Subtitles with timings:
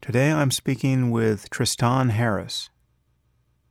[0.00, 2.70] Today I'm speaking with Tristan Harris.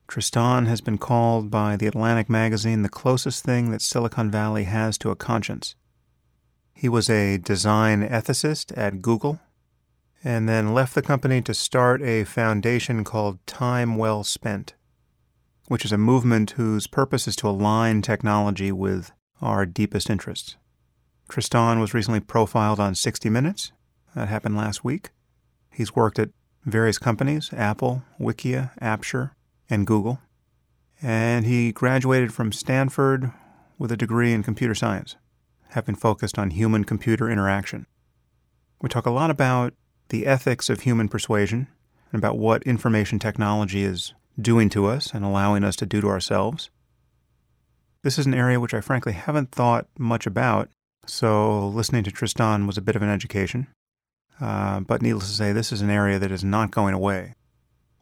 [0.08, 4.98] Tristan has been called by the Atlantic magazine the closest thing that Silicon Valley has
[4.98, 5.76] to a conscience.
[6.74, 9.40] He was a design ethicist at Google
[10.26, 14.74] and then left the company to start a foundation called Time Well Spent,
[15.68, 19.12] which is a movement whose purpose is to align technology with
[19.42, 20.58] our deepest interests.
[21.30, 23.72] Tristan was recently profiled on 60 Minutes.
[24.16, 25.12] That happened last week.
[25.76, 26.30] He's worked at
[26.64, 29.36] various companies Apple, Wikia, Apture,
[29.70, 30.22] and Google.
[31.02, 33.32] And he graduated from Stanford
[33.78, 35.18] with a degree in computer science,
[35.70, 37.86] having focused on human computer interaction.
[38.82, 39.74] We talk a lot about
[40.10, 41.68] the ethics of human persuasion
[42.12, 46.08] and about what information technology is doing to us and allowing us to do to
[46.08, 46.70] ourselves.
[48.04, 50.70] This is an area which I frankly haven't thought much about,
[51.06, 53.68] so listening to Tristan was a bit of an education.
[54.40, 57.36] Uh, but needless to say, this is an area that is not going away.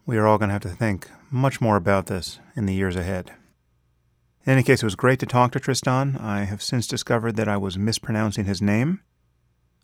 [0.05, 2.95] We are all going to have to think much more about this in the years
[2.95, 3.31] ahead.
[4.45, 6.17] In any case, it was great to talk to Tristan.
[6.17, 9.01] I have since discovered that I was mispronouncing his name.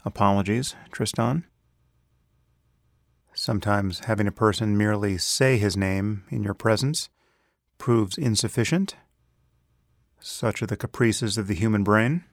[0.03, 1.45] Apologies, Tristan.
[3.33, 7.09] Sometimes having a person merely say his name in your presence
[7.77, 8.95] proves insufficient.
[10.19, 12.25] Such are the caprices of the human brain.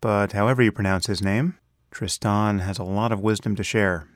[0.00, 1.58] But however you pronounce his name,
[1.94, 4.08] Tristan has a lot of wisdom to share,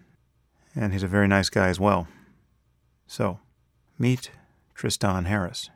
[0.74, 2.08] and he's a very nice guy as well.
[3.06, 3.38] So,
[3.96, 4.32] meet
[4.74, 5.70] Tristan Harris.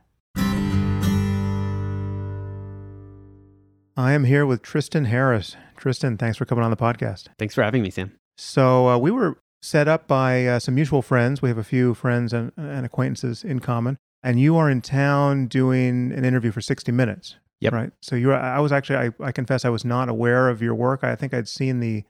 [3.97, 5.55] I am here with Tristan Harris.
[5.77, 7.29] Tristan, thanks for coming on the podcast.
[7.39, 8.11] Thanks for having me, Sam.
[8.37, 11.41] So, uh, we were set up by uh, some mutual friends.
[11.41, 13.97] We have a few friends and, and, acquaintances in common.
[14.25, 17.37] And you are in town doing an interview for 60 Minutes.
[17.63, 17.73] Yep.
[17.73, 17.93] Right.
[18.03, 21.05] So you I was actually, I, I confess, I was not aware of your work.
[21.05, 22.03] I think I'd seen the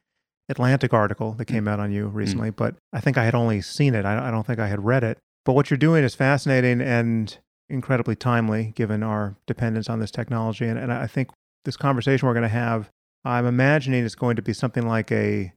[0.48, 1.70] Atlantic article that came mm.
[1.70, 2.56] out on you recently, mm.
[2.56, 4.06] but I think I had only seen it.
[4.06, 5.18] I, I don't think I had read it.
[5.44, 7.36] But what you're doing is fascinating and
[7.68, 10.66] incredibly timely given our dependence on this technology.
[10.66, 11.28] And, and I think
[11.66, 12.88] this conversation we're going to have,
[13.22, 15.52] I'm imagining it's going to be something like a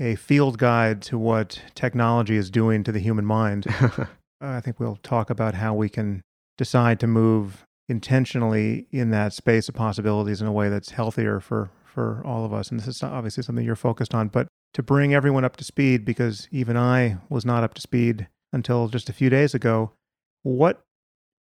[0.00, 3.64] a field guide to what technology is doing to the human mind.
[4.40, 6.22] I think we'll talk about how we can
[6.58, 11.70] decide to move intentionally in that space of possibilities in a way that's healthier for
[11.84, 12.70] for all of us.
[12.70, 16.04] And this is obviously something you're focused on, but to bring everyone up to speed
[16.04, 19.92] because even I was not up to speed until just a few days ago.
[20.42, 20.82] What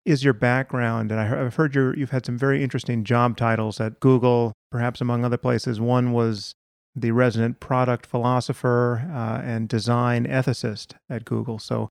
[0.06, 1.12] is your background?
[1.12, 5.24] And I've heard you you've had some very interesting job titles at Google, perhaps among
[5.24, 5.80] other places.
[5.80, 6.54] One was
[6.96, 11.60] the resident product philosopher uh, and design ethicist at Google.
[11.60, 11.90] So,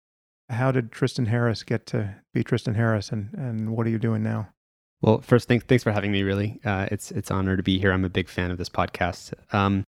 [0.51, 4.23] how did Tristan Harris get to be Tristan Harris, and, and what are you doing
[4.23, 4.49] now?
[5.01, 6.23] Well, first, thanks thanks for having me.
[6.23, 7.93] Really, uh, it's it's honor to be here.
[7.93, 9.33] I'm a big fan of this podcast.
[9.55, 9.85] Um,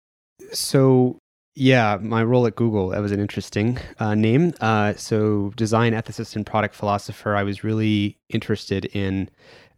[0.51, 1.17] so,
[1.55, 4.53] yeah, my role at Google that was an interesting uh, name.
[4.61, 7.35] Uh, so, design ethicist and product philosopher.
[7.35, 9.29] I was really interested in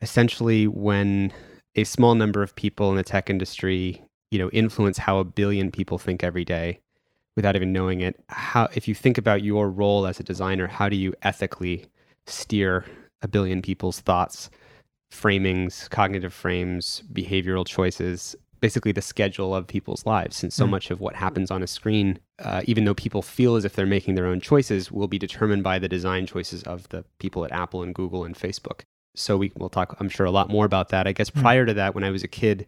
[0.01, 1.31] essentially when
[1.75, 5.71] a small number of people in the tech industry you know influence how a billion
[5.71, 6.79] people think every day
[7.35, 10.89] without even knowing it how if you think about your role as a designer how
[10.89, 11.85] do you ethically
[12.27, 12.85] steer
[13.21, 14.49] a billion people's thoughts
[15.11, 20.69] framings cognitive frames behavioral choices basically the schedule of people's lives and so mm.
[20.69, 23.85] much of what happens on a screen uh, even though people feel as if they're
[23.85, 27.51] making their own choices will be determined by the design choices of the people at
[27.51, 28.81] apple and google and facebook
[29.15, 31.41] so we will talk i'm sure a lot more about that i guess mm.
[31.41, 32.65] prior to that when i was a kid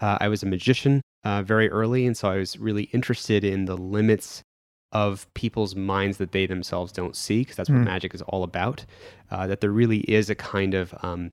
[0.00, 3.64] uh, I was a magician uh, very early, and so I was really interested in
[3.64, 4.42] the limits
[4.92, 7.84] of people's minds that they themselves don't see, because that's what mm.
[7.84, 8.84] magic is all about.
[9.30, 11.30] Uh, that there really is a kind of um,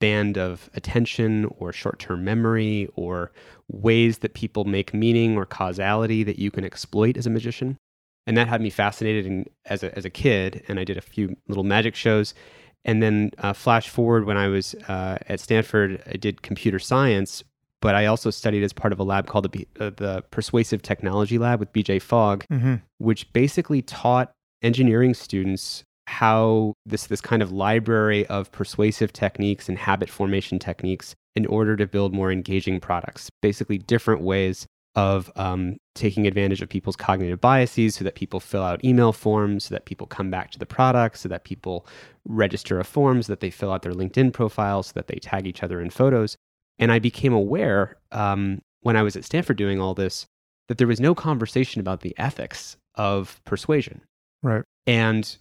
[0.00, 3.32] band of attention or short term memory or
[3.68, 7.76] ways that people make meaning or causality that you can exploit as a magician.
[8.26, 10.62] And that had me fascinated in, as, a, as a kid.
[10.68, 12.34] And I did a few little magic shows.
[12.84, 17.42] And then uh, flash forward when I was uh, at Stanford, I did computer science,
[17.80, 21.38] but I also studied as part of a lab called the, uh, the Persuasive Technology
[21.38, 22.76] Lab with BJ Fogg, mm-hmm.
[22.98, 24.32] which basically taught
[24.62, 31.14] engineering students how this this kind of library of persuasive techniques and habit formation techniques
[31.36, 33.30] in order to build more engaging products.
[33.42, 34.66] Basically, different ways
[34.96, 39.64] of um, taking advantage of people's cognitive biases so that people fill out email forms,
[39.64, 41.86] so that people come back to the product, so that people
[42.24, 45.46] register a form, so that they fill out their LinkedIn profiles, so that they tag
[45.46, 46.36] each other in photos.
[46.78, 50.26] And I became aware um, when I was at Stanford doing all this
[50.68, 54.02] that there was no conversation about the ethics of persuasion.
[54.42, 54.62] Right.
[54.86, 55.36] And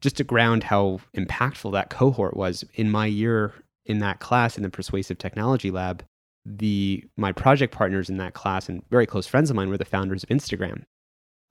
[0.00, 3.54] just to ground how impactful that cohort was in my year
[3.86, 6.04] in that class in the persuasive technology lab,
[6.44, 9.84] the my project partners in that class and very close friends of mine were the
[9.84, 10.82] founders of Instagram.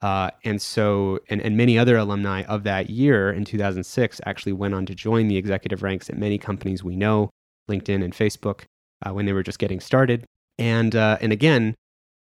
[0.00, 4.72] Uh, and so, and, and many other alumni of that year in 2006 actually went
[4.72, 7.30] on to join the executive ranks at many companies we know,
[7.68, 8.62] LinkedIn and Facebook,
[9.04, 10.24] uh, when they were just getting started.
[10.58, 11.74] And, uh, and again,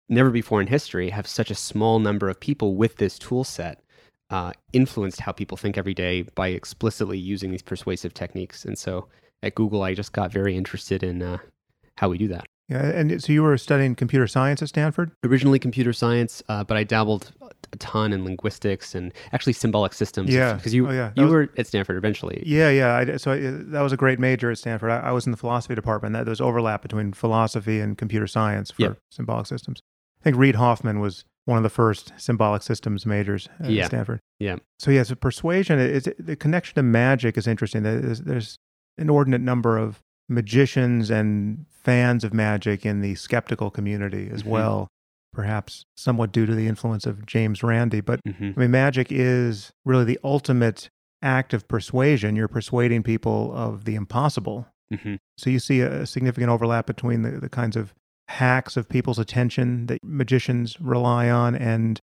[0.08, 3.82] never before in history have such a small number of people with this tool set
[4.30, 8.64] uh, influenced how people think every day by explicitly using these persuasive techniques.
[8.64, 9.08] And so
[9.42, 11.38] at Google, I just got very interested in uh,
[11.96, 12.44] how we do that.
[12.68, 15.10] Yeah, and so you were studying computer science at Stanford?
[15.24, 17.32] Originally computer science, uh, but I dabbled
[17.72, 20.32] a ton in linguistics and actually symbolic systems.
[20.32, 21.12] Yeah, because you oh, yeah.
[21.16, 22.42] you was, were at Stanford eventually.
[22.46, 22.96] Yeah, yeah.
[22.96, 24.90] I, so I, that was a great major at Stanford.
[24.90, 26.14] I, I was in the philosophy department.
[26.14, 29.82] That there's overlap between philosophy and computer science for symbolic systems.
[30.20, 33.86] I think Reid Hoffman was one of the first symbolic systems majors at yeah.
[33.86, 34.20] Stanford.
[34.38, 34.56] Yeah.
[34.78, 37.84] So yeah, so persuasion is the connection to magic is interesting.
[37.84, 38.58] There's, there's
[38.98, 44.50] inordinate number of magicians and fans of magic in the skeptical community as mm-hmm.
[44.50, 44.88] well,
[45.38, 48.00] perhaps somewhat due to the influence of James Randi.
[48.00, 48.50] But mm-hmm.
[48.56, 50.90] I mean, magic is really the ultimate
[51.22, 52.34] act of persuasion.
[52.34, 54.66] You're persuading people of the impossible.
[54.92, 55.14] Mm-hmm.
[55.36, 57.94] So you see a significant overlap between the, the kinds of
[58.26, 62.00] hacks of people's attention that magicians rely on and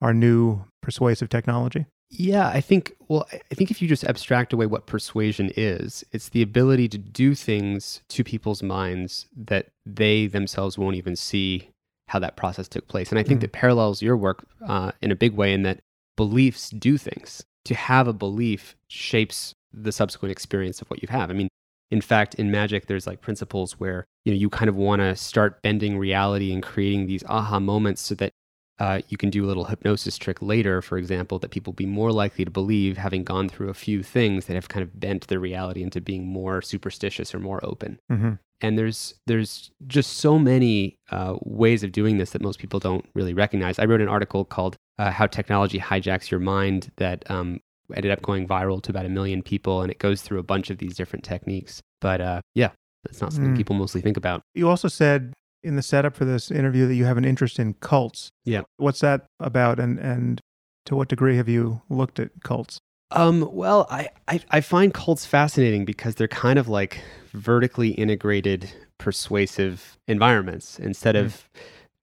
[0.00, 1.84] our new persuasive technology?
[2.08, 6.30] Yeah, I think, well, I think if you just abstract away what persuasion is, it's
[6.30, 11.68] the ability to do things to people's minds that they themselves won't even see
[12.08, 13.10] how that process took place.
[13.10, 13.42] And I think mm.
[13.42, 15.80] that parallels your work uh, in a big way in that
[16.16, 17.44] beliefs do things.
[17.66, 21.30] To have a belief shapes the subsequent experience of what you have.
[21.30, 21.48] I mean,
[21.90, 25.14] in fact, in magic, there's like principles where you know you kind of want to
[25.16, 28.32] start bending reality and creating these aha moments so that
[28.78, 32.12] uh, you can do a little hypnosis trick later, for example, that people be more
[32.12, 35.40] likely to believe having gone through a few things that have kind of bent their
[35.40, 37.98] reality into being more superstitious or more open.
[38.10, 38.32] Mm-hmm.
[38.60, 43.04] And there's there's just so many uh, ways of doing this that most people don't
[43.14, 43.78] really recognize.
[43.78, 47.60] I wrote an article called uh, "How Technology Hijacks Your Mind" that um,
[47.94, 50.70] ended up going viral to about a million people, and it goes through a bunch
[50.70, 51.80] of these different techniques.
[52.00, 52.70] But uh, yeah,
[53.04, 53.56] that's not something mm.
[53.56, 54.42] people mostly think about.
[54.54, 55.34] You also said
[55.68, 58.30] in the setup for this interview that you have an interest in cults.
[58.44, 58.62] Yeah.
[58.78, 60.40] What's that about, and and
[60.86, 62.80] to what degree have you looked at cults?
[63.10, 67.00] Um, well, I, I, I find cults fascinating because they're kind of like
[67.32, 71.24] vertically integrated, persuasive environments instead mm.
[71.24, 71.48] of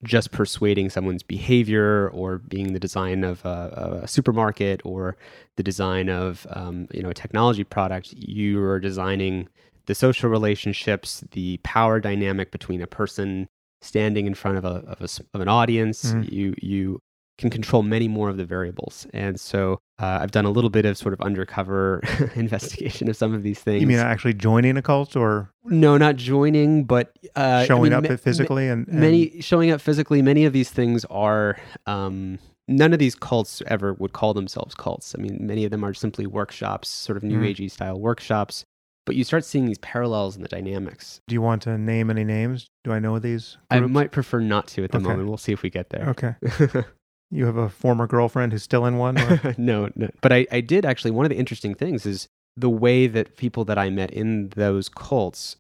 [0.04, 5.16] just persuading someone's behavior or being the design of a, a supermarket or
[5.58, 8.14] the design of um, you know a technology product.
[8.14, 9.48] You are designing
[9.86, 13.48] the social relationships, the power dynamic between a person
[13.86, 16.06] standing in front of a of, a, of an audience.
[16.06, 16.34] Mm-hmm.
[16.34, 17.00] You you
[17.38, 20.86] can control many more of the variables, and so uh, I've done a little bit
[20.86, 22.02] of sort of undercover
[22.36, 23.82] investigation of some of these things.
[23.82, 28.12] You mean actually joining a cult, or no, not joining, but uh, showing I mean,
[28.12, 30.22] up physically, and, and, many showing up physically.
[30.22, 31.58] Many of these things are.
[31.86, 35.14] Um, none of these cults ever would call themselves cults.
[35.16, 37.54] I mean, many of them are simply workshops, sort of new mm.
[37.54, 38.66] agey style workshops
[39.06, 41.22] but you start seeing these parallels in the dynamics.
[41.28, 42.70] Do you want to name any names?
[42.84, 43.58] Do I know these?
[43.70, 43.84] Groups?
[43.84, 45.08] I might prefer not to at the okay.
[45.08, 45.28] moment.
[45.28, 46.10] We'll see if we get there.
[46.10, 46.36] Okay.
[47.32, 49.16] you have a former girlfriend who's still in one?
[49.58, 50.10] no, no.
[50.22, 51.12] But I, I did actually.
[51.12, 54.90] One of the interesting things is the way that people that I met in those
[54.90, 55.58] cults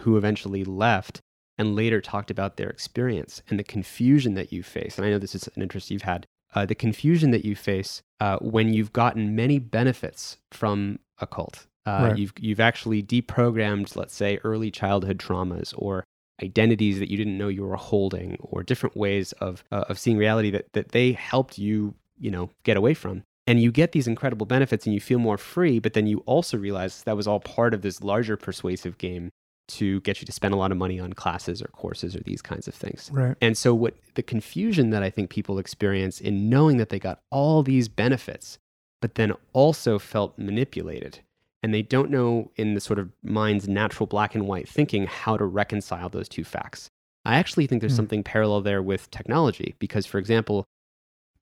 [0.00, 1.20] who eventually left
[1.58, 4.96] and later talked about their experience and the confusion that you face.
[4.96, 6.26] And I know this is an interest you've had.
[6.54, 11.66] Uh, the confusion that you face uh, when you've gotten many benefits from a cult
[11.86, 12.18] uh, right.
[12.18, 16.04] You've you've actually deprogrammed, let's say, early childhood traumas or
[16.42, 20.16] identities that you didn't know you were holding, or different ways of uh, of seeing
[20.16, 23.22] reality that that they helped you, you know, get away from.
[23.48, 25.80] And you get these incredible benefits, and you feel more free.
[25.80, 29.30] But then you also realize that was all part of this larger persuasive game
[29.68, 32.42] to get you to spend a lot of money on classes or courses or these
[32.42, 33.10] kinds of things.
[33.12, 33.36] Right.
[33.40, 37.20] And so what the confusion that I think people experience in knowing that they got
[37.30, 38.58] all these benefits
[39.00, 41.20] but then also felt manipulated
[41.62, 45.36] and they don't know in the sort of mind's natural black and white thinking how
[45.36, 46.88] to reconcile those two facts.
[47.24, 47.96] I actually think there's mm.
[47.96, 50.64] something parallel there with technology because, for example,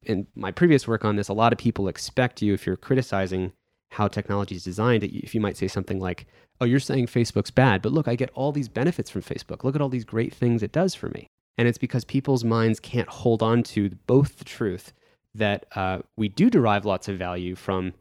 [0.03, 3.53] in my previous work on this, a lot of people expect you, if you're criticizing
[3.93, 6.27] how technology is designed, if you might say something like,
[6.61, 9.65] Oh, you're saying Facebook's bad, but look, I get all these benefits from Facebook.
[9.65, 11.27] Look at all these great things it does for me.
[11.57, 14.93] And it's because people's minds can't hold on to both the truth
[15.35, 17.95] that uh, we do derive lots of value from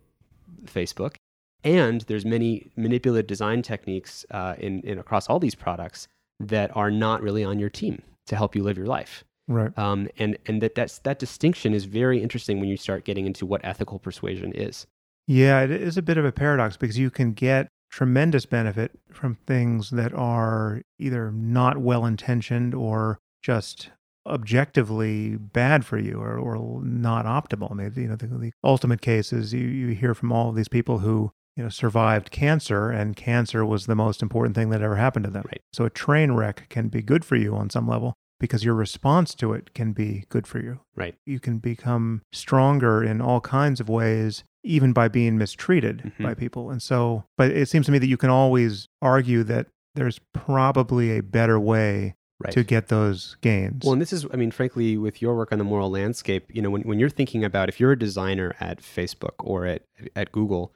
[0.65, 1.15] Facebook
[1.63, 6.07] and there's many manipulative design techniques uh, in, in across all these products
[6.39, 9.23] that are not really on your team to help you live your life.
[9.47, 9.75] Right.
[9.77, 13.45] Um, and and that that's, that distinction is very interesting when you start getting into
[13.45, 14.85] what ethical persuasion is.
[15.27, 19.35] Yeah, it is a bit of a paradox because you can get tremendous benefit from
[19.47, 23.89] things that are either not well intentioned or just
[24.27, 27.71] objectively bad for you or, or not optimal.
[27.71, 30.55] I mean, you know, the, the ultimate case is you, you hear from all of
[30.55, 34.81] these people who you know survived cancer and cancer was the most important thing that
[34.81, 35.43] ever happened to them.
[35.45, 35.61] Right.
[35.73, 39.35] So a train wreck can be good for you on some level because your response
[39.35, 40.79] to it can be good for you.
[40.95, 41.15] Right.
[41.25, 46.23] You can become stronger in all kinds of ways even by being mistreated Mhm.
[46.23, 46.69] by people.
[46.69, 51.17] And so but it seems to me that you can always argue that there's probably
[51.17, 52.53] a better way Right.
[52.53, 53.83] to get those gains.
[53.83, 56.61] Well, and this is, I mean, frankly, with your work on the moral landscape, you
[56.61, 59.81] know, when, when you're thinking about if you're a designer at Facebook or at,
[60.15, 60.73] at Google,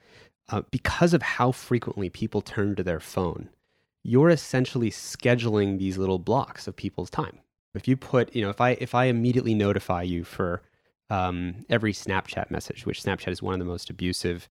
[0.50, 3.50] uh, because of how frequently people turn to their phone,
[4.04, 7.40] you're essentially scheduling these little blocks of people's time.
[7.74, 10.62] If you put, you know, if I if I immediately notify you for
[11.10, 14.48] um, every Snapchat message, which Snapchat is one of the most abusive,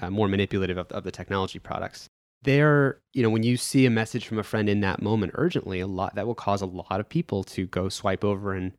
[0.00, 2.08] uh, more manipulative of, of the technology products,
[2.42, 5.80] there, you know, when you see a message from a friend in that moment urgently,
[5.80, 8.72] a lot that will cause a lot of people to go swipe over and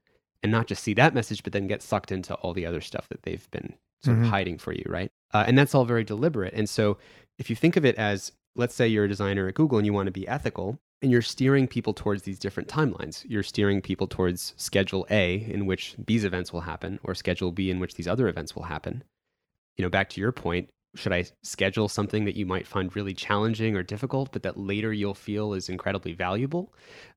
[0.43, 3.07] and not just see that message, but then get sucked into all the other stuff
[3.09, 4.23] that they've been sort Mhm.
[4.25, 5.11] of hiding for you, right?
[5.33, 6.53] Uh, and that's all very deliberate.
[6.53, 6.97] And so,
[7.37, 9.93] if you think of it as, let's say you're a designer at Google and you
[9.93, 13.25] want to be ethical, and you're steering people towards these different timelines.
[13.27, 17.69] You're steering people towards schedule A, in which these events will happen, or schedule B,
[17.69, 19.03] in which these other events will happen.
[19.75, 23.13] You know, back to your point, should I schedule something that you might find really
[23.13, 26.73] challenging or difficult, but that later you'll feel is incredibly valuable?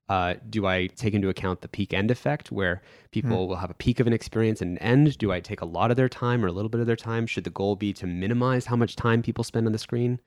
[0.09, 3.75] Uh, do I take into account the peak end effect where people will have a
[3.75, 5.19] peak of an experience and an end?
[5.19, 7.27] Do I take a lot of their time or a little bit of their time?
[7.27, 10.21] Should the goal be to minimize how much time people spend on the screen?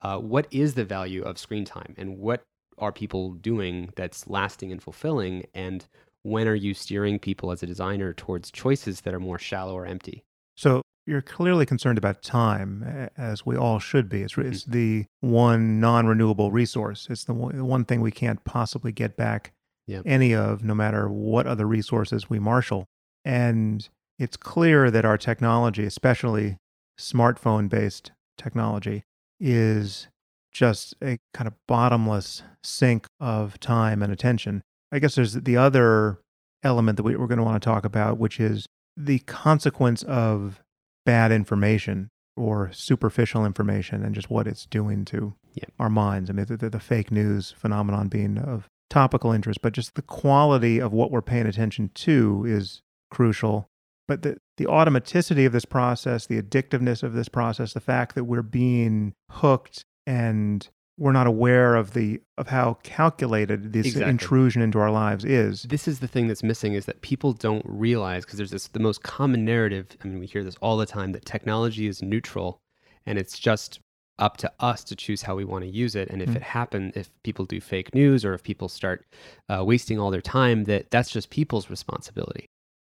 [0.00, 2.44] Uh, what is the value of screen time and what
[2.78, 5.44] are people doing that's lasting and fulfilling?
[5.54, 5.86] And
[6.22, 9.86] when are you steering people as a designer towards choices that are more shallow or
[9.86, 10.24] empty?
[10.56, 14.22] So you're clearly concerned about time, as we all should be.
[14.22, 14.52] It's, mm-hmm.
[14.52, 17.08] it's the one non-renewable resource.
[17.10, 19.52] It's the one, the one thing we can't possibly get back
[19.88, 20.02] Yep.
[20.04, 22.84] any of, no matter what other resources we marshal.
[23.24, 23.88] And
[24.18, 26.58] it's clear that our technology, especially
[27.00, 29.04] smartphone-based technology,
[29.40, 30.08] is
[30.52, 34.62] just a kind of bottomless sink of time and attention.
[34.92, 36.18] I guess there's the other
[36.62, 40.60] element that we, we're going to want to talk about, which is the consequence of
[41.08, 45.64] bad information or superficial information and just what it's doing to Yeah.
[45.78, 46.28] our minds.
[46.28, 50.02] I mean, the, the, the fake news phenomenon being of topical interest, but just the
[50.02, 53.68] quality of what we're paying attention to is crucial.
[54.06, 58.24] But the, the automaticity of this process, the addictiveness of this process, the fact that
[58.24, 60.68] we're being hooked and
[60.98, 64.10] we're not aware of the of how calculated this Exactly.
[64.10, 65.62] intrusion into our lives is.
[65.62, 68.80] this is the thing that's missing is that people don't realize because there's this the
[68.80, 72.58] most common narrative i mean we hear this all the time that technology is neutral
[73.06, 73.80] and it's just
[74.18, 76.36] up to us to choose how we want to use it and if Mm.
[76.36, 79.06] it happen if people do fake news or if people start
[79.48, 82.46] uh, wasting all their time that that's just people's responsibility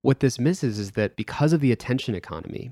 [0.02, 2.72] what this misses is that because of the attention economy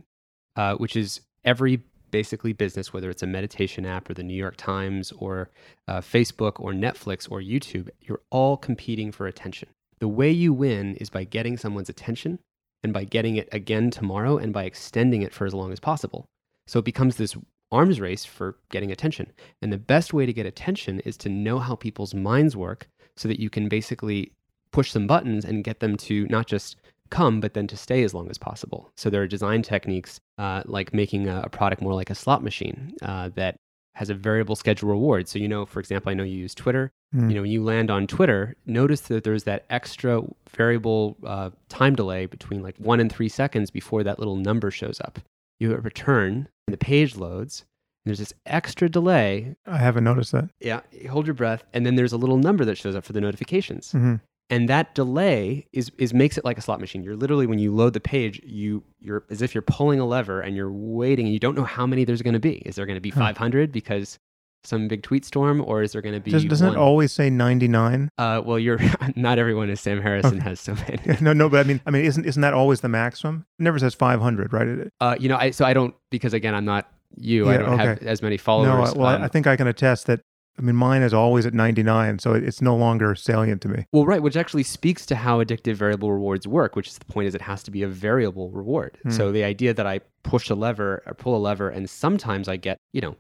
[0.56, 4.56] uh, which is every basically business whether it's a meditation app or the new york
[4.58, 5.50] times or
[5.88, 9.70] uh, Facebook or Netflix or YouTube, you're all competing for attention.
[10.00, 12.40] The way you win is by getting someone's attention
[12.84, 16.26] and by getting it again tomorrow and by extending it for as long as possible.
[16.68, 17.36] So it becomes this
[17.72, 19.32] arms race for getting attention.
[19.62, 23.28] And the best way to get attention is to know how people's minds work so
[23.28, 24.32] that you can basically
[24.72, 26.78] push some buttons and get them to not just
[27.10, 28.92] come, but then to stay as long as possible.
[28.98, 32.44] So there are design techniques uh, like making a, a product more like a slot
[32.44, 33.58] machine uh, that
[33.96, 35.28] has a variable schedule reward.
[35.28, 36.92] So, you know, for example, I know you use Twitter.
[37.14, 37.30] Mm.
[37.30, 41.96] You know, when you land on Twitter, notice that there's that extra variable uh, time
[41.96, 45.20] delay between like one and three seconds before that little number shows up.
[45.60, 47.66] You hit return, and the page loads,
[48.06, 49.56] and there's this extra delay.
[49.66, 50.50] I haven't noticed that.
[50.62, 53.22] Yeah, hold your breath, and then there's a little number that shows up for the
[53.22, 54.16] notifications hmm
[54.50, 57.04] and that delay is is makes it like a slot machine.
[57.04, 60.42] You're literally when you load the page, you you're as if you're pulling a lever
[60.42, 61.26] and you're waiting.
[61.26, 62.56] And you don't know how many there's going to be.
[62.66, 63.20] Is there going to be Huh.
[63.22, 64.18] 500 because
[64.66, 66.32] some big tweet storm, or is there going to be?
[66.32, 66.76] Does, doesn't one?
[66.76, 68.10] it always say 99?
[68.18, 68.80] Uh, well, you're
[69.16, 70.50] not everyone is Sam Harris and Okay.
[70.50, 71.18] has so many.
[71.22, 73.46] no, no, but I mean, I mean, isn't isn't that always the maximum?
[73.58, 74.90] It never says 500, right?
[75.00, 77.50] Uh, you know, I so I don't because again I'm not you.
[77.50, 78.94] I don't have as many followers.
[78.94, 80.20] no, well, Um, I think I can attest that.
[80.60, 83.86] I mean, mine is always at 99, so it's no longer salient to me.
[83.94, 87.30] Well, right, which actually speaks to how addictive variable rewards work, which is the point
[87.30, 88.98] is it has to be a variable reward.
[89.04, 89.12] Hmm.
[89.12, 92.58] So the idea that I push a lever or pull a lever and sometimes I
[92.58, 93.16] get, you know,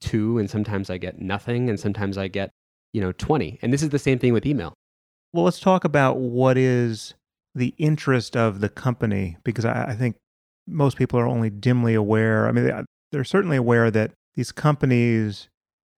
[0.00, 2.50] 2 and sometimes I get nothing and sometimes I get,
[2.94, 3.58] you know, 20.
[3.60, 4.72] And this is the same thing with email.
[5.34, 7.12] Well, let's talk about what is
[7.54, 10.16] the interest of the company because I, I think
[10.66, 12.48] most people are only dimly aware.
[12.48, 15.50] I mean, they're certainly aware that these companies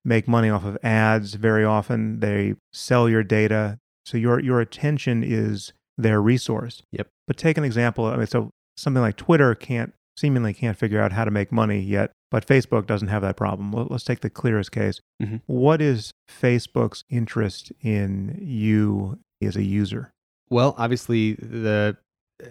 [0.04, 2.20] make money off of ads very often.
[2.20, 3.78] They sell your data.
[4.06, 6.82] So your your attention is their resource.
[6.92, 7.08] Yep.
[7.26, 8.04] But take an example.
[8.06, 11.80] I mean, so something like Twitter can't seemingly can't figure out how to make money
[11.80, 13.72] yet, but Facebook doesn't have that problem.
[13.72, 15.00] Let- Let's take the clearest case.
[15.22, 15.40] Mhm.
[15.46, 20.12] What is Facebook's interest in you as a user?
[20.50, 21.96] Well, obviously the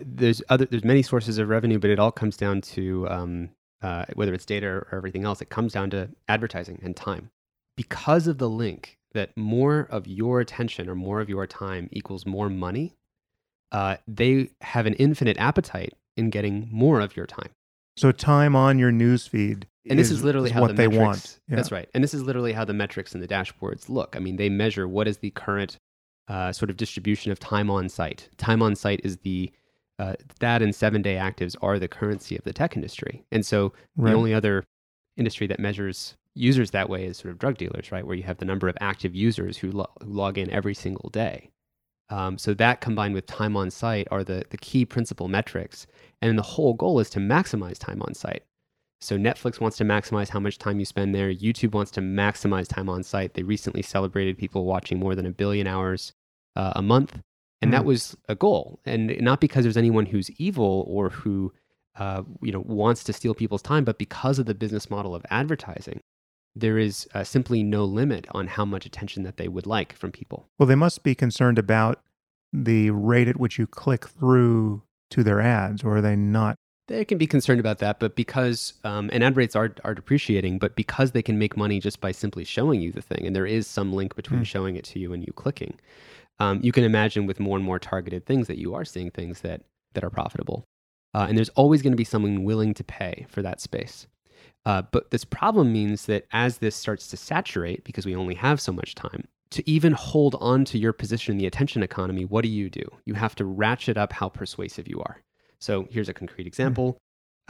[0.02, 3.50] there's other there's many sources of revenue, but it all comes down to um,
[3.82, 5.42] uh, whether it's data or everything else.
[5.42, 7.30] It comes down to advertising and time.
[7.76, 12.26] Because of the link that more of your attention or more of your time equals
[12.26, 12.96] more money,
[13.72, 17.50] uh, they have an infinite appetite in getting more of your time.
[17.96, 19.64] So time on your newsfeed.
[19.90, 21.40] And this is literally how what the they metrics, want.
[21.48, 21.56] Yeah.
[21.58, 21.90] That's right.
[21.94, 24.16] And this is literally how the metrics and the dashboards look.
[24.16, 25.78] I mean, they measure what is the current
[26.28, 28.30] uh, sort of distribution of time on site.
[28.38, 29.52] Time on site is the
[30.00, 33.24] uh, that and seven day actives are the currency of the tech industry.
[33.32, 34.12] And so Right.
[34.12, 34.64] the only other
[35.18, 38.06] industry that measures users that way is sort of drug dealers, right?
[38.06, 41.10] Where you have the number of active users who, lo- who log in every single
[41.10, 41.50] day.
[42.10, 45.88] Um, so that combined with time on site are the, the key principal metrics.
[46.22, 48.44] And the whole goal is to maximize time on site.
[49.02, 51.34] So Netflix wants to maximize how much time you spend there.
[51.34, 53.34] YouTube wants to maximize time on site.
[53.34, 56.14] They recently celebrated people watching more than a billion hours
[56.56, 57.20] uh, a month,
[57.62, 57.86] and that Mm.
[57.86, 58.80] was a goal.
[58.86, 61.52] And not because there's anyone who's evil or who
[61.96, 65.26] uh, you know wants to steal people's time, but because of the business model of
[65.30, 66.00] advertising,
[66.56, 70.12] there is uh, simply no limit on how much attention that they would like from
[70.12, 70.48] people.
[70.60, 72.02] Well, they must be concerned about
[72.52, 76.56] the rate at which you click through to their ads, or are they not?
[76.88, 80.60] They can be concerned about that, but because um, and ad rates are are depreciating,
[80.60, 83.46] but because they can make money just by simply showing you the thing, and there
[83.46, 84.44] is some link between Hmm.
[84.44, 85.80] showing it to you and you clicking,
[86.40, 89.42] um, you can imagine with more and more targeted things that you are seeing things
[89.42, 89.62] that
[89.94, 90.66] that are profitable,
[91.14, 94.06] uh, and there's always going to be someone willing to pay for that space.
[94.66, 98.62] Uh, but this problem means that as this starts to saturate, because we only have
[98.62, 102.44] so much time, to even hold on to your position in the attention economy, what
[102.44, 102.84] do you do?
[103.06, 105.22] You have to ratchet up how persuasive you are.
[105.60, 106.98] So here's a concrete example.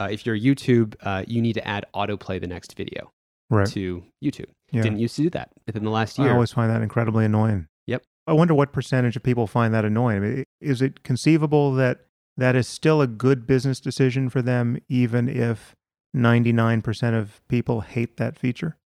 [0.00, 3.10] Uh, if you're YouTube, uh, you need to add autoplay the next video
[3.48, 3.68] Right.
[3.68, 4.46] to YouTube.
[4.72, 4.82] Yeah.
[4.82, 6.28] Didn't used to do that within the last year.
[6.30, 7.68] I always find that incredibly annoying.
[7.86, 8.02] Yep.
[8.26, 10.16] I wonder what percentage of people find that annoying.
[10.16, 12.00] I mean, is it conceivable that
[12.36, 15.74] that is still a good business decision for them, even if
[16.14, 18.76] 99% of people hate that feature?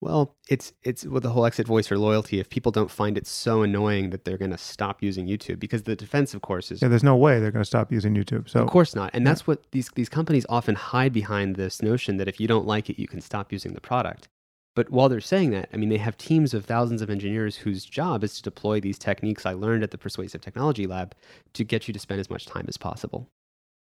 [0.00, 2.38] Well, it's it's with the whole exit voice or loyalty.
[2.38, 5.82] If people don't find it so annoying that they're going to stop using YouTube, because
[5.82, 8.48] the defense, of course, is Yeah, there's no way they're going to stop using YouTube.
[8.48, 9.10] So, of course not.
[9.12, 9.30] And Yeah.
[9.32, 12.88] that's what these these companies often hide behind this notion that if you don't like
[12.88, 14.28] it, you can stop using the product.
[14.76, 17.84] But while they're saying that, I mean, they have teams of thousands of engineers whose
[17.84, 21.16] job is to deploy these techniques I learned at the Persuasive Technology Lab
[21.54, 23.28] to get you to spend as much time as possible.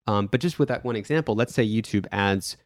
[0.06, 2.56] Um, but just with that one example, let's say YouTube adds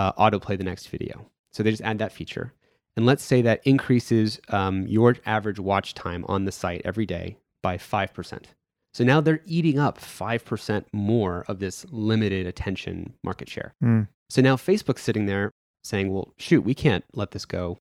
[0.00, 1.26] uh, autoplay the next video.
[1.52, 2.54] So they just add that feature.
[2.96, 7.36] And let's say that increases um, your average watch time on the site every day
[7.62, 8.44] by 5%.
[8.94, 13.74] So now they're eating up 5% more of this limited attention market share.
[13.84, 14.08] Mm.
[14.30, 15.50] So now Facebook's sitting there
[15.84, 17.78] saying, well, shoot, we can't let this go,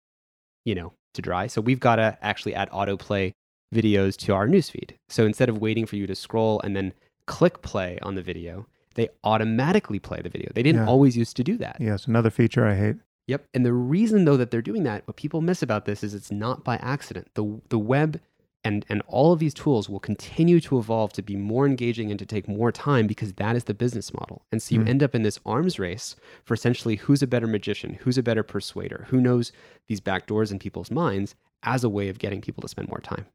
[0.66, 1.48] you know, to dry.
[1.48, 3.32] So we've got to actually add autoplay
[3.74, 4.92] videos to our newsfeed.
[5.08, 6.94] So instead of waiting for you to scroll and then
[7.28, 10.52] click play on the video, they automatically play the video.
[10.54, 10.88] They didn't Yeah.
[10.88, 11.78] always used to do that.
[11.80, 12.96] yes, another feature I hate.
[13.28, 13.46] Yep.
[13.54, 16.32] And the reason though that they're doing that, what people miss about this is it's
[16.32, 17.28] not by accident.
[17.36, 18.20] The the web
[18.64, 22.20] and and all of these tools will continue to evolve to be more engaging and
[22.20, 24.42] to take more time because that is the business model.
[24.52, 24.90] And so you Mm.
[24.90, 28.44] end up in this arms race for essentially who's a better magician, who's a better
[28.44, 29.52] persuader, who knows
[29.88, 33.00] these back doors in people's minds as a way of getting people to spend more
[33.02, 33.26] time.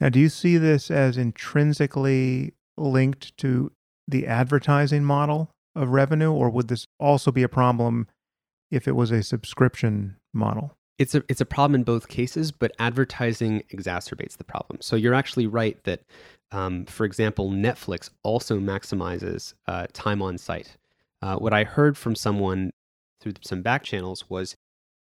[0.00, 3.70] Now, do you see this as intrinsically linked to
[4.06, 8.06] the advertising model of revenue, or would this also be a problem
[8.70, 10.76] if it was a subscription model?
[10.98, 14.80] it's a it's a problem in both cases, but advertising exacerbates the problem.
[14.80, 16.02] So you're actually right that,
[16.52, 20.76] um, for example, Netflix also maximizes uh, time on site.
[21.20, 22.70] Uh, what I heard from someone
[23.20, 24.54] through some back channels was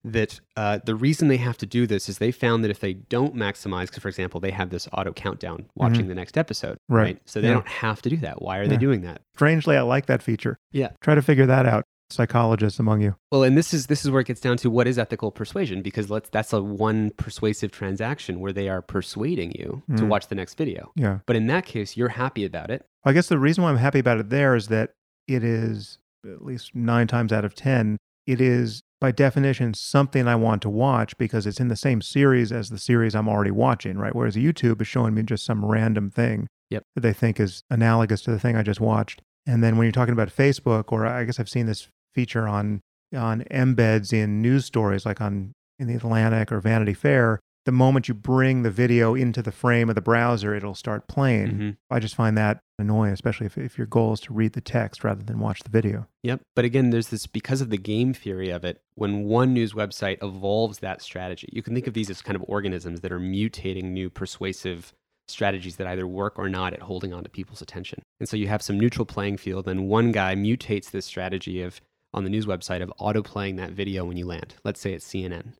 [0.03, 2.93] that uh, the reason they have to do this is they found that if they
[2.93, 7.19] don't maximize, because for example, they have this auto countdown watching the next episode, Right.
[7.25, 7.55] So they Yeah.
[7.55, 8.41] don't have to do that.
[8.41, 8.69] Why are Yeah.
[8.69, 9.21] they doing that?
[9.35, 10.57] Strangely, I like that feature.
[10.71, 10.89] Yeah.
[11.01, 13.15] Try to figure that out, psychologists among you.
[13.31, 15.81] Well, and this is this is where it gets down to what is ethical persuasion
[15.81, 20.07] because let's that's a one persuasive transaction where they are persuading you to Mm.
[20.07, 20.91] watch the next video.
[20.95, 21.19] Yeah.
[21.27, 22.85] But in that case, you're happy about it.
[23.05, 24.91] I guess the reason why I'm happy about it there is that
[25.27, 30.35] it is, at least nine times out of 10, it is by definition something I
[30.35, 33.97] want to watch because it's in the same series as the series I'm already watching,
[33.97, 34.13] right?
[34.13, 36.83] Whereas YouTube is showing me just some random thing Yep.
[36.95, 39.21] that they think is analogous to the thing I just watched.
[39.47, 42.81] And then when you're talking about Facebook, or I guess I've seen this feature on
[43.15, 48.07] on embeds in news stories like on in the Atlantic or Vanity Fair, the moment
[48.07, 51.47] you bring the video into the frame of the browser, it'll start playing.
[51.51, 51.77] Mhm.
[51.89, 55.03] I just find that annoying, especially if, if your goal is to read the text
[55.03, 56.07] rather than watch the video.
[56.23, 56.41] Yep.
[56.55, 60.17] But again, there's this because of the game theory of it, when one news website
[60.23, 63.85] evolves that strategy, you can think of these as kind of organisms that are mutating
[63.91, 64.93] new persuasive
[65.27, 68.01] strategies that either work or not at holding on to people's attention.
[68.19, 71.81] And so you have some neutral playing field, and one guy mutates this strategy of
[72.13, 74.55] on the news website of auto playing that video when you land.
[74.63, 75.53] Let's say it's CNN.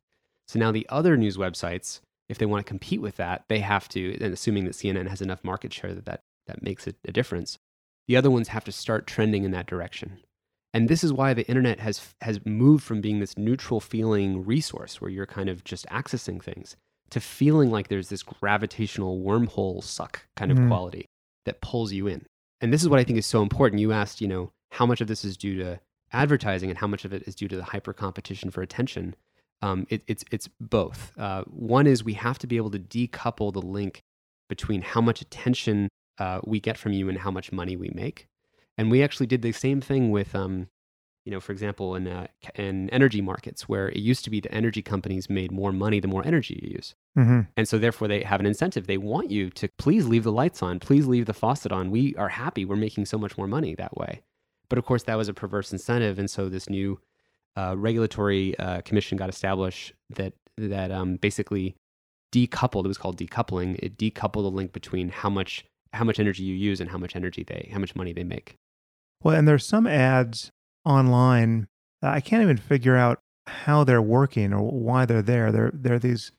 [0.50, 3.88] So now the other news websites, if they want to compete with that, they have
[3.90, 7.12] to, and assuming that CNN has enough market share that that, that makes it a
[7.12, 7.56] difference,
[8.08, 10.18] the other ones have to start trending in that direction.
[10.74, 15.00] And this is why the internet has has moved from being this neutral feeling resource
[15.00, 16.74] where you're kind of just accessing things
[17.10, 20.66] to feeling like there's this gravitational wormhole suck kind of Mhm.
[20.66, 21.06] quality
[21.44, 22.26] that pulls you in.
[22.60, 23.80] And this is what I think is so important.
[23.80, 25.78] You asked, you know, how much of this is due to
[26.12, 29.14] advertising and how much of it is due to the hyper competition for attention.
[29.62, 31.12] Um, it, it's it's both.
[31.18, 34.02] Uh, one is we have to be able to decouple the link
[34.48, 38.28] between how much attention uh, we get from you and how much money we make.
[38.76, 40.68] And we actually did the same thing with, um,
[41.24, 44.52] you know, for example, in uh, in energy markets where it used to be the
[44.52, 46.94] energy companies made more money the more energy you use.
[47.18, 47.40] Mm-hmm.
[47.56, 48.86] And so, therefore, they have an incentive.
[48.86, 51.90] They want you to please leave the lights on, please leave the faucet on.
[51.90, 52.64] We are happy.
[52.64, 54.22] We're making so much more money that way.
[54.68, 56.18] But of course, that was a perverse incentive.
[56.18, 57.00] And so, this new
[57.56, 61.74] uh, regulatory uh, commission got established that that um, basically
[62.32, 62.84] decoupled.
[62.84, 63.78] It was called decoupling.
[63.80, 67.16] It decoupled the link between how much how much energy you use and how much
[67.16, 68.56] energy they how much money they make.
[69.22, 70.50] Well, and there's some ads
[70.84, 71.66] online
[72.02, 75.52] I can't even figure out how they're working or why they're there.
[75.52, 76.32] There, there are these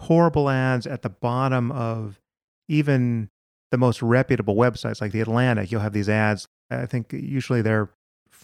[0.00, 2.20] horrible ads at the bottom of
[2.68, 3.28] even
[3.70, 5.72] the most reputable websites like the Atlantic.
[5.72, 6.46] You'll have these ads.
[6.70, 7.90] I think usually they're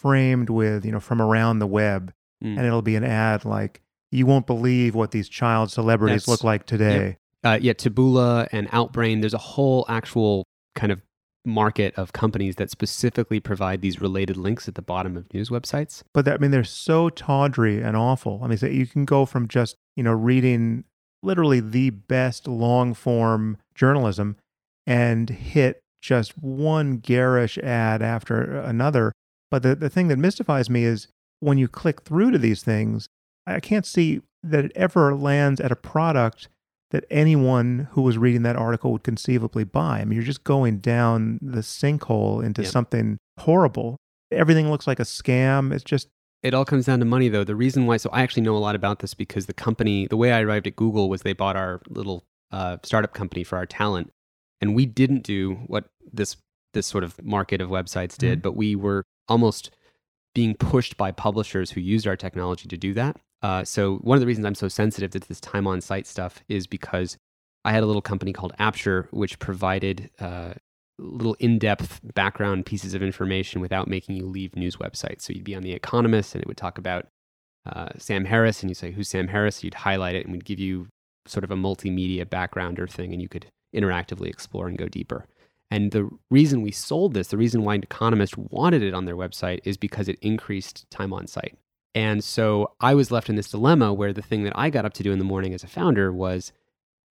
[0.05, 2.13] framed with, you know, from around the web.
[2.43, 2.57] Mm.
[2.57, 6.43] And it'll be an ad like, you won't believe what these child celebrities That's- look
[6.43, 7.17] like today.
[7.43, 11.01] uh, yeah, Taboola and Outbrain, there's a whole actual kind of
[11.43, 16.03] market of companies that specifically provide these related links at the bottom of news websites.
[16.13, 18.41] but that, I mean, they're so tawdry and awful.
[18.43, 20.83] I mean, so you can go from just you know reading
[21.23, 24.37] literally the best long form journalism
[24.85, 29.11] and hit just one garish ad after another.
[29.55, 31.07] But the the thing that mystifies me is
[31.39, 33.07] when you click through to these things,
[33.47, 36.49] I can't see that it ever lands at a product
[36.91, 40.01] that anyone who was reading that article would conceivably buy.
[40.01, 42.67] I mean, you're just going down the sinkhole into Yeah.
[42.67, 43.95] something horrible.
[44.29, 45.71] Everything looks like a scam.
[45.71, 46.09] It's just
[46.43, 47.45] It all comes down to money, though.
[47.45, 50.17] The reason why, so I actually know a lot about this because the company, the
[50.17, 53.65] way I arrived at Google was they bought our little uh, startup company for our
[53.65, 54.11] talent,
[54.59, 56.35] and we didn't do what this
[56.73, 58.41] this sort of market of websites did, Mhm.
[58.41, 59.71] but we were almost
[60.33, 63.17] being pushed by publishers who used our technology to do that.
[63.41, 66.43] Uh, so one of the reasons I'm so sensitive to this time on site stuff
[66.47, 67.17] is because
[67.63, 70.53] I had a little company called Apture, which provided uh,
[70.97, 75.21] little in-depth background pieces of information without making you leave news websites.
[75.21, 77.07] So you'd be on The Economist, and it would talk about
[77.65, 80.59] uh, Sam Harris, and you say, "Who's Sam Harris?" You'd highlight it, and we'd give
[80.59, 80.87] you
[81.25, 85.25] sort of a multimedia backgrounder thing, and you could interactively explore and go deeper.
[85.71, 89.59] And the reason we sold this, the reason why Economist wanted it on their website,
[89.63, 91.57] is because it increased time on site.
[91.95, 94.93] And so I was left in this dilemma where the thing that I got up
[94.93, 96.51] to do in the morning as a founder was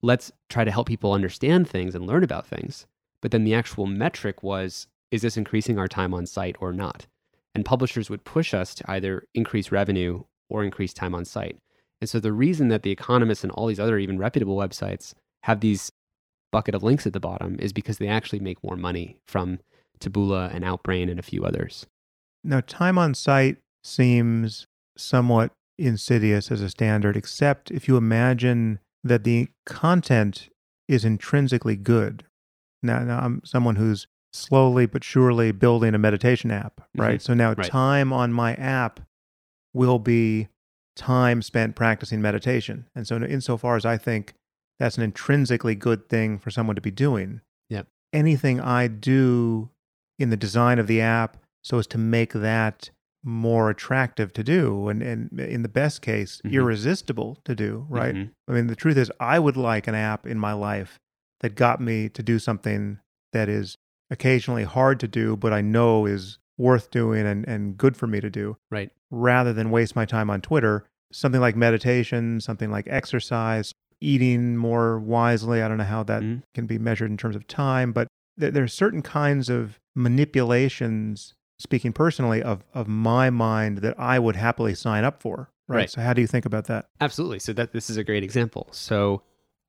[0.03, 2.87] let's try to help people understand things and learn about things.
[3.23, 7.07] But then the actual metric was is this increasing our time on site or not?
[7.55, 11.57] And publishers would push us to either increase revenue or increase time on site.
[12.01, 15.15] And so the reason that The Economist and all these other even reputable websites
[15.45, 15.93] have these
[16.55, 19.59] bucket of links at the bottom is because they actually make more money from
[19.99, 21.87] Taboola and Outbrain and a few others.
[22.45, 29.25] Now, time on site seems somewhat insidious as a standard, except if you imagine that
[29.25, 30.49] the content
[30.87, 32.25] is intrinsically good.
[32.83, 37.19] Now, now I'm someone who's slowly but surely building a meditation app, right?
[37.19, 37.23] Mhm.
[37.23, 37.67] So now Right.
[37.71, 39.01] time on my app
[39.73, 40.49] will be
[40.95, 42.87] time spent practicing meditation.
[42.95, 44.35] And so, insofar as I think
[44.79, 47.87] that's an intrinsically good thing for someone to be doing, Yep.
[48.13, 49.71] anything I do
[50.19, 52.91] in the design of the app so as to make that
[53.27, 56.53] more attractive to do and, and in the best case Mhm.
[56.53, 58.31] irresistible to do right Mhm.
[58.49, 61.01] i mean the truth is i would like an app in my life
[61.41, 62.99] that got me to do something
[63.33, 63.79] that is
[64.11, 68.21] occasionally hard to do but i know is worth doing and, and good for me
[68.21, 68.93] to do Right.
[69.11, 73.73] rather than waste my time on twitter something like meditation something like exercise
[74.05, 76.43] eating more wisely i don't know how that Mhm.
[76.55, 81.35] can be measured in terms of time but there, there are certain kinds of manipulations
[81.59, 85.91] speaking personally of of my mind that i would happily sign up for right, Right.
[85.91, 87.39] so how do you think about that Absolutely.
[87.39, 88.69] So that this is a great example.
[88.71, 89.23] So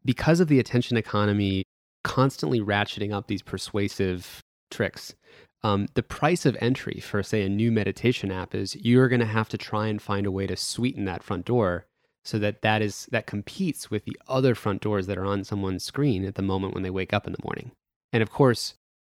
[0.03, 1.63] because of the attention economy
[2.03, 5.15] constantly ratcheting up these persuasive tricks,
[5.63, 9.25] um, the price of entry for, say, a new meditation app is you're going to
[9.25, 11.85] have to try and find a way to sweeten that front door
[12.25, 15.83] so that that is that competes with the other front doors that are on someone's
[15.83, 17.71] screen at the moment when they wake up in the morning.
[18.11, 18.73] And of course,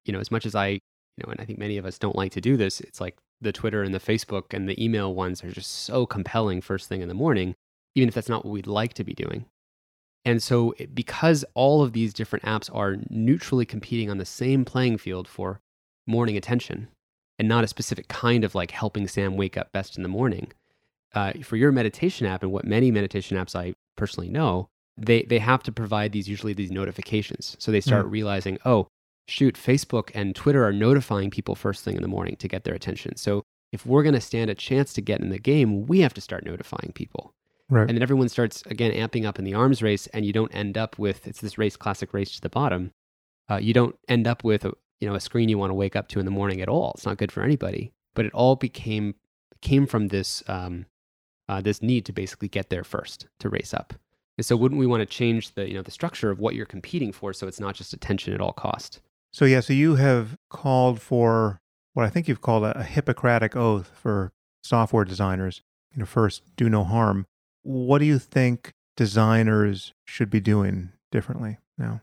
[0.05, 0.81] you know, as much as I, you
[1.25, 3.53] know, and I think many of us don't like to do this, it's like the
[3.53, 7.09] Twitter and the Facebook and the email ones are just so compelling first thing in
[7.09, 7.55] the morning,
[7.95, 9.45] even if that's not what we'd like to be doing.
[10.25, 14.64] And so, eh, because all of these different apps are neutrally competing on the same
[14.64, 15.61] playing field for
[16.07, 16.88] morning attention
[17.38, 20.53] and not a specific kind of like helping Sam wake up best in the morning,
[21.16, 25.38] uh, for your meditation app and what many meditation apps I personally know, they, they
[25.38, 27.57] have to provide these usually these notifications.
[27.59, 28.11] So they start mm.
[28.11, 28.87] realizing, oh,
[29.26, 32.74] shoot, Facebook and Twitter are notifying people first thing in the morning to get their
[32.74, 33.16] attention.
[33.16, 36.14] So if we're going to stand a chance to get in the game, we have
[36.14, 37.33] to start notifying people.
[37.68, 37.88] Right.
[37.88, 40.79] And then everyone starts again amping up in the arms race, and you don't end
[40.79, 42.92] up with it's this race, classic race to the bottom.
[43.50, 45.96] Uh, you don't end up with a you know a screen you want to wake
[45.96, 46.92] up to in the morning at all.
[46.94, 47.92] It's not good for anybody.
[48.14, 49.16] But it all became
[49.62, 50.87] came from this um,
[51.48, 53.94] uh, this need to basically get there first to race up.
[54.38, 56.66] And so, wouldn't we want to change the you know the structure of what you're
[56.66, 59.00] competing for so it's not just attention at all cost?
[59.32, 61.61] So yeah, so you have called for
[61.94, 64.32] what I think you've called a, a Hippocratic oath for
[64.62, 65.62] software designers.
[65.94, 67.26] You know, first, do no harm
[67.66, 72.00] what do you think designers should be doing differently now?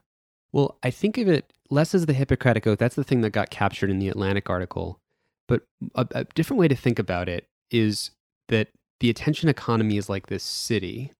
[0.51, 2.79] Well, I think of it less as the Hippocratic Oath.
[2.79, 4.99] That's the thing that got captured in the Atlantic article.
[5.47, 5.63] But
[5.95, 8.11] a, a different way to think about it is
[8.49, 8.67] that
[9.03, 11.11] the attention economy is like this city.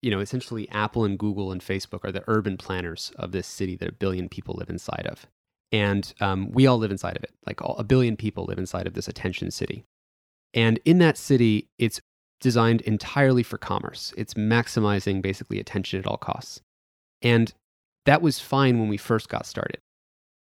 [0.00, 3.76] You know, essentially, Apple and Google and Facebook are the urban planners of this city
[3.76, 5.26] that a billion people live inside of.
[5.70, 7.34] And um, we all live inside of it.
[7.46, 9.84] Like all, a billion people live inside of this attention city.
[10.54, 12.00] And in that city, it's
[12.40, 14.14] designed entirely for commerce.
[14.16, 16.62] It's maximizing basically attention at all costs.
[17.20, 17.52] And
[18.06, 19.82] that was fine when we first got started.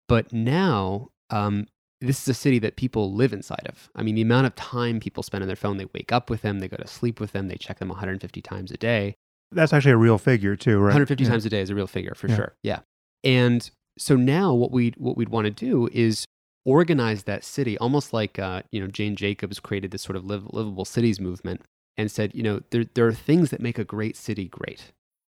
[0.09, 1.67] But now, um,
[2.01, 3.89] this is a city that people live inside of.
[3.95, 6.41] I mean, the amount of time people spend on their phone, they wake up with
[6.41, 9.15] them, they go to sleep with them, they check them 150 times a day.
[9.51, 10.87] That's actually a real figure too, right?
[10.87, 11.29] 150 yeah.
[11.29, 12.35] times a day is a real figure for yeah.
[12.35, 12.55] sure.
[12.63, 12.79] Yeah.
[13.23, 16.25] And so now what we what we'd want to do is
[16.65, 20.45] organize that city almost like uh, you know Jane Jacobs created this sort of live,
[20.51, 21.61] livable cities movement
[21.97, 24.91] and said, you know, there, there are things that make a great city great.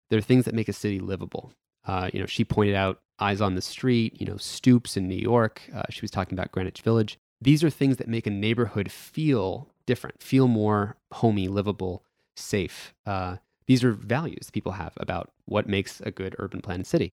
[0.09, 1.51] There are things that make a city livable.
[1.85, 5.15] Uh, you know, she pointed out eyes on the street, you know, stoops in New
[5.15, 5.61] York.
[5.73, 7.17] Uh, she was talking about Greenwich Village.
[7.41, 12.03] These are things that make a neighborhood feel different, feel more homey, livable,
[12.35, 12.93] safe.
[13.05, 17.11] Uh, these are values people have about what makes a good urban planned city.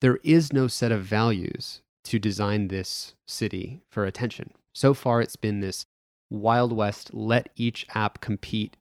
[0.00, 4.52] There is no set of values to design this city for attention.
[4.72, 5.86] So far, it's been this
[6.30, 8.76] Wild West let each app compete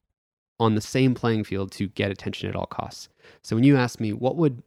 [0.60, 3.10] on the same playing field to get attention at all costs.
[3.43, 4.63] So when you ask me what would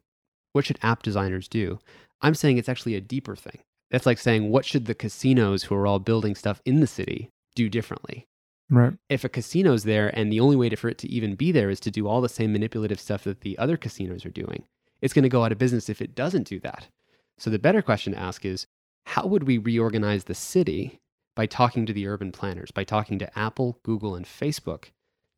[0.59, 1.79] what should app designers do?
[2.21, 3.59] I'm saying it's actually a deeper thing.
[3.91, 7.31] That's like saying what should the casinos who are all building stuff in the city
[7.55, 8.27] do differently?
[8.69, 8.91] Right.
[9.07, 11.79] If a casino's there and the only way for it to even be there is
[11.79, 14.65] to do all the same manipulative stuff that the other casinos are doing,
[15.01, 16.89] it's going to go out of business if it doesn't do that.
[17.37, 18.67] So the better question to ask is
[19.05, 20.99] how would we reorganize the city
[21.37, 24.89] by talking to the urban planners, by talking to Apple, Google, and Facebook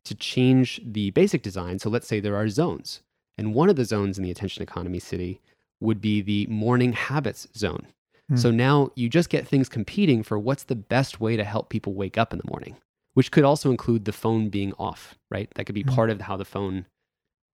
[0.04, 1.78] to change the basic design.
[1.78, 3.04] So let's say there are zones,
[3.38, 5.42] and one of the zones in the attention economy city
[5.80, 7.88] would be the morning habits zone.
[8.30, 8.38] Hmm.
[8.38, 11.94] So now you just get things competing for what's the best way to help people
[11.94, 12.78] wake up in the morning,
[13.14, 15.50] which could also include the phone being off, right?
[15.56, 15.90] That could be hmm.
[15.90, 16.86] part of how the phone,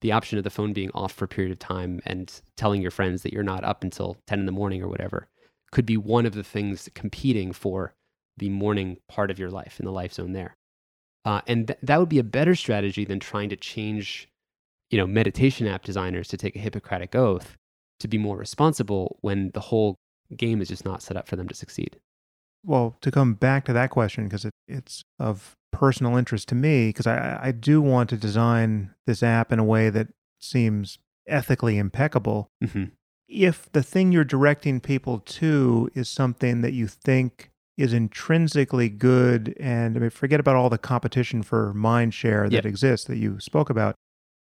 [0.02, 2.92] the option of the phone being off for a period of time and telling your
[2.92, 5.28] friends that you're not up until 10 in the morning or whatever
[5.72, 7.94] could be one of the things competing for
[8.38, 10.56] the morning part of your life in the life zone there.
[11.26, 14.30] Uh, and th- that would be a better strategy than trying to change,
[14.90, 17.56] you know, meditation app designers to take a Hippocratic oath
[18.00, 19.96] to be more responsible when the whole
[20.36, 21.98] game is just not set up for them to succeed.
[22.64, 26.90] Well, to come back to that question, because it, it's of personal interest to me,
[26.90, 30.08] because I, I do want to design this app in a way that
[30.40, 32.50] seems ethically impeccable.
[32.64, 32.86] Mm-hmm.
[33.28, 39.54] If the thing you're directing people to is something that you think is intrinsically good
[39.60, 42.66] and I mean forget about all the competition for mind share that yep.
[42.66, 43.96] exists that you spoke about.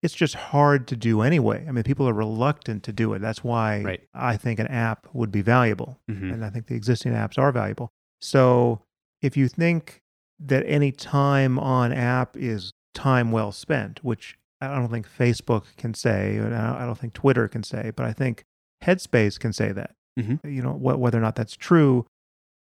[0.03, 1.65] It's just hard to do anyway.
[1.67, 3.19] I mean, people are reluctant to do it.
[3.19, 4.01] That's why right.
[4.13, 5.99] I think an app would be valuable.
[6.09, 6.31] Mm-hmm.
[6.31, 7.89] And I think the existing apps are valuable.
[8.21, 8.81] So
[9.21, 10.01] if you think
[10.39, 15.93] that any time on app is time well spent, which I don't think Facebook can
[15.93, 18.43] say, and I don't think Twitter can say, but I think
[18.83, 19.95] Headspace can say that.
[20.19, 20.47] Mm-hmm.
[20.47, 22.05] You know, wh- whether or not that's true,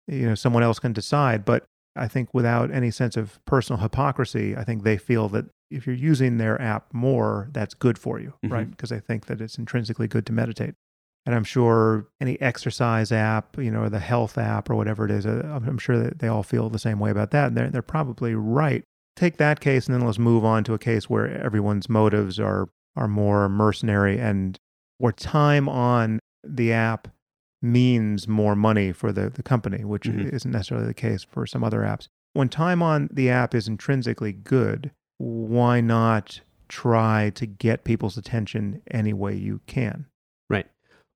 [0.08, 4.56] you know someone else can decide but i think without any sense of personal hypocrisy
[4.56, 8.34] i think they feel that if you're using their app more, that's good for you,
[8.45, 8.51] Mhm.
[8.51, 8.69] right?
[8.69, 10.75] Because I think that it's intrinsically good to meditate.
[11.25, 15.12] And I'm sure any exercise app, you know, or the health app or whatever it
[15.12, 17.47] is, uh, I'm sure that they all feel the same way about that.
[17.47, 18.84] And they're, they're probably right.
[19.15, 22.67] Take that case and then let's move on to a case where everyone's motives are,
[22.95, 24.58] are more mercenary and
[24.99, 27.08] where time on the app
[27.62, 30.32] means more money for the, the company, which Mhm.
[30.32, 32.08] isn't necessarily the case for some other apps.
[32.34, 38.82] When time on the app is intrinsically good, why not try to get people's attention
[38.91, 40.06] any way you can?
[40.49, 40.67] Right.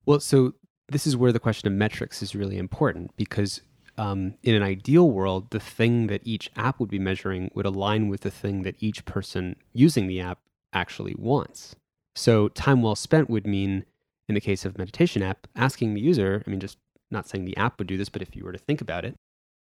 [0.06, 0.54] Well, so
[0.88, 3.60] this is where the question of metrics is really important because
[3.98, 8.08] um, in an ideal world, the thing that each app would be measuring would align
[8.08, 10.38] with the thing that each person using the app
[10.72, 11.76] actually wants.
[12.14, 13.84] So time well spent would mean,
[14.28, 16.78] in the case of meditation app, asking the user, I mean, just
[17.10, 19.14] not saying the app would do this, but if you were to think about it,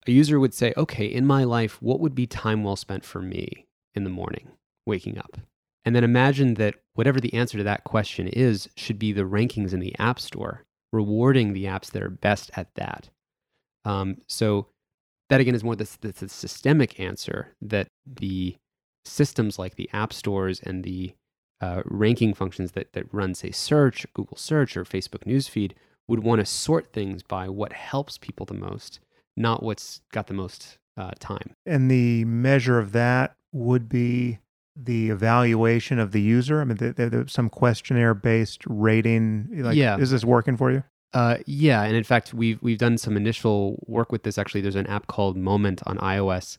[0.05, 3.21] a user would say, okay, in my life, what would be time well spent for
[3.21, 3.66] me
[3.97, 4.47] in the morning,
[4.85, 5.37] waking up?
[5.83, 9.73] And then imagine that whatever the answer to that question is should be the rankings
[9.73, 13.09] in the App Store, rewarding the apps that are best at that.
[13.85, 14.67] Um, so
[15.29, 18.55] that again is more the, the, the systemic answer that the
[19.05, 21.13] systems like the app stores and the
[21.61, 25.71] uh, ranking functions that, that run, say, search, Google search, or Facebook newsfeed
[26.07, 28.99] would want to sort things by what helps people the most,
[29.35, 31.53] not what's got the most uh, time.
[31.65, 34.39] And the measure of that would be
[34.75, 36.61] the evaluation of the user.
[36.61, 39.49] I mean, there, there, there's some questionnaire based rating.
[39.51, 39.97] Like, Yeah.
[39.97, 40.83] is this working for you?
[41.13, 44.37] Uh, yeah, and in fact, we've we've done some initial work with this.
[44.37, 46.57] Actually, there's an app called Moment on iOS.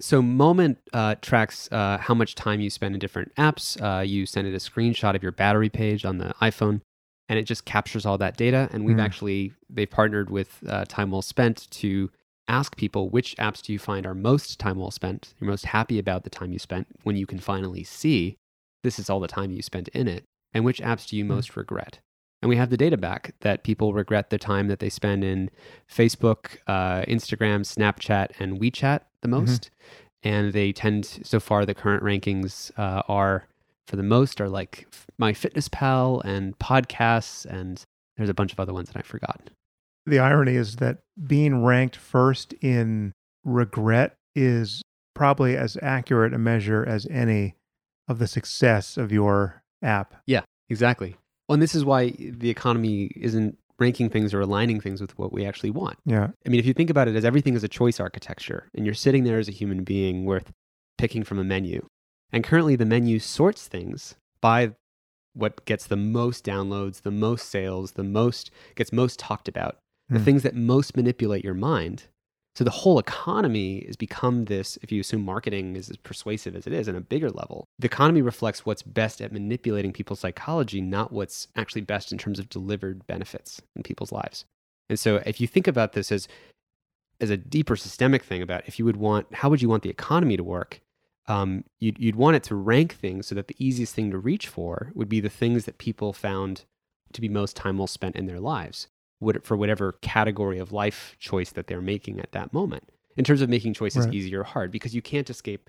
[0.00, 3.80] So Moment uh, tracks uh, how much time you spend in different apps.
[3.82, 6.82] Uh, you send it a screenshot of your battery page on the iPhone,
[7.28, 8.68] and it just captures all that data.
[8.72, 9.02] And we've Mhm.
[9.04, 12.10] actually they've partnered with uh, Time Well Spent to
[12.48, 15.34] ask people which apps do you find are most time well spent.
[15.38, 18.36] You're most happy about the time you spent when you can finally see
[18.82, 21.34] this is all the time you spent in it, and which apps do you Hmm.
[21.34, 21.98] most regret.
[22.40, 25.50] And we have the data back that people regret the time that they spend in
[25.92, 29.70] Facebook, uh, Instagram, Snapchat, and WeChat the most.
[30.22, 33.46] And they tend, so far, the current rankings uh, are,
[33.88, 34.86] for the most, are like
[35.18, 37.82] My Fitness Pal and podcasts, and
[38.16, 39.50] there's a bunch of other ones that I forgot.
[40.08, 43.12] The irony is that being ranked first in
[43.44, 44.82] regret is
[45.14, 47.56] probably as accurate a measure as any
[48.08, 50.14] of the success of your app.
[50.26, 51.16] Yeah, exactly.
[51.46, 55.32] Well, and this is why the economy isn't ranking things or aligning things with what
[55.32, 55.98] we actually want.
[56.06, 56.28] Yeah.
[56.46, 58.94] I mean, if you think about it as everything is a choice architecture, and you're
[58.94, 60.52] sitting there as a human being worth
[60.96, 61.86] picking from a menu.
[62.32, 64.72] And currently, the menu sorts things by
[65.34, 69.76] what gets the most downloads, the most sales, the most gets most talked about,
[70.08, 70.24] the Hmm.
[70.24, 72.04] things that most manipulate your mind.
[72.56, 76.66] So the whole economy has become this, if you assume marketing is as persuasive as
[76.66, 80.80] it is on a bigger level, the economy reflects what's best at manipulating people's psychology,
[80.80, 84.44] not what's actually best in terms of delivered benefits in people's lives.
[84.88, 86.26] And so if you think about this as
[87.20, 89.90] as a deeper systemic thing about if you would want how would you want the
[89.90, 90.80] economy to work
[91.26, 94.46] um, you'd, you'd want it to rank things so that the easiest thing to reach
[94.48, 96.64] for would be the things that people found
[97.12, 98.86] to be most time well spent in their lives
[99.42, 103.48] for whatever category of life choice that they're making at that moment in terms of
[103.48, 104.14] making choices Right.
[104.14, 105.68] easy or hard because you can't escape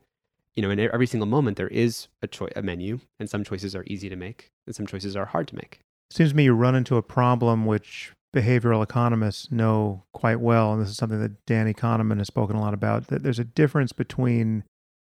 [0.56, 3.76] you know in every single moment there is a, choice a menu and some choices
[3.76, 6.44] are easy to make and some choices are hard to make It Seems to me
[6.46, 11.20] you run into a problem which behavioral economists know quite well, and this is something
[11.20, 13.08] that Danny Kahneman has spoken a lot about.
[13.08, 14.64] That there's a difference between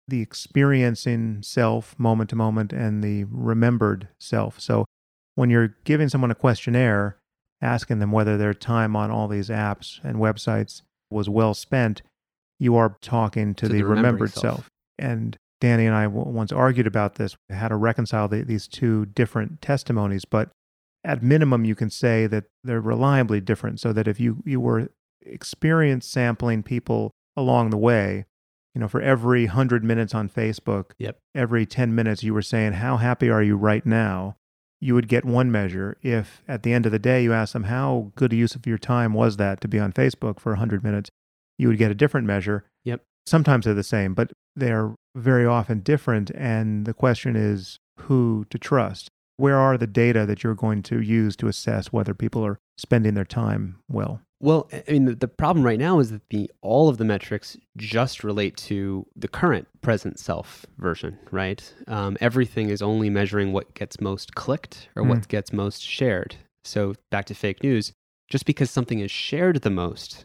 [0.09, 4.59] the experiencing self moment to moment and the remembered self.
[4.61, 4.85] So
[5.35, 7.17] when you're giving someone a questionnaire,
[7.63, 12.03] asking them whether their time on all these apps and websites was well spent,
[12.59, 14.43] you are talking to, To the, the remembered self.
[14.57, 14.69] self.
[14.99, 19.07] And Danny and I w- once argued about this, how to reconcile the, these two
[19.07, 20.25] different testimonies.
[20.25, 20.51] But
[21.05, 23.81] at minimum, you can say that they're reliably different.
[23.81, 24.89] So that if you, you were
[25.23, 28.25] experience sampling people along the way,
[28.75, 31.19] you know, for every 100 minutes on Facebook, Yep.
[31.35, 34.37] every 10 minutes you were saying, How happy are you right now?
[34.81, 35.97] You would get one measure.
[36.03, 38.67] If at the end of the day you ask them, How good a use of
[38.67, 41.11] your time was that to be on Facebook for 100 minutes?
[41.59, 42.65] You would get a different measure.
[42.85, 43.03] Yep.
[43.27, 46.31] Sometimes they're the same, but they're very often different.
[46.35, 49.09] And the question is who to trust.
[49.37, 53.15] Where are the data that you're going to use to assess whether people are spending
[53.15, 54.21] their time well?
[54.43, 57.59] Well, I mean, the, the problem right now is that the all of the metrics
[57.77, 61.73] just relate to the current present self version, right?
[61.87, 66.37] Um, everything is only measuring what gets most clicked or what gets most shared.
[66.65, 67.93] So back to fake news,
[68.31, 70.25] just because something is shared the most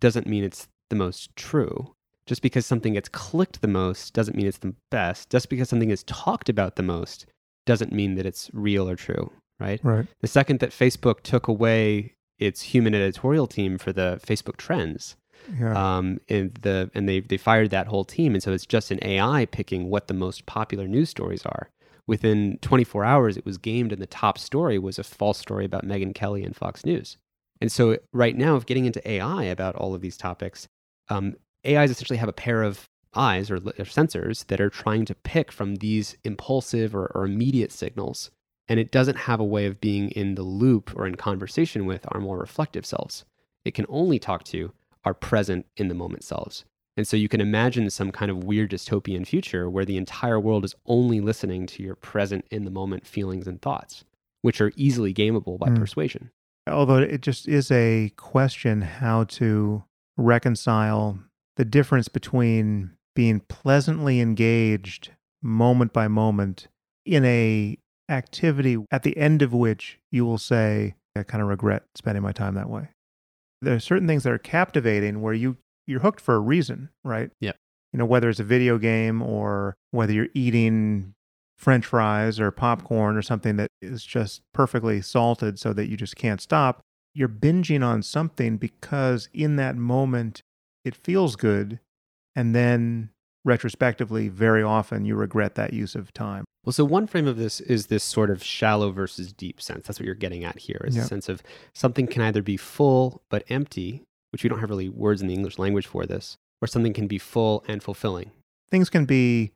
[0.00, 1.94] doesn't mean it's the most true.
[2.26, 5.30] Just because something gets clicked the most doesn't mean it's the best.
[5.30, 7.26] Just because something is talked about the most
[7.66, 9.80] doesn't mean that it's real or true, right?
[9.82, 10.06] Right.
[10.20, 15.16] The second that Facebook took away its human editorial team for the Facebook trends,
[15.58, 15.74] Yeah.
[15.98, 18.98] um, and the and they they fired that whole team, and so it's just an
[19.02, 21.70] AI picking what the most popular news stories are.
[22.06, 25.86] Within 24 hours, it was gamed, and the top story was a false story about
[25.86, 27.16] Megyn Kelly and Fox News.
[27.62, 30.68] And so, right now, if getting into AI about all of these topics,
[31.08, 31.34] um,
[31.66, 35.50] AIs essentially have a pair of eyes or, or sensors that are trying to pick
[35.52, 38.30] from these impulsive or, or immediate signals.
[38.68, 42.06] And it doesn't have a way of being in the loop or in conversation with
[42.12, 43.24] our more reflective selves.
[43.64, 44.72] It can only talk to
[45.04, 46.64] our present in the moment selves.
[46.96, 50.64] And so you can imagine some kind of weird dystopian future where the entire world
[50.64, 54.04] is only listening to your present in the moment feelings and thoughts,
[54.42, 55.76] which are easily gameable by Mm.
[55.78, 56.30] persuasion.
[56.66, 59.84] Although it just is a question how to
[60.16, 61.18] reconcile
[61.56, 65.10] the difference between being pleasantly engaged
[65.42, 66.68] moment by moment
[67.04, 67.76] in a
[68.08, 72.32] activity at the end of which you will say I kind of regret spending my
[72.32, 72.88] time that way.
[73.62, 77.30] There are certain things that are captivating where you you're hooked for a reason, right?
[77.40, 77.52] Yeah.
[77.92, 81.14] You know whether it's a video game or whether you're eating
[81.58, 86.16] french fries or popcorn or something that is just perfectly salted so that you just
[86.16, 86.80] can't stop.
[87.14, 90.42] You're binging on something because in that moment
[90.84, 91.78] it feels good.
[92.34, 93.10] And then
[93.44, 96.44] retrospectively, very often you regret that use of time.
[96.64, 99.86] Well, so one frame of this is this sort of shallow versus deep sense.
[99.86, 101.02] That's what you're getting at here is Yeah.
[101.02, 101.42] a sense of
[101.74, 105.34] something can either be full but empty, which we don't have really words in the
[105.34, 108.30] English language for this, or something can be full and fulfilling.
[108.70, 109.52] Things can be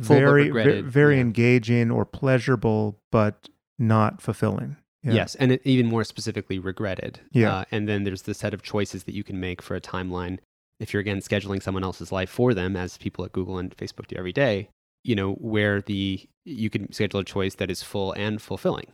[0.00, 1.20] Full very, ve- regretted, very yeah.
[1.22, 3.48] engaging or pleasurable, but
[3.78, 4.76] not fulfilling.
[5.02, 5.12] Yeah.
[5.12, 7.20] Yes, and it, even more specifically, regretted.
[7.32, 7.56] Yeah.
[7.58, 10.38] Uh, and then there's the set of choices that you can make for a timeline.
[10.80, 14.06] If you're again scheduling someone else's life for them, as people at Google and Facebook
[14.06, 14.68] do every day,
[15.04, 18.88] you know where the you can schedule a choice that is full and fulfilling.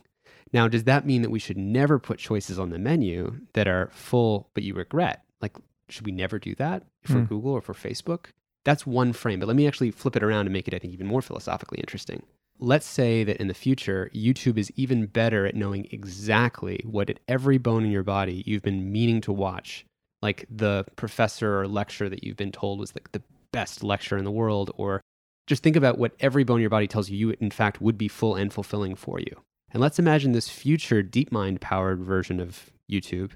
[0.53, 3.89] Now, does that mean that we should never put choices on the menu that are
[3.93, 5.23] full but you regret?
[5.41, 5.57] Like,
[5.89, 7.25] should we never do that for Hmm.
[7.25, 8.25] Google or for Facebook?
[8.63, 10.93] That's one frame, but let me actually flip it around and make it, I think,
[10.93, 12.21] even more philosophically interesting.
[12.59, 17.19] Let's say that in the future, YouTube is even better at knowing exactly what at
[17.27, 19.83] every bone in your body you've been meaning to watch,
[20.21, 24.25] like the professor or lecture that you've been told was like the best lecture in
[24.25, 25.01] the world, or
[25.47, 27.97] just think about what every bone in your body tells you, you in fact would
[27.97, 29.41] be full and fulfilling for you.
[29.71, 33.31] And let's imagine this future DeepMind powered version of YouTube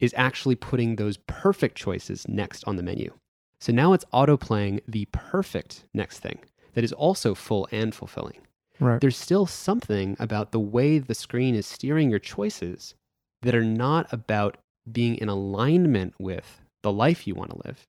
[0.00, 3.12] is actually putting those perfect choices next on the menu.
[3.60, 6.38] So now it's autoplaying the perfect next thing
[6.74, 8.38] that is also full and fulfilling.
[8.78, 9.00] Right.
[9.00, 12.94] There's still something about the way the screen is steering your choices
[13.42, 14.58] that are not about
[14.90, 17.86] being in alignment with the life you want to live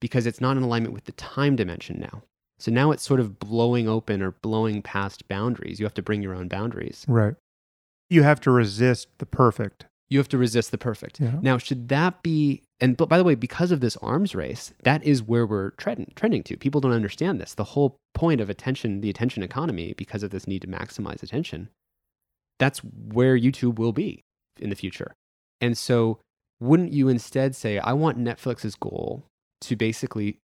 [0.00, 2.22] because it's not in alignment with the time dimension now.
[2.60, 5.80] So now it's sort of blowing open or blowing past boundaries.
[5.80, 7.06] You have to bring your own boundaries.
[7.08, 7.34] Right.
[8.10, 9.86] You have to resist the perfect.
[10.10, 11.20] You have to resist the perfect.
[11.20, 11.38] Yeah.
[11.40, 15.22] Now, should that be, and by the way, because of this arms race, that is
[15.22, 16.56] where we're trending, trending to.
[16.56, 17.54] People don't understand this.
[17.54, 21.68] The whole point of attention, the attention economy, because of this need to maximize attention,
[22.58, 24.22] that's where YouTube will be
[24.58, 25.14] in the future.
[25.60, 26.18] And so,
[26.58, 29.24] wouldn't you instead say, I want Netflix's goal
[29.62, 30.38] to basically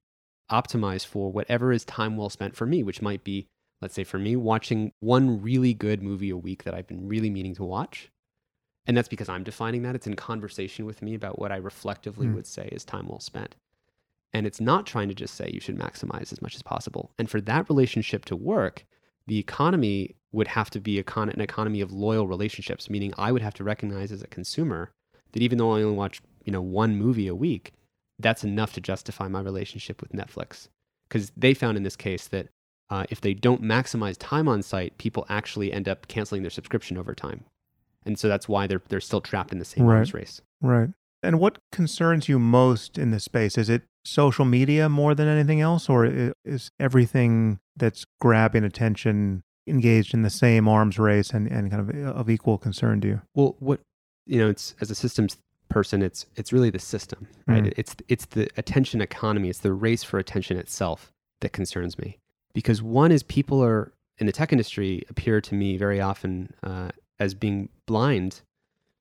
[0.51, 3.47] optimize for whatever is time well spent for me, which might be,
[3.81, 7.31] let's say for me, watching one really good movie a week that I've been really
[7.31, 8.11] meaning to watch.
[8.87, 9.97] And that's because I'm defining that.
[9.97, 12.35] It's in conversation with me about what I reflectively Hmm.
[12.35, 13.57] would say is time well spent.
[14.33, 17.11] And it's not trying to just say you should maximize as much as possible.
[17.19, 18.85] And for that relationship to work,
[19.27, 23.33] the economy would have to be a con- an economy of loyal relationships, meaning I
[23.33, 24.93] would have to recognize as a consumer
[25.33, 27.73] that even though I only watch, you know, one movie a week,
[28.19, 30.69] that's enough to justify my relationship with Netflix.
[31.09, 32.49] Because they found in this case that
[32.91, 36.97] uh, if they don't maximize time on site, people actually end up canceling their subscription
[36.97, 37.45] over time.
[38.05, 39.97] And so that's why they're, they're still trapped in the same Right.
[39.99, 40.41] arms race.
[40.61, 40.91] Right.
[41.23, 43.59] And what concerns you most in this space?
[43.59, 50.15] Is it social media more than anything else, or is everything that's grabbing attention engaged
[50.15, 53.23] in the same arms race and, and kind of of equal concern to you?
[53.35, 53.81] Well, what
[54.27, 55.37] you know, it's as a systems
[55.69, 57.65] person, it's it's really the system, right?
[57.65, 57.75] Mm.
[57.77, 62.19] It's it's the attention economy, it's the race for attention itself that concerns me.
[62.55, 66.91] Because one is people are in the tech industry appear to me very often uh,
[67.19, 68.41] as being blind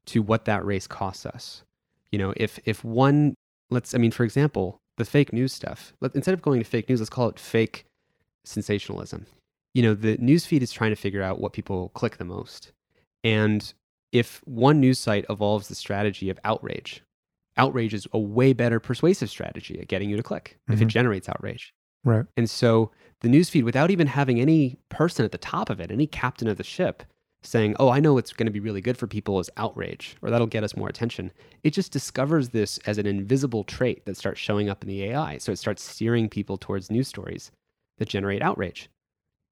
[0.07, 1.63] to what that race costs us.
[2.11, 3.35] You know, if if one
[3.69, 5.93] let's I mean, for example, the fake news stuff.
[6.01, 7.85] Let, instead of going to fake news, let's call it fake
[8.43, 9.25] sensationalism.
[9.73, 12.71] You know, the news feed is trying to figure out what people click the most.
[13.23, 13.73] And
[14.15, 17.03] if one news site evolves the strategy of outrage,
[17.57, 20.89] outrage is a way better persuasive strategy at getting you to click if it Mhm.
[20.89, 21.73] generates outrage.
[22.05, 22.25] Right.
[22.37, 22.91] And so
[23.21, 26.55] the newsfeed, without even having any person at the top of it, any captain of
[26.57, 27.03] the ship
[27.41, 30.29] saying, Oh, I know what's going to be really good for people is outrage, or
[30.29, 31.31] that'll get us more attention.
[31.63, 35.37] It just discovers this as an invisible trait that starts showing up in the AI.
[35.39, 37.51] So it starts steering people towards news stories
[37.97, 38.89] that generate outrage.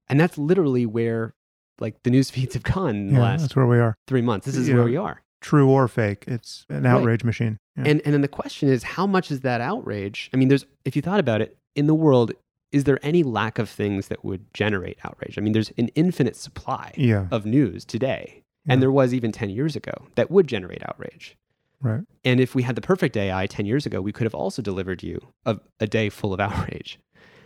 [0.08, 1.34] And that's literally where
[1.80, 3.94] like the news feeds have gone in the Yeah, last that's where we are.
[4.06, 4.46] three months.
[4.46, 5.22] This is where we are.
[5.40, 6.24] True or fake.
[6.26, 6.90] It's an Right.
[6.92, 7.58] outrage machine.
[7.76, 7.84] Yeah.
[7.86, 10.30] And and then the question is, how much is that outrage?
[10.32, 12.32] I mean, there's if you thought about it, in the world,
[12.72, 15.36] is there any lack of things that would generate outrage?
[15.36, 17.26] I mean, there's an infinite supply yeah.
[17.30, 21.36] of news today, and there was even ten years ago that would generate outrage.
[21.82, 22.04] Right.
[22.24, 25.02] And if we had the perfect AI ten years ago, we could have also delivered
[25.02, 26.98] you a, a day full of outrage.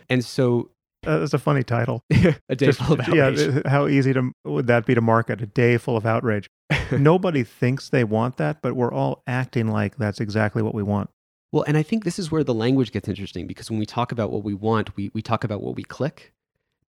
[0.09, 0.69] And so,
[1.05, 2.03] Uh, that's a funny title.
[2.49, 3.53] a day Just- full of yeah, outrage.
[3.53, 5.41] th- how easy to would that be to market?
[5.41, 6.49] A day full of outrage.
[6.91, 11.09] Nobody thinks they want that, but we're all acting like that's exactly what we want.
[11.51, 14.11] Well, and I think this is where the language gets interesting because when we talk
[14.11, 16.33] about what we want, we, we talk about what we click.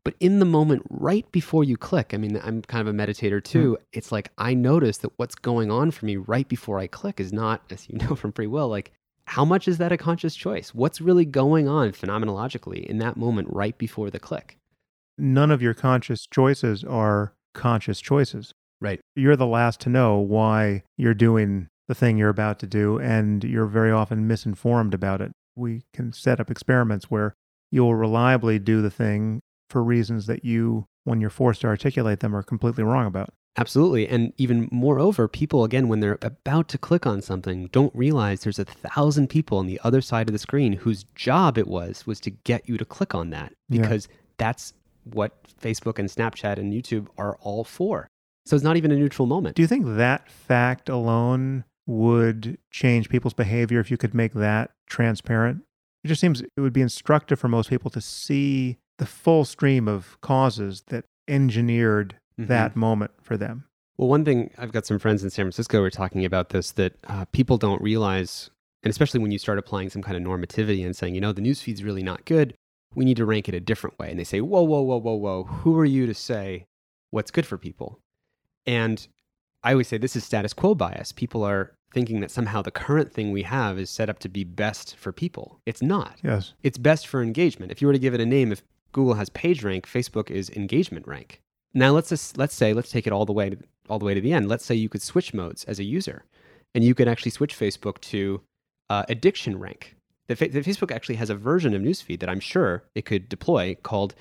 [0.04, 3.40] But in the moment, right before you click, I mean, I'm kind of a meditator
[3.40, 3.52] hmm.
[3.52, 3.78] too.
[3.94, 7.32] It's like I notice that what's going on for me right before I click is
[7.32, 8.92] not, as you know from free will, like
[9.32, 10.76] how much is that a conscious choice?
[10.76, 14.58] What's really going on phenomenologically in that moment right before the click?
[15.18, 18.52] None of your conscious choices are conscious choices.
[18.82, 19.00] Right.
[19.16, 23.42] You're the last to know why you're doing the thing you're about to do, and
[23.46, 25.32] you're very often misinformed about it.
[25.56, 27.34] We can set up experiments where
[27.72, 32.36] you'll reliably do the thing for reasons that you, when you're forced to articulate them,
[32.36, 33.30] are completely wrong about.
[33.58, 34.08] Absolutely.
[34.08, 38.60] And even moreover, people, again, when they're about to click on something, don't realize there's
[38.60, 42.20] a thousand people on the other side of the screen whose job it was, was
[42.22, 43.82] to get you to click on that Yeah.
[43.82, 44.74] because that's
[45.04, 48.08] what Facebook and Snapchat and YouTube are all for.
[48.46, 49.56] So it's not even a neutral moment.
[49.56, 54.72] Do you think that fact alone would change people's behavior if you could make that
[54.88, 55.64] transparent?
[56.04, 59.88] It just seems it would be instructive for most people to see the full stream
[59.88, 62.48] of causes that engineered Mhm.
[62.48, 63.66] that moment for them.
[63.98, 66.72] Well, one thing I've got some friends in San Francisco who are talking about this
[66.72, 68.50] that uh, people don't realize,
[68.84, 71.42] and especially when you start applying some kind of normativity and saying, you know, the
[71.42, 72.54] news feed's really not good.
[72.96, 74.10] We need to rank it a different way.
[74.10, 75.44] And they say, whoa, whoa, whoa, whoa, whoa.
[75.44, 76.66] Who are you to say
[77.12, 78.00] what's good for people?
[78.66, 79.08] And
[79.64, 81.12] I always say this is status quo bias.
[81.12, 84.44] People are thinking that somehow the current thing we have is set up to be
[84.44, 85.60] best for people.
[85.66, 86.20] It's not.
[86.24, 86.54] Yes.
[86.64, 87.72] It's best for engagement.
[87.72, 88.64] If you were to give it a name, if
[88.94, 91.42] Google has page rank, Facebook is engagement rank.
[91.74, 93.58] Now let's just, let's say let's take it all the way to,
[93.90, 94.48] all the way to the end.
[94.50, 96.26] Let's say you could switch modes as a user,
[96.76, 98.42] and you could actually switch Facebook to
[98.90, 99.96] uh, addiction rank.
[100.28, 103.76] The, fa- Facebook actually has a version of newsfeed that I'm sure it could deploy
[103.84, 104.16] called,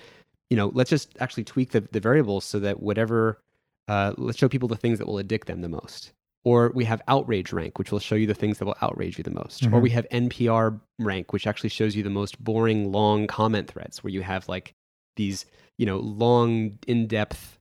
[0.48, 3.40] you know, let's just actually tweak the, the variables so that whatever,
[3.88, 6.12] uh, let's show people the things that will addict them the most.
[6.42, 9.24] Or we have outrage rank, which will show you the things that will outrage you
[9.24, 9.66] the most.
[9.66, 9.82] Or Mhm.
[9.82, 14.11] we have NPR rank, which actually shows you the most boring, long comment threads where
[14.12, 14.72] you have like
[15.16, 15.46] these,
[15.78, 17.58] you know, long, in depth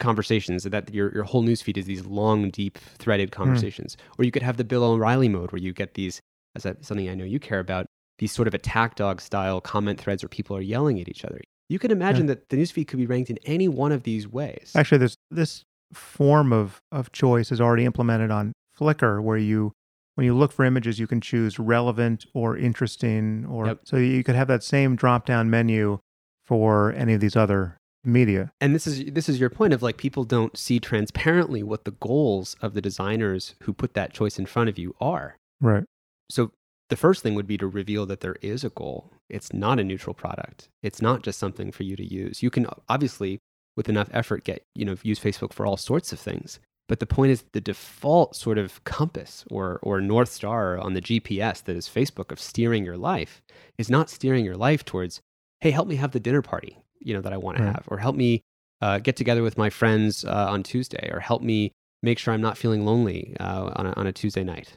[0.00, 3.42] conversations that your, your whole newsfeed is these long, deep threaded hmm.
[3.42, 3.96] conversations.
[4.18, 6.20] Or you could have the Bill O'Reilly mode where you get these,
[6.54, 7.86] as that, something I know you care about,
[8.18, 11.40] these sort of attack dog style comment threads where people are yelling at each other.
[11.68, 14.72] You can imagine that the newsfeed could be ranked in any one of these ways.
[14.76, 19.72] Actually, this this form of of choice is already implemented on Flickr, where you
[20.14, 23.80] when you look for images, you can choose relevant or interesting, or Yep.
[23.84, 25.98] so you could have that same drop down menu
[26.44, 28.52] for any of these other media.
[28.60, 31.90] and this is this is your point of like people don't see transparently what the
[31.92, 35.36] goals of the designers who put that choice in front of you are.
[35.60, 35.84] Right.
[36.30, 36.52] So
[36.90, 39.10] the first thing would be to reveal that there is a goal.
[39.30, 40.68] It's not a neutral product.
[40.82, 42.42] It's not just something for you to use.
[42.42, 43.40] You can obviously
[43.76, 46.60] with enough effort get, you know, use Facebook for all sorts of things.
[46.86, 51.00] But the point is the default sort of compass or or north star on the
[51.00, 53.42] GPS that is Facebook of steering your life
[53.78, 55.22] is not steering your life towards,
[55.64, 57.96] hey, help me have the dinner party, you know, that I want to have, or
[57.96, 58.42] help me
[58.82, 62.42] uh, get together with my friends uh, on Tuesday, or help me make sure I'm
[62.42, 64.76] not feeling lonely uh, on, a, on a Tuesday night.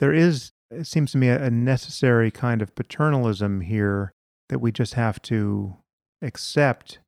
[0.00, 4.10] There is, it seems to me, a a necessary kind of paternalism here
[4.48, 5.76] that we just have to
[6.20, 6.98] accept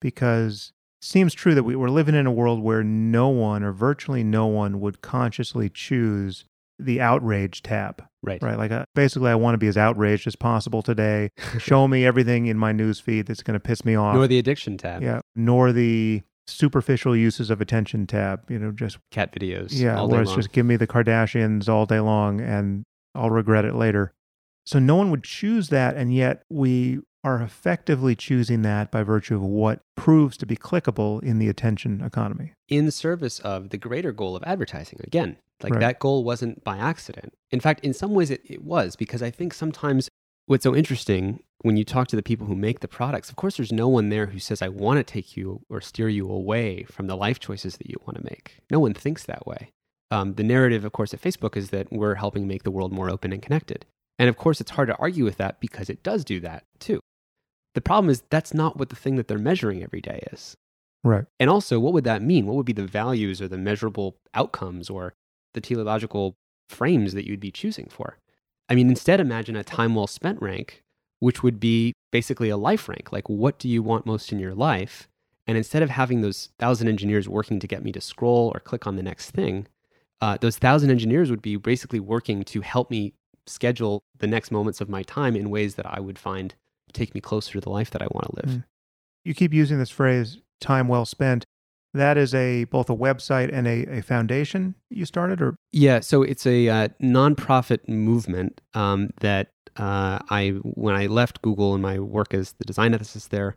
[0.00, 0.70] because
[1.02, 4.22] it seems true that we, we're living in a world where no one or virtually
[4.22, 6.44] no one would consciously choose
[6.78, 8.04] the outrage tab.
[8.26, 8.42] Right.
[8.42, 8.58] Right.
[8.58, 11.30] Like, uh, basically, I want to be as outraged as possible today.
[11.58, 14.14] Show me everything in my news feed that's going to piss me off.
[14.14, 15.02] Nor the addiction tab.
[15.02, 15.20] yeah.
[15.34, 18.50] Nor the superficial uses of attention tab.
[18.50, 19.68] You know, just, Cat videos.
[19.72, 20.36] yeah, all where it's long.
[20.38, 24.12] just give me the Kardashians all day long and I'll regret it later.
[24.64, 25.96] So no one would choose that.
[25.96, 31.20] And yet we are effectively choosing that by virtue of what proves to be clickable
[31.24, 32.52] in the attention economy.
[32.68, 35.00] In service of the greater goal of advertising.
[35.02, 35.80] Again, like Right.
[35.80, 37.34] that goal wasn't by accident.
[37.50, 40.08] In fact, in some ways it, it was because I think sometimes
[40.46, 43.56] what's so interesting when you talk to the people who make the products, of course,
[43.56, 46.84] there's no one there who says, I want to take you or steer you away
[46.84, 48.58] from the life choices that you want to make.
[48.70, 49.70] No one thinks that way.
[50.12, 53.10] Um, the narrative, of course, at Facebook is that we're helping make the world more
[53.10, 53.84] open and connected.
[54.16, 57.00] And of course, it's hard to argue with that because it does do that too.
[57.76, 60.56] The problem is that's not what the thing that they're measuring every day is.
[61.04, 61.26] Right.
[61.38, 62.46] And also, what would that mean?
[62.46, 65.12] What would be the values or the measurable outcomes or
[65.52, 66.36] the teleological
[66.70, 68.16] frames that you'd be choosing for?
[68.70, 70.84] I mean, instead, imagine a time well spent rank,
[71.18, 73.12] which would be basically a life rank.
[73.12, 75.06] Like, what do you want most in your life?
[75.46, 78.86] And instead of having those thousand engineers working to get me to scroll or click
[78.86, 79.66] on the next thing,
[80.22, 83.12] uh, those thousand engineers would be basically working to help me
[83.46, 86.54] schedule the next moments of my time in ways that I would find
[86.96, 88.56] take me closer to the life that I want to live.
[88.56, 88.64] Mm.
[89.24, 91.44] You keep using this phrase time well spent.
[91.94, 96.22] That is a both a website and a, a foundation you started or Yeah, so
[96.22, 101.98] it's a uh, nonprofit movement um, that uh, I, when I left Google and my
[101.98, 103.56] work as the design ethicist there,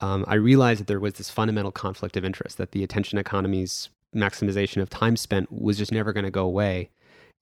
[0.00, 3.90] um, I realized that there was this fundamental conflict of interest that the attention economy's
[4.14, 6.90] maximization of time spent was just never going to go away.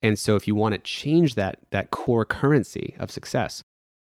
[0.03, 3.63] And so, if you want to change that that core currency of success,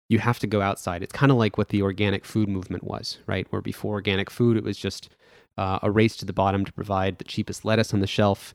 [0.09, 1.01] you have to go outside.
[1.03, 3.47] It's kind of like what the organic food movement was, right?
[3.49, 5.09] Where before organic food, it was just
[5.57, 8.53] uh, a race to the bottom to provide the cheapest lettuce on the shelf,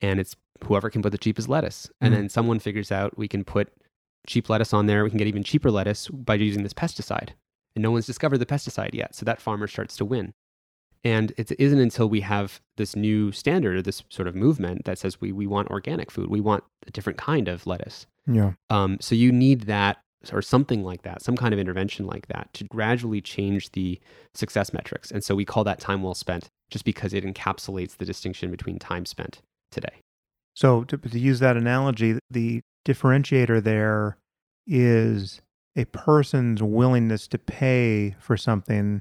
[0.00, 1.90] and it's whoever can put the cheapest lettuce.
[2.00, 2.16] And Mhm.
[2.16, 3.72] then someone figures out we can put
[4.26, 5.02] cheap lettuce on there.
[5.04, 7.30] We can get even cheaper lettuce by using this pesticide.
[7.74, 9.14] And no one's discovered the pesticide yet.
[9.14, 10.34] So that farmer starts to win.
[11.02, 14.98] And it isn't until we have this new standard or this sort of movement that
[14.98, 18.06] says we, we want organic food, we want a different kind of lettuce.
[18.26, 18.52] yeah.
[18.68, 22.52] Um, so you need that or something like that, some kind of intervention like that
[22.54, 23.98] to gradually change the
[24.34, 25.10] success metrics.
[25.10, 28.78] And so we call that time well spent just because it encapsulates the distinction between
[28.78, 29.40] time spent
[29.70, 30.02] today.
[30.54, 34.18] So to, to use that analogy, the differentiator there
[34.66, 35.40] is
[35.76, 39.00] a person's willingness to pay for something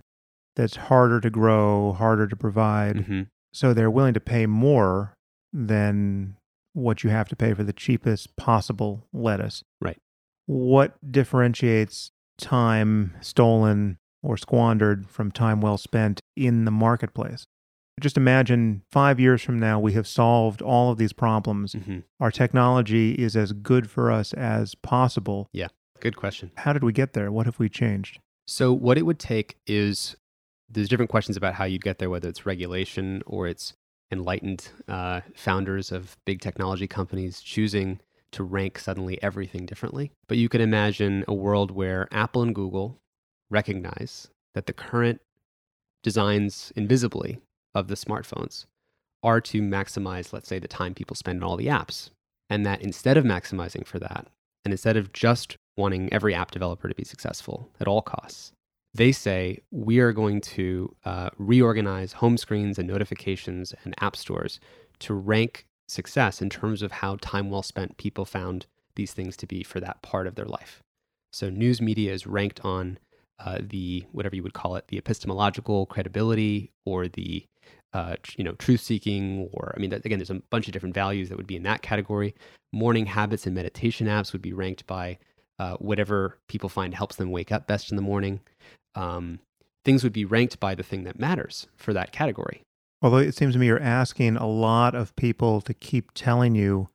[0.55, 3.05] that's harder to grow, harder to provide.
[3.05, 3.21] hmm
[3.53, 5.13] So they're willing to pay more
[5.51, 6.35] than
[6.73, 9.63] what you have to pay for the cheapest possible lettuce.
[9.81, 9.97] Right.
[10.49, 17.45] What differentiates time stolen or squandered from time well spent in the marketplace?
[18.01, 21.73] Just imagine five years from now, we have solved all of these problems.
[21.73, 25.49] hmm Our technology is as good for us as possible.
[25.53, 25.67] Yeah,
[25.99, 26.49] good question.
[26.57, 27.31] How did we get there?
[27.31, 28.17] What have we changed?
[28.47, 30.15] So, what it would take is
[30.67, 33.73] there's different questions about how you'd get there, whether it's regulation or it's
[34.11, 37.99] enlightened uh, founders of big technology companies choosing
[38.31, 40.11] to rank suddenly everything differently.
[40.27, 42.97] But you can imagine a world where Apple and Google
[43.49, 45.21] recognize that the current
[46.03, 47.39] designs invisibly
[47.75, 48.65] of the smartphones
[49.23, 52.09] are to maximize, let's say, the time people spend on all the apps.
[52.49, 54.27] And that instead of maximizing for that,
[54.65, 58.51] and instead of just wanting every app developer to be successful at all costs,
[58.93, 64.59] they say we are going to uh, reorganize home screens and notifications and app stores
[64.99, 68.65] to rank success in terms of how time well spent people found
[68.95, 70.81] these things to be for that part of their life.
[71.31, 72.97] So news media is ranked on
[73.39, 77.45] uh, the whatever you would call it, the epistemological credibility or the
[77.93, 80.95] uh, you know truth seeking, or I mean, that, again, there's a bunch of different
[80.95, 82.35] values that would be in that category.
[82.71, 85.17] Morning habits and meditation apps would be ranked by
[85.57, 88.41] uh, whatever people find helps them wake up best in the morning.
[88.95, 89.39] Um,
[89.85, 92.61] things would be ranked by the thing that matters for that category.
[93.01, 96.89] Although it seems to me you're asking a lot of people to keep telling you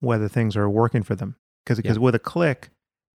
[0.00, 1.36] whether things are working for them.
[1.66, 2.70] Because with a click,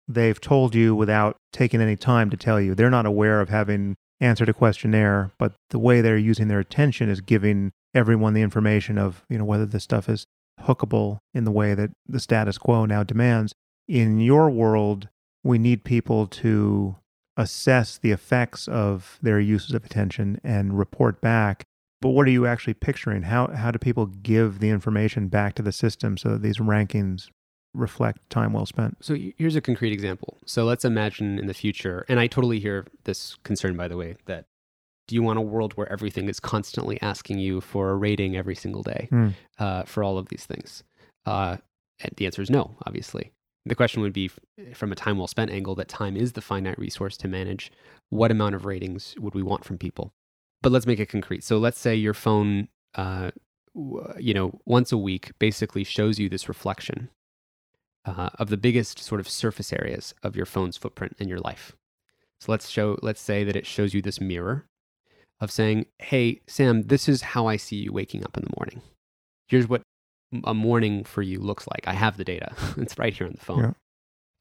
[0.07, 2.75] they've told you without taking any time to tell you.
[2.75, 7.09] They're not aware of having answered a questionnaire, but the way they're using their attention
[7.09, 10.25] is giving everyone the information of, you know, whether this stuff is
[10.61, 13.53] hookable in the way that the status quo now demands.
[13.87, 15.09] In your world,
[15.43, 16.95] we need people to
[17.37, 21.63] assess the effects of their uses of attention and report back.
[22.01, 23.23] But what are you actually picturing?
[23.23, 27.29] How how do people give the information back to the system so that these rankings
[27.73, 28.97] reflect time well spent?
[29.01, 30.37] So here's a concrete example.
[30.45, 34.15] So let's imagine in the future, and I totally hear this concern, by the way,
[34.25, 34.45] that
[35.07, 38.55] do you want a world where everything is constantly asking you for a rating every
[38.55, 39.29] single day Hmm.
[39.59, 40.83] uh, for all of these things?
[41.25, 41.57] Uh,
[41.99, 43.31] and the answer is no, obviously.
[43.67, 44.29] The question would be
[44.73, 47.71] from a time well spent angle that time is the finite resource to manage.
[48.09, 50.11] What amount of ratings would we want from people?
[50.65, 51.43] But let's make it concrete.
[51.43, 53.29] So let's say your phone, uh,
[54.17, 57.09] you know, once a week basically shows you this reflection
[58.03, 61.75] uh, of the biggest sort of surface areas of your phone's footprint in your life.
[62.39, 64.65] So let's show let's say that it shows you this mirror
[65.39, 68.81] of saying, "Hey, Sam, this is how I see you waking up in the morning.
[69.47, 69.83] Here's what
[70.45, 71.87] a morning for you looks like.
[71.87, 72.55] I have the data.
[72.77, 73.59] it's right here on the phone.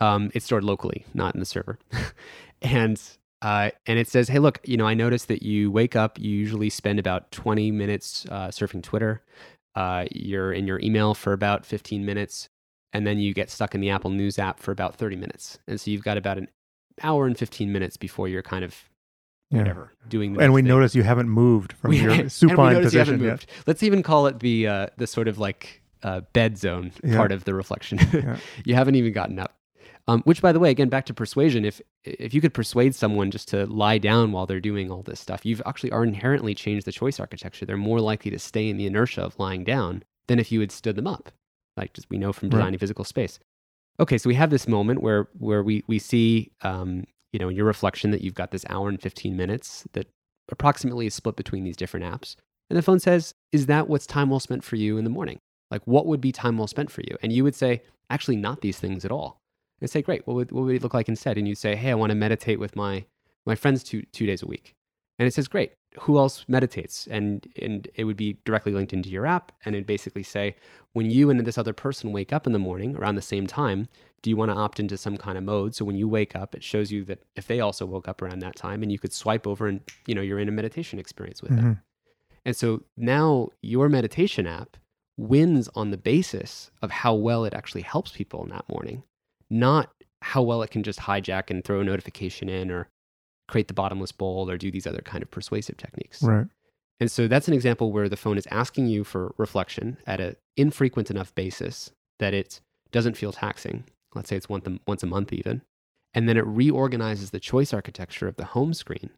[0.00, 0.14] Yeah.
[0.14, 1.78] Um, it's stored locally, not in the server.
[2.62, 2.98] and
[3.42, 6.18] uh, and it says, "Hey, look, you know, I noticed that you wake up.
[6.18, 9.22] You usually spend about 20 minutes uh, surfing Twitter.
[9.74, 12.48] Uh, you're in your email for about 15 minutes,
[12.92, 15.58] and then you get stuck in the Apple News app for about 30 minutes.
[15.66, 16.48] And so you've got about an
[17.02, 18.76] hour and 15 minutes before you're kind of
[19.50, 19.58] Yeah.
[19.58, 20.40] whatever doing.
[20.40, 20.68] And we thing.
[20.68, 23.46] notice you haven't moved from We- your supine notice you haven't position yet.
[23.66, 27.16] Let's even call it the uh, the sort of like uh, bed zone Yeah.
[27.16, 27.98] part of the reflection.
[28.12, 28.36] Yeah.
[28.64, 29.56] you haven't even gotten up.
[30.06, 31.64] Um, which, by the way, again, back to persuasion.
[31.64, 35.20] If if you could persuade someone just to lie down while they're doing all this
[35.20, 37.64] stuff, you've actually are inherently changed the choice architecture.
[37.64, 40.72] They're more likely to stay in the inertia of lying down than if you had
[40.72, 41.30] stood them up,
[41.78, 42.58] like just we know from Right.
[42.58, 43.38] designing physical space.
[43.98, 47.56] Okay, so we have this moment where where we we see, um, you know, in
[47.56, 50.06] your reflection that you've got this hour and fifteen minutes that
[50.52, 52.36] approximately is split between these different apps,
[52.68, 55.38] and the phone says, "Is that what's time well spent for you in the morning?
[55.70, 58.60] Like, what would be time well spent for you?" And you would say, "Actually, not
[58.60, 59.40] these things at all."
[59.80, 60.26] And say, "Great.
[60.26, 62.14] What would what would it look like instead?" And you say, "Hey, I want to
[62.16, 63.04] meditate with my
[63.44, 64.74] my friends two two days a week."
[65.18, 65.72] And it says, "Great.
[66.00, 69.86] Who else meditates?" And and it would be directly linked into your app, and it'd
[69.86, 70.56] basically say,
[70.92, 73.88] when you and this other person wake up in the morning around the same time,
[74.22, 75.74] do you want to opt into some kind of mode?
[75.74, 78.38] So when you wake up, it shows you that if they also woke up around
[78.40, 81.42] that time, and you could swipe over, and you know you're in a meditation experience
[81.42, 81.64] with them.
[81.64, 81.82] Mhm.
[82.44, 84.76] And so now your meditation app
[85.16, 89.02] wins on the basis of how well it actually helps people in that morning,
[89.54, 89.90] not
[90.20, 92.88] how well it can just hijack and throw a notification in or
[93.48, 96.22] create the bottomless bowl or do these other kind of persuasive techniques.
[96.22, 96.46] Right.
[97.00, 100.36] And so that's an example where the phone is asking you for reflection at an
[100.56, 102.60] infrequent enough basis that it
[102.92, 103.84] doesn't feel taxing.
[104.14, 105.62] Let's say it's once a, once a month even.
[106.14, 109.10] And then it reorganizes the choice architecture of the home screen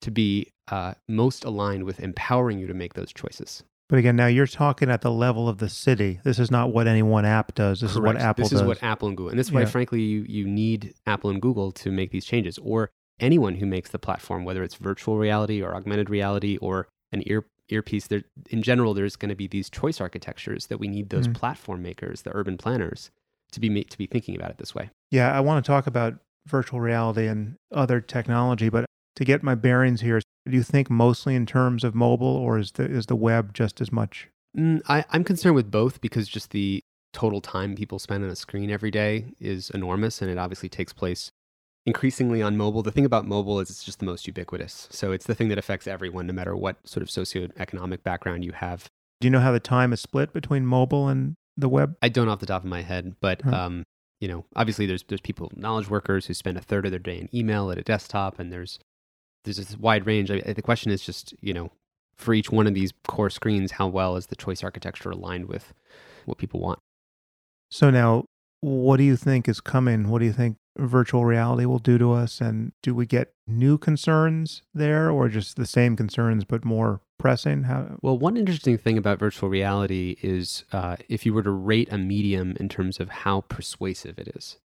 [0.00, 3.64] to be uh, most aligned with empowering you to make those choices.
[3.88, 6.20] But again, now you're talking at the level of the city.
[6.22, 7.80] This is not what any one app does.
[7.80, 8.20] This is what Correct.
[8.20, 8.60] Apple This does.
[8.60, 9.66] is what Apple and Google, and this is why, Yeah.
[9.66, 13.90] frankly, you you need Apple and Google to make these changes, or anyone who makes
[13.90, 18.06] the platform, whether it's virtual reality or augmented reality or an ear earpiece.
[18.06, 21.34] There, in general, there's going to be these choice architectures that we need those Mhm.
[21.34, 23.10] platform makers, the urban planners,
[23.52, 24.90] to be to be thinking about it this way.
[25.10, 28.84] Yeah, I want to talk about virtual reality and other technology, but
[29.18, 32.70] to get my bearings here, do you think mostly in terms of mobile, or is
[32.72, 34.28] the is the web just as much?
[34.56, 38.36] Mm, I, I'm concerned with both because just the total time people spend on a
[38.36, 41.32] screen every day is enormous, and it obviously takes place
[41.84, 42.80] increasingly on mobile.
[42.84, 44.86] The thing about mobile is it's just the most ubiquitous.
[44.92, 48.52] So it's the thing that affects everyone, no matter what sort of socioeconomic background you
[48.52, 48.86] have.
[49.20, 51.96] Do you know how the time is split between mobile and the web?
[52.00, 53.50] I don't off the top of my head, but Huh.
[53.56, 53.82] um,
[54.20, 57.18] you know, obviously there's there's people, knowledge workers, who spend a third of their day
[57.18, 58.78] in email at a desktop, and there's
[59.44, 60.30] there's this wide range.
[60.30, 61.70] I, the question is just you know,
[62.16, 65.72] for each one of these core screens, how well is the choice architecture aligned with
[66.24, 66.78] what people want?
[67.70, 68.24] So now,
[68.60, 70.08] what do you think is coming?
[70.08, 72.40] What do you think virtual reality will do to us?
[72.40, 77.64] And do we get new concerns there, or just the same concerns but more pressing?
[77.64, 77.98] How?
[78.02, 81.98] Well, one interesting thing about virtual reality is uh, if you were to rate a
[81.98, 84.58] medium in terms of how persuasive it is.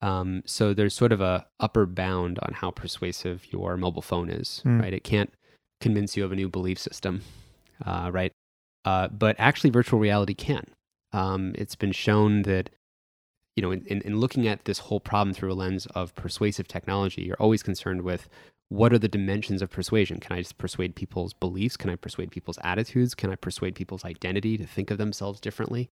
[0.00, 4.60] Um, so there's sort of a upper bound on how persuasive your mobile phone is,
[4.60, 4.80] Hmm.
[4.80, 4.92] right?
[4.92, 5.32] It can't
[5.80, 7.22] convince you of a new belief system,
[7.84, 8.32] uh, right?
[8.84, 10.64] Uh, but actually, virtual reality can.
[11.12, 12.70] Um, it's been shown that
[13.56, 16.68] you know, in, in, in looking at this whole problem through a lens of persuasive
[16.68, 18.28] technology, you're always concerned with
[18.68, 20.20] what are the dimensions of persuasion?
[20.20, 21.76] Can I just persuade people's beliefs?
[21.76, 23.16] Can I persuade people's attitudes?
[23.16, 25.88] Can I persuade people's identity to think of themselves differently?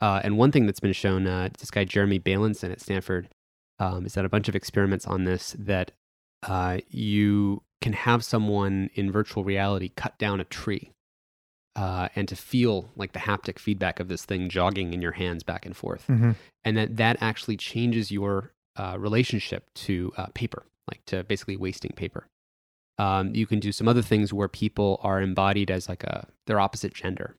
[0.00, 3.28] Uh, and one thing that's been shown, uh, this guy Jeremy Bailenson at Stanford
[3.80, 5.90] um, has done a bunch of experiments on this that
[6.46, 10.92] uh, you can have someone in virtual reality cut down a tree
[11.76, 15.42] uh, and to feel like the haptic feedback of this thing jogging in your hands
[15.42, 16.34] back and forth Mhm.
[16.64, 21.90] and that that actually changes your uh, relationship to uh, paper, like to basically wasting
[21.96, 22.26] paper.
[22.98, 26.60] Um, you can do some other things where people are embodied as like a their
[26.60, 27.36] opposite gender,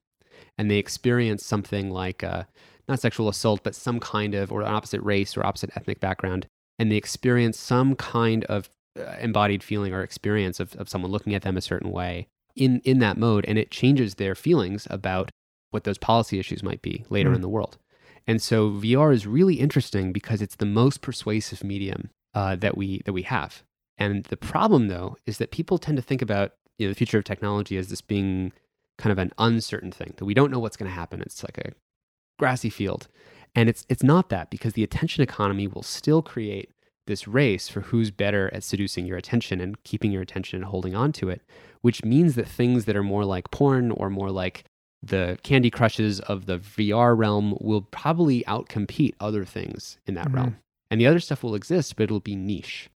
[0.57, 2.43] and they experience something like uh
[2.88, 6.47] not sexual assault, but some kind of or an opposite race or opposite ethnic background,
[6.79, 8.69] and they experience some kind of
[8.99, 12.82] uh, embodied feeling or experience of, of someone looking at them a certain way in
[12.84, 15.29] in that mode, and it changes their feelings about
[15.69, 17.36] what those policy issues might be later Hmm.
[17.36, 17.77] in the world.
[18.27, 23.01] And so VR is really interesting because it's the most persuasive medium uh, that we
[23.05, 23.63] that we have.
[23.97, 27.17] And the problem, though, is that people tend to think about you know, the future
[27.19, 28.51] of technology as this being
[28.97, 31.21] kind of an uncertain thing that we don't know what's going to happen.
[31.21, 31.71] It's like a
[32.41, 33.07] grassy field,
[33.53, 36.71] and it's it's not that because the attention economy will still create
[37.05, 40.95] this race for who's better at seducing your attention and keeping your attention and holding
[40.95, 41.41] on to it,
[41.81, 44.63] which means that things that are more like porn or more like
[45.03, 50.35] the Candy Crushes of the VR realm will probably outcompete other things in that Mhm.
[50.35, 50.57] realm.
[50.89, 52.89] And the other stuff will exist, but it'll be niche.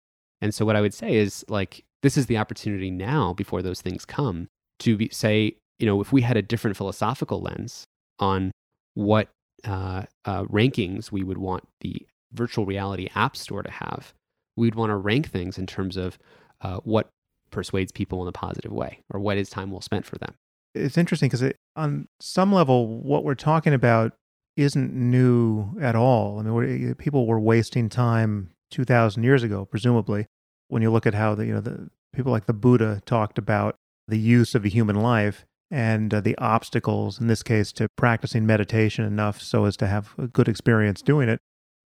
[0.41, 3.81] And so what I would say is like this is the opportunity now before those
[3.81, 4.47] things come
[4.79, 7.85] to be, say, you know, if we had a different philosophical lens
[8.19, 8.51] on
[8.93, 9.29] what
[9.63, 14.13] uh, uh, rankings we would want the virtual reality app store to have,
[14.55, 16.17] we'd want to rank things in terms of
[16.61, 17.09] uh, what
[17.51, 20.33] persuades people in a positive way or what is time well spent for them.
[20.75, 24.13] It's interesting because it, on some level, what we're talking about
[24.57, 26.39] isn't new at all.
[26.39, 30.25] I mean, we're, people were wasting time 2,000 years ago, presumably.
[30.69, 33.75] When you look at how the, you know, the people like the Buddha talked about
[34.07, 38.45] the use of a human life and uh, the obstacles, in this case, to practicing
[38.45, 41.39] meditation enough so as to have a good experience doing it,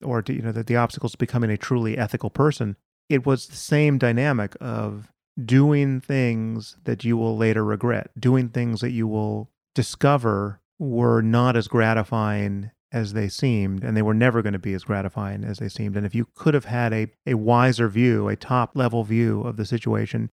[0.03, 2.76] or to, you know, that the obstacles to becoming a truly ethical person.
[3.09, 5.12] It was the same dynamic of
[5.43, 11.57] doing things that you will later regret, doing things that you will discover were not
[11.57, 15.61] as gratifying as they seemed, and they were never going to be as gratifying as
[15.61, 15.97] they seemed.
[15.97, 19.57] And if you could have had a, a wiser view, a top level view of
[19.57, 20.28] the situation,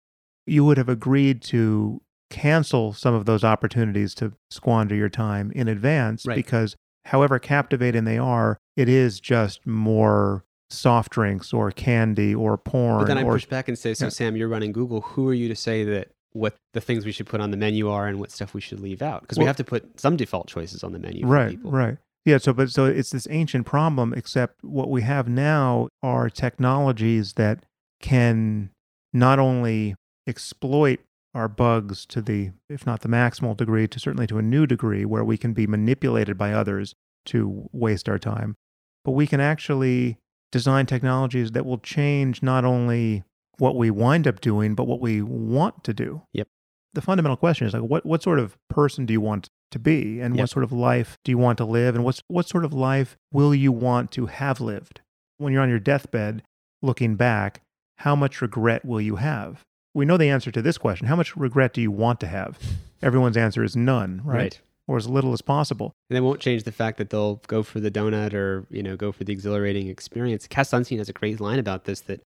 [0.46, 5.68] you would have agreed to cancel some of those opportunities to squander your time in
[5.68, 6.36] advance Right.
[6.36, 6.76] because
[7.06, 13.08] however captivating they are, it is just more soft drinks or candy or porn But
[13.08, 14.10] then I or push back and say, so Yeah.
[14.10, 15.00] Sam, you're running Google.
[15.00, 17.90] Who are you to say that what the things we should put on the menu
[17.90, 19.22] are and what stuff we should leave out?
[19.22, 21.72] Because we have to put some default choices on the menu for right people.
[21.72, 26.30] right yeah so but so it's this ancient problem except what we have now are
[26.30, 27.64] technologies that
[28.00, 28.70] can
[29.12, 29.96] not only
[30.28, 31.00] exploit
[31.34, 35.04] our bugs to the if not the maximal degree to certainly to a new degree
[35.04, 36.94] where we can be manipulated by others
[37.26, 38.56] to waste our time.
[39.04, 40.18] But we can actually
[40.52, 43.22] design technologies that will change not only
[43.58, 46.22] what we wind up doing but what we want to do.
[46.32, 46.48] Yep.
[46.94, 50.20] the fundamental question is like what what sort of person do you want to be?
[50.20, 50.42] And Yep.
[50.42, 51.94] what sort of life do you want to live?
[51.94, 55.00] And what's what sort of life will you want to have lived?
[55.38, 56.42] When you're on your deathbed
[56.82, 57.60] looking back
[57.98, 59.62] how much regret will you have
[59.94, 62.58] we know the answer to this question how much regret do you want to have
[63.02, 64.60] everyone's answer is none right, Right.
[64.86, 67.80] or as little as possible And they won't change the fact that they'll go for
[67.80, 70.46] the donut or, you know, go for the exhilarating experience.
[70.48, 72.20] Cass Sunstein has a great line about this that,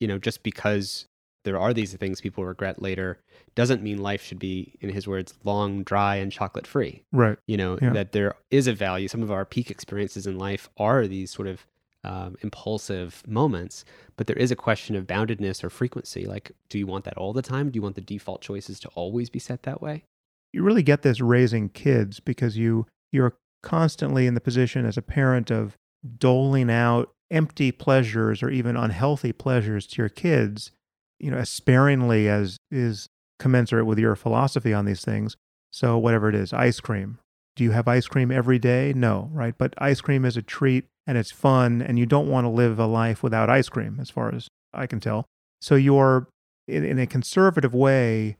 [0.00, 1.06] you know, just because
[1.44, 3.18] there are these things people regret later
[3.54, 7.02] doesn't mean life should be, in his words, long, dry, and chocolate free.
[7.12, 7.90] right You know, Yeah.
[7.92, 9.08] that there is a value.
[9.08, 11.66] Some of our peak experiences in life are these sort of
[12.08, 13.84] um, impulsive moments,
[14.16, 16.26] but there is a question of boundedness or frequency.
[16.26, 17.70] Like, do you want that all the time?
[17.70, 20.04] Do you want the default choices to always be set that way?
[20.52, 25.02] you really get this raising kids because you you're constantly in the position as a
[25.02, 25.76] parent of
[26.18, 30.70] doling out empty pleasures or even unhealthy pleasures to your kids
[31.18, 35.36] you know as sparingly as is commensurate with your philosophy on these things
[35.72, 37.18] so whatever it is ice cream
[37.56, 40.86] do you have ice cream every day no right but ice cream is a treat
[41.08, 44.10] and it's fun and you don't want to live a life without ice cream as
[44.10, 45.24] far as i can tell
[45.60, 46.28] so you're
[46.68, 48.36] in, in a conservative way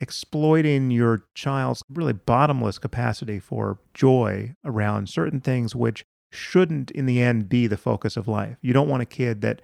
[0.00, 7.22] exploiting your child's really bottomless capacity for joy around certain things which shouldn't in the
[7.22, 8.58] end be the focus of life.
[8.60, 9.62] You don't want a kid that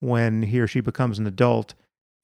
[0.00, 1.74] when he or she becomes an adult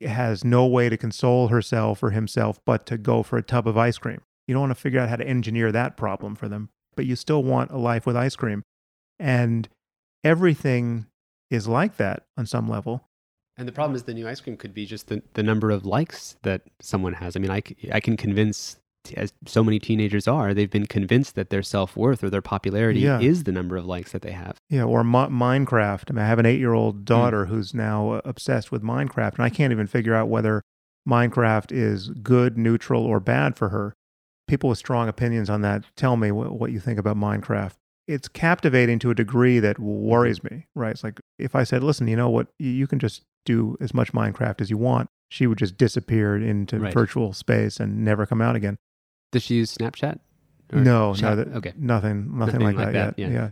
[0.00, 3.76] has no way to console herself or himself but to go for a tub of
[3.76, 4.22] ice cream.
[4.48, 7.16] You don't want to figure out how to engineer that problem for them, but you
[7.16, 8.62] still want a life with ice cream.
[9.20, 9.68] And
[10.24, 11.06] everything
[11.50, 13.04] is like that on some level.
[13.56, 15.84] And the problem is the new ice cream could be just the, the number of
[15.84, 17.36] likes that someone has.
[17.36, 17.62] I mean, I,
[17.92, 18.78] I can convince,
[19.16, 23.00] as so many teenagers are, they've been convinced that their self worth or their popularity
[23.00, 23.20] Yeah.
[23.20, 24.56] is the number of likes that they have.
[24.70, 26.04] Yeah, or Mi- Minecraft.
[26.10, 29.50] I mean, I have an eight-year-old daughter who's now uh, obsessed with Minecraft, and I
[29.50, 30.62] can't even figure out whether
[31.06, 33.92] Minecraft is good, neutral, or bad for her.
[34.48, 37.74] People with strong opinions on that tell me what, what you think about Minecraft.
[38.10, 40.66] It's captivating to a degree that worries me.
[40.74, 40.90] Right?
[40.90, 42.48] It's like if I said, "Listen, you know what?
[42.58, 46.78] You- can just do as much Minecraft as you want," she would just disappear into
[46.78, 46.92] Right.
[46.92, 48.76] virtual space and never come out again.
[49.32, 50.18] Does she use Snapchat?
[50.72, 51.22] Or No, Chat?
[51.22, 51.72] no, that, okay.
[51.76, 53.30] nothing, nothing, Nothing like, like that, that, yet.
[53.32, 53.50] yeah.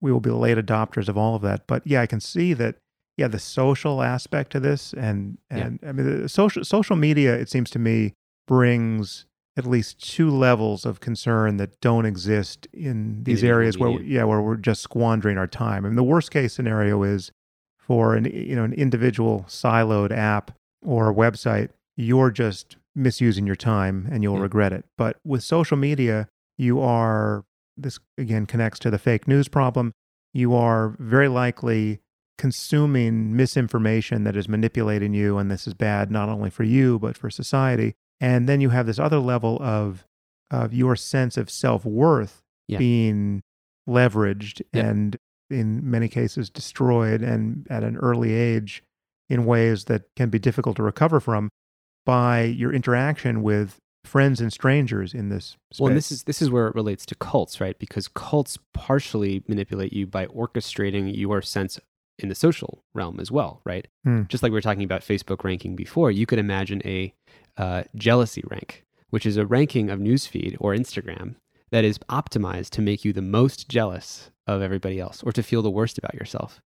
[0.00, 1.64] we will be late adopters of all of that.
[1.68, 2.76] But yeah, I can see that.
[3.16, 5.58] Yeah, the social aspect to this, and Yeah.
[5.66, 8.14] and I mean, the social social media, it seems to me,
[8.48, 9.26] brings
[9.56, 14.24] at least two levels of concern that don't exist in these Individual areas where yeah,
[14.24, 15.84] where we're just squandering our time.
[15.84, 17.30] I mean, the worst case scenario is
[17.78, 20.52] for an you know an individual siloed app
[20.84, 24.42] or a website, you're just misusing your time and you'll Yeah.
[24.42, 24.84] regret it.
[24.98, 27.44] But with social media, you are
[27.76, 29.92] this again connects to the fake news problem.
[30.32, 32.00] You are very likely
[32.38, 37.16] consuming misinformation that is manipulating you, and this is bad not only for you but
[37.16, 37.94] for society.
[38.22, 40.06] And then you have this other level of
[40.50, 42.78] of your sense of self worth Yeah.
[42.78, 43.42] being
[43.88, 44.86] leveraged Yeah.
[44.86, 45.16] and
[45.50, 48.82] in many cases destroyed and at an early age
[49.28, 51.48] in ways that can be difficult to recover from
[52.06, 55.80] by your interaction with friends and strangers in this space.
[55.80, 57.78] Well, this is this is where it relates to cults, right?
[57.78, 61.78] Because cults partially manipulate you by orchestrating your sense
[62.18, 63.88] in the social realm as well, right?
[64.04, 64.22] Hmm.
[64.28, 67.14] Just like we were talking about Facebook ranking before, you could imagine a
[67.56, 71.36] uh, jealousy rank, which is a ranking of newsfeed or Instagram
[71.70, 75.62] that is optimized to make you the most jealous of everybody else or to feel
[75.62, 76.60] the worst about yourself.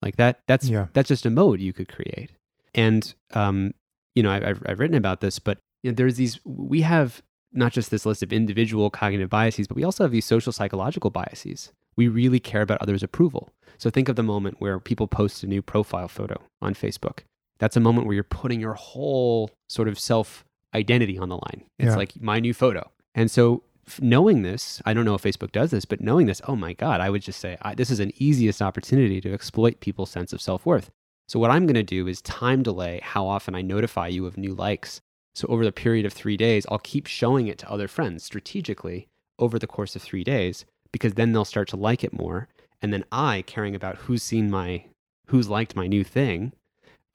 [0.00, 0.86] Like that, that's Yeah.
[0.92, 2.30] that's just a mode you could create.
[2.74, 3.74] And um,
[4.14, 6.40] you know, I, I've I've written about this, but you know, there's these.
[6.44, 7.22] We have
[7.52, 11.10] not just this list of individual cognitive biases, but we also have these social psychological
[11.10, 11.72] biases.
[11.96, 13.50] We really care about others' approval.
[13.78, 17.20] So think of the moment where people post a new profile photo on Facebook.
[17.58, 20.44] That's a moment where you're putting your whole sort of self
[20.74, 21.64] identity on the line.
[21.78, 21.96] It's Yeah.
[21.96, 22.90] like my new photo.
[23.14, 23.62] And so
[24.00, 27.00] knowing this, I don't know if Facebook does this, but knowing this, oh my God,
[27.00, 30.40] I would just say I, this is an easiest opportunity to exploit people's sense of
[30.42, 30.90] self worth.
[31.26, 34.36] So what I'm going to do is time delay how often I notify you of
[34.38, 35.00] new likes.
[35.34, 39.08] So over the period of three days, I'll keep showing it to other friends strategically
[39.38, 42.48] over the course of three days because then they'll start to like it more.
[42.82, 44.84] And then I, caring about who's seen my,
[45.26, 46.52] who's liked my new thing,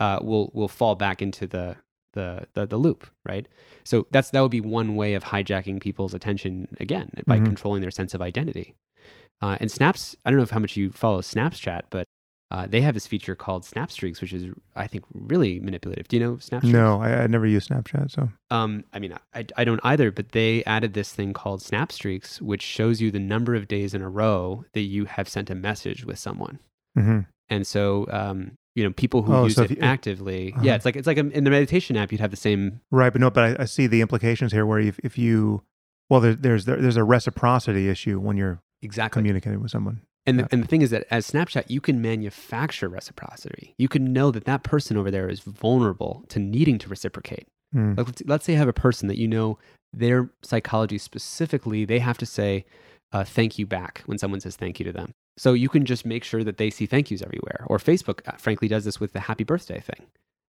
[0.04, 1.68] uh, will will fall back into the,
[2.18, 3.02] the the the loop,
[3.32, 3.46] right?
[3.84, 6.54] So that's that would be one way of hijacking people's attention
[6.86, 7.46] again by Mhm.
[7.46, 8.68] controlling their sense of identity.
[9.42, 12.06] Uh, and Snaps, I don't know if how much you follow Snapchat, but
[12.52, 14.44] uh, they have this feature called Snap Streaks, which is
[14.76, 16.08] I think really manipulative.
[16.08, 16.74] Do you know Snap Streaks?
[16.74, 20.28] no, I, I never use Snapchat, so Um, I mean, I, I don't either, but
[20.32, 24.02] they added this thing called Snap Streaks, which shows you the number of days in
[24.02, 26.60] a row that you have sent a message with someone.
[26.96, 27.84] hmm And so,
[28.22, 28.40] um,
[28.76, 30.62] you know, people who Oh, use so it you- actively, Uh-huh.
[30.64, 32.82] yeah, it's like it's like a, in the meditation app, you'd have the same.
[32.92, 33.12] right.
[33.12, 35.64] But no, but I, I see the implications here where if if you
[36.10, 39.20] well, there, there's there, there's a reciprocity issue when you're Exactly.
[39.20, 40.02] communicating with someone.
[40.26, 40.48] And the, Yeah.
[40.52, 43.76] and the thing is that as Snapchat, you can manufacture reciprocity.
[43.78, 47.48] You can know that that person over there is vulnerable to needing to reciprocate.
[47.76, 47.98] Mm.
[47.98, 49.58] Like, let's, let's say you have a person that you know
[49.92, 52.66] their psychology specifically, they have to say
[53.12, 55.12] uh, thank you back when someone says thank you to them.
[55.38, 57.66] So you can just make sure that they see thank yous everywhere.
[57.68, 60.06] Or Facebook, uh, frankly, does this with the happy birthday thing.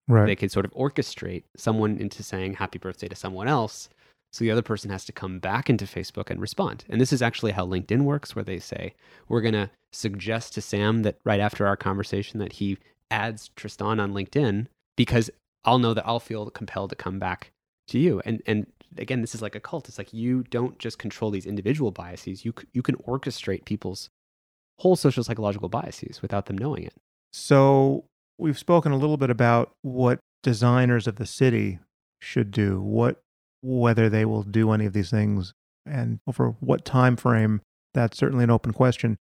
[0.08, 0.28] Right.
[0.28, 3.90] They can sort of orchestrate someone into saying happy birthday to someone else.
[4.34, 6.84] So the other person has to come back into Facebook and respond.
[6.90, 8.94] And this is actually how LinkedIn works, where they say,
[9.30, 12.78] we're going to suggest to Sam that right after our conversation that he
[13.10, 14.68] adds Tristan on LinkedIn
[14.98, 15.30] because
[15.64, 17.52] I'll know that I'll feel compelled to come back
[17.88, 18.22] to you.
[18.26, 18.68] And and
[18.98, 19.88] again, this is like a cult.
[19.88, 22.46] It's like you don't just control these individual biases.
[22.46, 24.10] You you can orchestrate people's
[24.80, 26.94] whole social psychological biases without them knowing it.
[27.34, 28.06] So
[28.38, 31.80] we've spoken a little bit about what designers of the city
[32.20, 33.22] should do, what
[33.62, 35.54] whether they will do any of these things,
[35.86, 37.62] and over what time frame.
[37.94, 39.18] That's certainly an open question.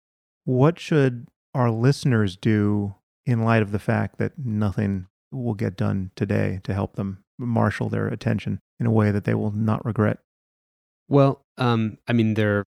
[0.44, 2.94] What should our listeners do
[3.26, 7.88] in light of the fact that nothing will get done today to help them marshal
[7.88, 10.18] their attention in a way that they will not regret?
[11.09, 12.64] Well, um, I mean, there.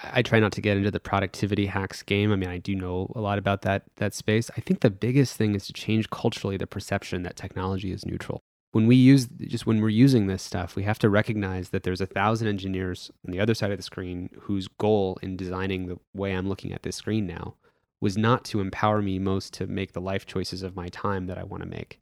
[0.00, 2.32] I try not to get into the productivity hacks game.
[2.32, 4.50] I mean, I do know a lot about that that space.
[4.56, 8.40] I think the biggest thing is to change culturally the perception that technology is neutral.
[8.72, 12.00] When we use just when we're using this stuff, we have to recognize that there's
[12.00, 15.98] a thousand engineers on the other side of the screen whose goal in designing the
[16.14, 17.56] way I'm looking at this screen now
[18.00, 21.38] was not to empower me most to make the life choices of my time that
[21.38, 21.98] I want to make,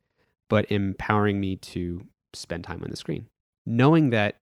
[0.50, 3.28] but empowering me to spend time on the screen.
[3.64, 4.36] Knowing that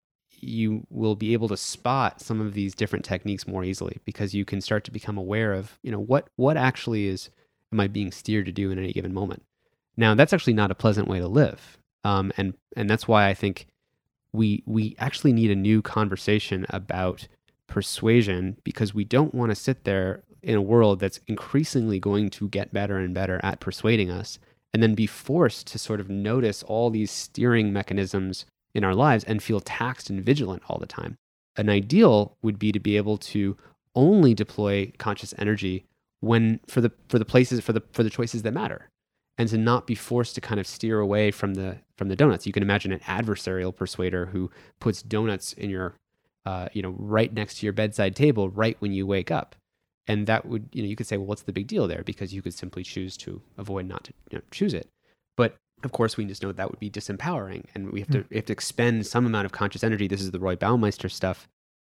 [0.45, 4.45] you will be able to spot some of these different techniques more easily because you
[4.45, 7.31] can start to become aware of, you know, what what actually is
[7.73, 9.43] am I being steered to do in any given moment.
[9.97, 11.79] Now, that's actually not a pleasant way to live.
[12.05, 13.67] Um, and and that's why I think
[14.33, 17.27] we we actually need a new conversation about
[17.67, 22.49] persuasion because we don't want to sit there in a world that's increasingly going to
[22.49, 24.39] get better and better at persuading us
[24.75, 28.45] and then be forced to sort of notice all these steering mechanisms
[28.75, 31.17] in our lives and feel taxed and vigilant all the time.
[31.57, 33.57] An ideal would be to be able to
[33.95, 35.85] only deploy conscious energy
[36.21, 38.89] when for the for the places for the for the choices that matter
[39.39, 42.47] and to not be forced to kind of steer away from the from the donuts.
[42.47, 44.51] You can imagine an adversarial persuader who
[44.81, 45.95] puts donuts in your
[46.47, 49.55] uh, you know right next to your bedside table right when you wake up.
[50.07, 52.03] And that would, you know, you could say, well, what's the big deal there?
[52.03, 54.91] Because you could simply choose to avoid not to you know, choose it.
[55.35, 58.37] But of course, we just know that would be disempowering, and we have to we
[58.37, 60.09] have to expend some amount of conscious energy.
[60.09, 61.49] This is the Roy Baumeister stuff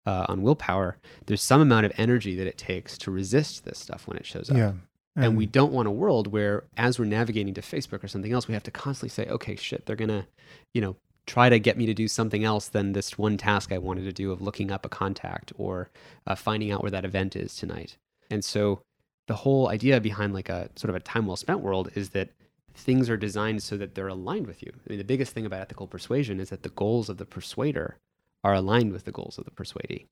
[0.06, 0.96] uh, on willpower.
[1.26, 4.50] There's some amount of energy that it takes to resist this stuff when it shows
[4.50, 4.56] up.
[4.56, 4.72] Yeah.
[5.16, 8.48] And we don't want a world where, as we're navigating to Facebook or something else,
[8.48, 10.26] we have to constantly say, okay, shit, they're to,
[10.72, 13.78] you know, try to get me to do something else than this one task I
[13.78, 15.90] wanted to do of looking up a contact or
[16.26, 17.96] uh, finding out where that event is tonight.
[18.30, 18.80] And so
[19.26, 22.30] the whole idea behind like a sort of a time well spent world is that
[22.74, 24.72] things are designed so that they're aligned with you.
[24.74, 27.98] I mean, the biggest thing about ethical persuasion is that the goals of the persuader
[28.42, 30.06] are aligned with the goals of the persuadee.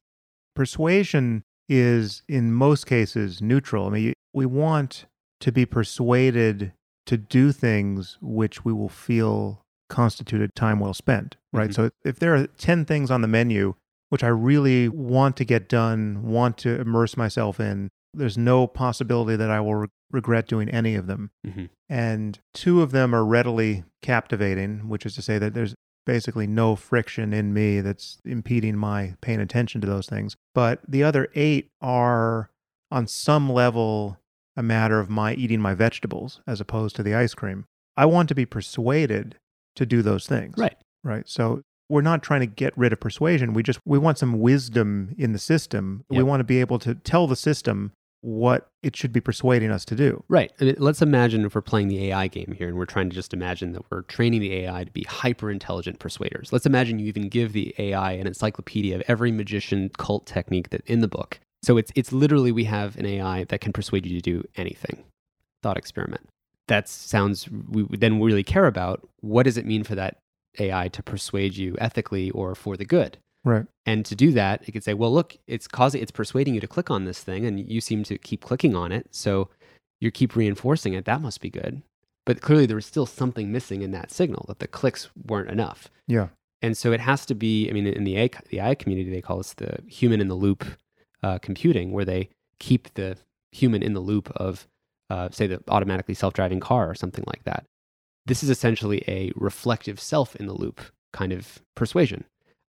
[0.54, 3.86] Persuasion is, in most cases, neutral.
[3.86, 5.06] I mean, we want
[5.40, 6.72] to be persuaded
[7.06, 11.70] to do things which we will feel constituted time well spent, right?
[11.70, 11.86] Mm-hmm.
[11.86, 13.74] So if there are 10 things on the menu
[14.10, 19.36] which I really want to get done, want to immerse myself in, there's no possibility
[19.36, 21.30] that I will re- regret doing any of them.
[21.46, 21.66] Mm-hmm.
[21.88, 26.74] And two of them are readily captivating, which is to say that there's basically no
[26.74, 30.36] friction in me that's impeding my paying attention to those things.
[30.54, 32.50] But the other eight are
[32.90, 34.18] on some level
[34.56, 37.66] a matter of my eating my vegetables as opposed to the ice cream.
[37.96, 39.36] I want to be persuaded
[39.76, 40.54] to do those things.
[40.58, 40.76] Right.
[41.04, 41.28] Right.
[41.28, 43.54] So we're not trying to get rid of persuasion.
[43.54, 46.04] We just we want some wisdom in the system.
[46.10, 49.84] We want to be able to tell the system what it should be persuading us
[49.84, 50.22] to do.
[50.28, 50.52] Right.
[50.60, 53.32] Mean, let's imagine if we're playing the AI game here and we're trying to just
[53.32, 56.52] imagine that we're training the AI to be hyper intelligent persuaders.
[56.52, 60.82] Let's imagine you even give the AI an encyclopedia of every magician cult technique that
[60.86, 61.38] in the book.
[61.62, 65.04] So it's it's literally we have an AI that can persuade you to do anything.
[65.62, 66.28] Thought experiment.
[66.68, 70.18] That sounds we then really care about what does it mean for that
[70.58, 73.18] AI to persuade you ethically or for the good.
[73.44, 73.66] Right.
[73.86, 76.66] And to do that, it could say, well, look, it's causing, it's persuading you to
[76.66, 79.08] click on this thing, and you seem to keep clicking on it.
[79.10, 79.48] So
[80.00, 81.04] you keep reinforcing it.
[81.04, 81.82] That must be good.
[82.26, 85.88] But clearly, there was still something missing in that signal that the clicks weren't enough.
[86.06, 86.28] Yeah.
[86.60, 87.70] And so it has to be.
[87.70, 90.34] I mean, in the AI, the AI community, they call this the human in the
[90.34, 90.64] loop
[91.22, 92.28] uh, computing, where they
[92.58, 93.16] keep the
[93.52, 94.66] human in the loop of,
[95.08, 97.64] uh, say, the automatically self driving car or something like that.
[98.26, 100.82] This is essentially a reflective self in the loop
[101.14, 102.24] kind of persuasion.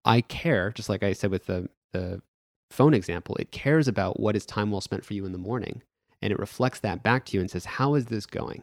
[0.07, 2.23] I care, just like I said with the, the
[2.71, 5.83] phone example, it cares about what is time well spent for you in the morning.
[6.23, 8.63] And it reflects that back to you and says, How is this going?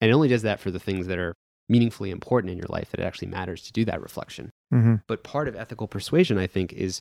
[0.00, 1.34] And it only does that for the things that are
[1.68, 4.50] meaningfully important in your life that it actually matters to do that reflection.
[4.72, 4.96] Mm-hmm.
[5.06, 7.00] But part of ethical persuasion, I think, is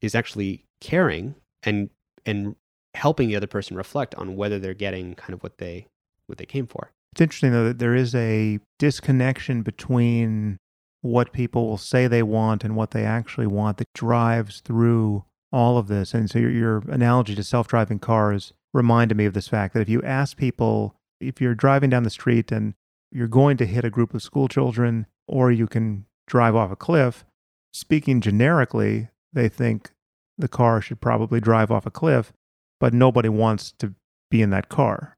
[0.00, 1.90] is actually caring and
[2.24, 2.56] and
[2.94, 5.86] helping the other person reflect on whether they're getting kind of what they
[6.26, 6.90] what they came for.
[7.12, 10.58] It's interesting though that there is a disconnection between
[11.02, 15.76] what people will say they want and what they actually want that drives through all
[15.76, 16.14] of this.
[16.14, 19.88] And so your, your analogy to self-driving cars reminded me of this fact that if
[19.88, 22.74] you ask people if you're driving down the street and
[23.10, 26.76] you're going to hit a group of school children or you can drive off a
[26.76, 27.24] cliff,
[27.72, 29.90] speaking generically, they think
[30.36, 32.32] the car should probably drive off a cliff,
[32.80, 33.94] but nobody wants to
[34.30, 35.16] be in that car.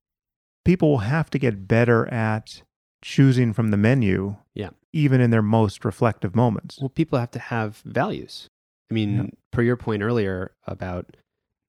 [0.64, 2.62] People will have to get better at
[3.03, 4.70] choosing from the menu, Yeah.
[4.95, 6.78] Even in their most reflective moments.
[6.80, 8.49] Well, people have to have values.
[8.90, 9.26] I mean, Yeah.
[9.53, 11.16] per your point earlier about,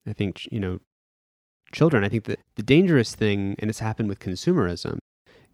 [0.06, 0.78] I think, you know,
[1.72, 4.98] children, I think that the dangerous thing, and it's happened with consumerism,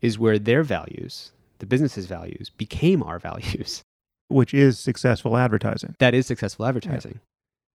[0.03, 3.83] is where their values, the business's values, became our values.
[4.29, 5.95] which is successful advertising.
[5.99, 7.21] That is successful advertising.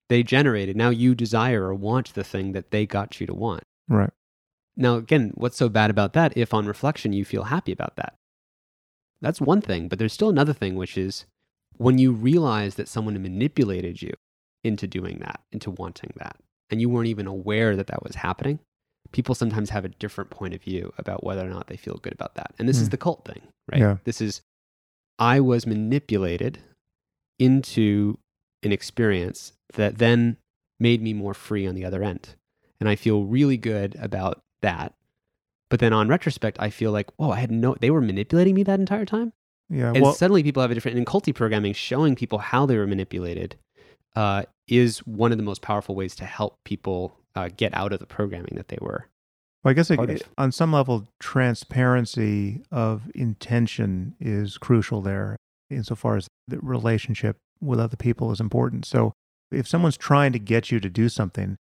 [0.09, 3.63] They generated, now you desire or want the thing that they got you to want.
[3.89, 4.11] Right.
[4.77, 8.15] Now, again, what's so bad about that if on reflection you feel happy about that?
[9.21, 11.27] That's one thing, but there's still another thing, which is
[11.77, 14.13] when you realize that someone manipulated you
[14.65, 16.37] into doing that, into wanting that,
[16.71, 18.59] and you weren't even aware that that was happening,
[19.13, 22.13] people sometimes have a different point of view about whether or not they feel good
[22.13, 22.53] about that.
[22.59, 22.91] And this is Hmm.
[22.93, 23.81] the cult thing, right?
[23.81, 23.97] Yeah.
[24.05, 24.43] This is,
[25.19, 26.59] I was manipulated
[27.39, 28.19] into
[28.63, 30.37] an experience that then
[30.81, 32.35] made me more free on the other end.
[32.81, 34.95] And I feel really good about that.
[35.69, 38.63] But then on retrospect, I feel like, whoa, I had no, they were manipulating me
[38.65, 39.33] that entire time.
[39.69, 39.93] Yeah.
[39.93, 42.87] And well, suddenly people have a different, in culty programming, showing people how they were
[42.87, 43.57] manipulated
[44.15, 47.99] uh, is one of the most powerful ways to help people uh, get out of
[47.99, 49.07] the programming that they were.
[49.65, 55.37] Well, I guess it, it- on some level, transparency of intention is crucial there,
[55.69, 58.85] insofar as the relationship with other people is important.
[58.85, 59.13] So,
[59.51, 61.57] if someone's trying to get you to do something,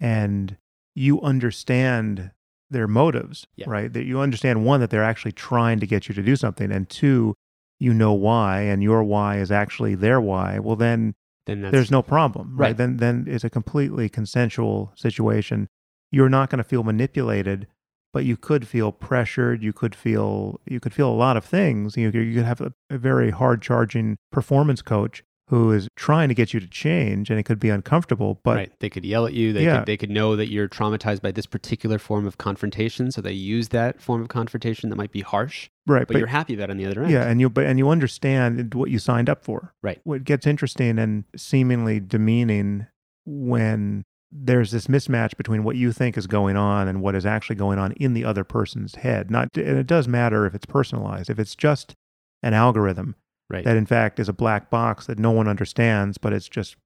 [0.00, 0.56] and
[0.94, 2.30] you understand
[2.72, 3.66] their motives, Yeah.
[3.68, 3.92] right?
[3.92, 6.88] That you understand one that they're actually trying to get you to do something, and
[6.88, 7.34] two,
[7.78, 10.58] you know why, and your why is actually their why.
[10.58, 11.14] Well, then
[11.46, 12.68] Then there's no problem, right?
[12.68, 12.76] Right.
[12.76, 15.68] Then then it's a completely consensual situation.
[16.10, 17.66] You're not going to feel manipulated,
[18.12, 19.62] but you could feel pressured.
[19.62, 21.96] You could feel you could feel a lot of things.
[21.96, 26.34] You, you could have a, a very hard charging performance coach who is trying to
[26.34, 28.72] get you to change and it could be uncomfortable but right.
[28.80, 29.52] They could yell at you.
[29.52, 29.78] They Yeah.
[29.78, 33.32] could they could know that you're traumatized by this particular form of confrontation, so they
[33.34, 36.78] use that form of confrontation that might be harsh, right but, you're happy that on
[36.78, 37.12] the other end.
[37.12, 40.00] yeah and you but and you understand what you signed up for Right.
[40.04, 42.86] what gets interesting and seemingly demeaning
[43.26, 44.04] when
[44.34, 47.78] there's this mismatch between what you think is going on and what is actually going
[47.78, 51.38] on in the other person's head not and it does matter if it's personalized if
[51.38, 51.94] it's just
[52.42, 53.14] an algorithm
[53.52, 53.64] Right.
[53.64, 56.76] that in fact is a black box that no one understands but it's just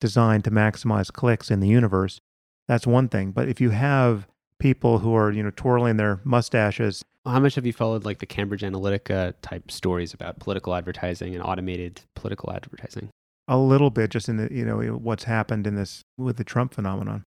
[0.00, 2.20] designed to maximize clicks in the universe
[2.68, 4.26] that's one thing but if you have
[4.58, 8.26] people who are you know twirling their mustaches How much have you followed like the
[8.26, 13.10] Cambridge Analytica type stories about political advertising and automated political advertising?
[13.48, 16.74] a little bit just in the you know what's happened in this with the Trump
[16.74, 17.24] phenomenon.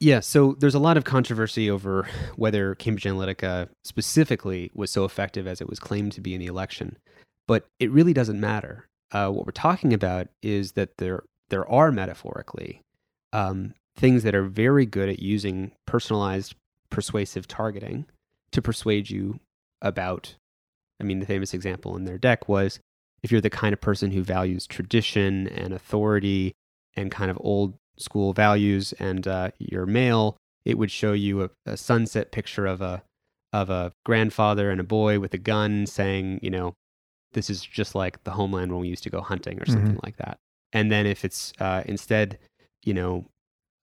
[0.00, 5.46] Yeah, so there's a lot of controversy over whether Cambridge Analytica specifically was so effective
[5.46, 6.96] as it was claimed to be in the election,
[7.46, 8.88] but it really doesn't matter.
[9.10, 12.80] Uh, what we're talking about is that there there are metaphorically
[13.32, 16.54] um, things that are very good at using personalized,
[16.90, 18.06] persuasive targeting
[18.52, 19.38] to persuade you
[19.80, 20.34] about.
[21.00, 22.80] I mean, the famous example in their deck was
[23.22, 26.54] if you're the kind of person who values tradition and authority
[26.96, 31.50] and kind of old school values and uh, you're male, it would show you a,
[31.66, 33.02] a sunset picture of a
[33.52, 36.72] of a grandfather and a boy with a gun saying, you know,
[37.32, 40.16] this is just like the homeland when we used to go hunting or something like
[40.16, 40.38] that.
[40.72, 42.38] And then if it's uh, instead,
[42.82, 43.26] you know,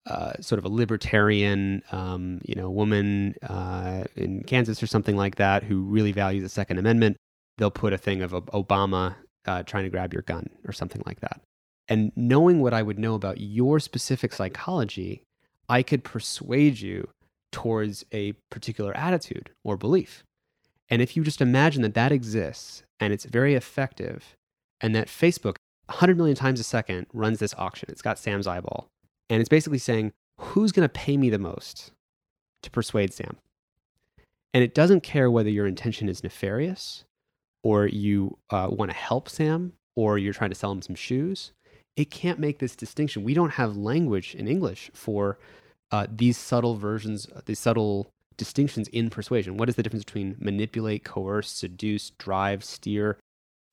[0.06, 5.36] uh, sort of a libertarian, um, you know, woman uh, in Kansas or something like
[5.36, 7.18] that who really values the Second Amendment,
[7.58, 9.16] they'll put a thing of Obama
[9.46, 11.42] uh, trying to grab your gun or something like that.
[11.88, 15.24] And knowing what I would know about your specific psychology,
[15.68, 17.10] I could persuade you
[17.52, 20.24] towards a particular attitude or belief.
[20.90, 24.36] And if you just imagine that that exists and it's very effective,
[24.82, 25.56] and that Facebook
[25.88, 28.88] 100 million times a second runs this auction, it's got Sam's eyeball,
[29.30, 31.92] and it's basically saying, who's going to pay me the most
[32.64, 33.38] to persuade Sam?
[34.54, 37.04] And it doesn't care whether your intention is nefarious
[37.64, 41.52] or you uh, want to help Sam or you're trying to sell him some shoes.
[41.96, 43.24] It can't make this distinction.
[43.24, 45.38] We don't have language in English for
[45.92, 49.58] uh, these subtle versions, these subtle distinctions in persuasion.
[49.58, 53.20] What is the difference between manipulate, coerce, seduce, drive, steer?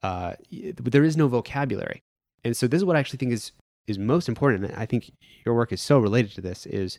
[0.02, 2.00] Uh, there is no vocabulary,
[2.44, 3.52] and so this is what I actually think is
[3.86, 4.64] is most important.
[4.64, 5.10] And I think
[5.46, 6.66] your work is so related to this.
[6.66, 6.98] Is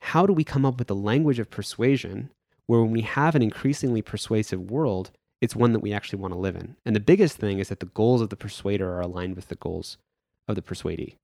[0.00, 2.30] how do we come up with the language of persuasion
[2.68, 6.38] where when we have an increasingly persuasive world, it's one that we actually want to
[6.38, 6.76] live in.
[6.86, 9.56] And the biggest thing is that the goals of the persuader are aligned with the
[9.56, 9.98] goals
[10.46, 11.16] of the persuadee,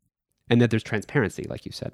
[0.48, 1.92] and that there's transparency, like you said.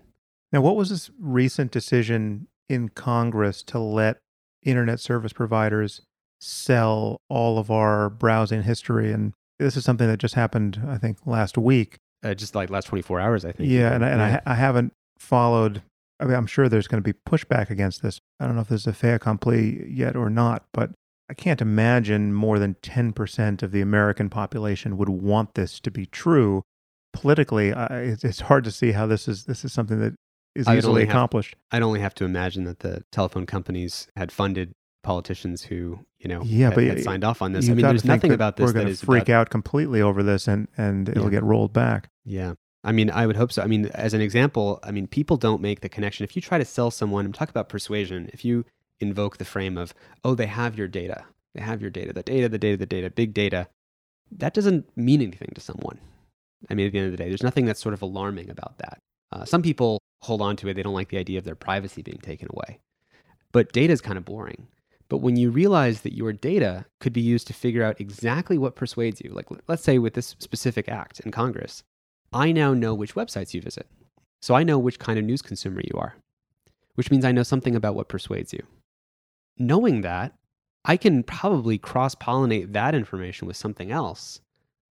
[0.53, 4.19] Now, what was this recent decision in Congress to let
[4.63, 6.03] internet service providers
[6.41, 9.13] sell all of our browsing history?
[9.13, 11.97] And this is something that just happened, I think, last week.
[12.23, 13.71] Uh, just like last 24 hours, I think.
[13.71, 14.41] Yeah, and, I- and I, Yeah.
[14.47, 15.83] I haven't followed.
[16.19, 18.19] I mean, I'm sure there's going to be pushback against this.
[18.39, 20.91] I don't know if there's a fait accompli yet or not, but
[21.31, 26.05] I can't imagine more than 10% of the American population would want this to be
[26.07, 26.63] true.
[27.15, 27.87] Politically, I,
[28.23, 30.15] it's hard to see how this is this is something that
[30.55, 31.57] is I easily only have- accomplished.
[31.71, 36.43] I'd only have to imagine that the telephone companies had funded politicians who, you know,
[36.45, 37.69] Yeah, had, but had signed off on this.
[37.71, 40.23] I mean, there's nothing about this We're that going to freak about, out completely over
[40.23, 41.31] this, and and it'll Yeah.
[41.31, 42.11] get rolled back.
[42.25, 42.55] Yeah.
[42.85, 43.63] I mean, I would hope so.
[43.63, 46.25] I mean, as an example, I mean, people don't make the connection.
[46.25, 48.65] If you try to sell someone, I'm talking about persuasion, if you
[49.01, 49.95] invoke the frame of,
[50.25, 51.25] oh, they have your data,
[51.55, 53.69] they have your data, the data, the data, the data, big data,
[54.33, 55.99] that doesn't mean anything to someone.
[56.71, 58.79] I mean, at the end of the day, there's nothing that's sort of alarming about
[58.79, 58.99] that.
[59.33, 62.03] Uh, some people hold on to it, they don't like the idea of their privacy
[62.03, 62.81] being taken away.
[63.53, 64.69] But data is kind of boring.
[65.09, 68.77] But when you realize that your data could be used to figure out exactly what
[68.77, 71.83] persuades you, like let's say with this specific act in Congress,
[72.33, 73.89] I now know which websites you visit.
[74.41, 76.15] So I know which kind of news consumer you are,
[76.95, 78.63] which means I know something about what persuades you.
[79.59, 80.33] Knowing that,
[80.85, 84.41] I can probably cross pollinate that information with something else,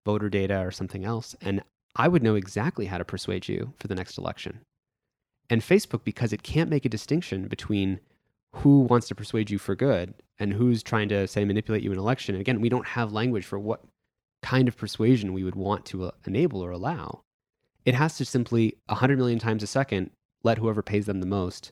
[0.05, 1.63] voter data or something else, and
[1.95, 4.59] I would know exactly how to persuade you for the next election.
[5.49, 7.99] And Facebook, because it can't make a distinction between
[8.55, 11.97] who wants to persuade you for good and who's trying to, say, manipulate you in
[11.97, 13.83] election, and again, we don't have language for what
[14.41, 17.21] kind of persuasion we would want to uh, enable or allow.
[17.85, 20.11] It has to simply 100 million times a second
[20.43, 21.71] let whoever pays them the most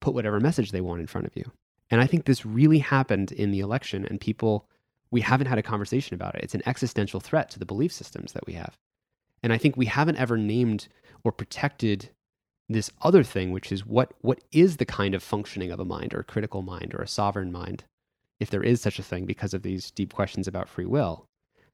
[0.00, 1.50] put whatever message they want in front of you.
[1.90, 4.68] And I think this really happened in the election, and people,
[5.10, 6.44] we haven't had a conversation about it.
[6.44, 8.76] It's an existential threat to the belief systems that we have.
[9.42, 10.88] And I think we haven't ever named
[11.24, 12.10] or protected
[12.68, 16.12] this other thing, which is what, what is the kind of functioning of a mind
[16.14, 17.84] or a critical mind or a sovereign mind,
[18.40, 21.26] if there is such a thing, because of these deep questions about free will.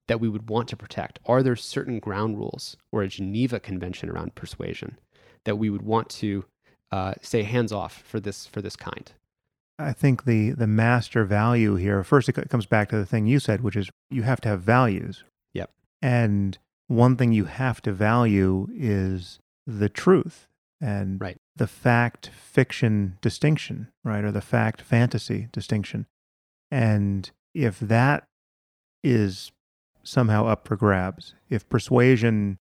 [0.07, 1.19] that we would want to protect?
[1.27, 4.99] Are there certain ground rules or a Geneva Convention around persuasion
[5.45, 6.45] that we would want to
[6.93, 9.12] uh, say hands off for this for this kind?
[9.79, 12.05] I think the the master value here.
[12.05, 14.61] First, it comes back to the thing you said, which is you have to have
[14.61, 15.25] values.
[15.55, 15.71] Yep.
[16.01, 20.47] And one thing you have to value is the truth
[20.85, 21.36] and Right.
[21.56, 26.06] the fact fiction distinction, right, or the fact fantasy distinction.
[26.70, 28.24] And if that
[29.02, 29.52] is
[30.02, 32.59] somehow up for grabs, if persuasion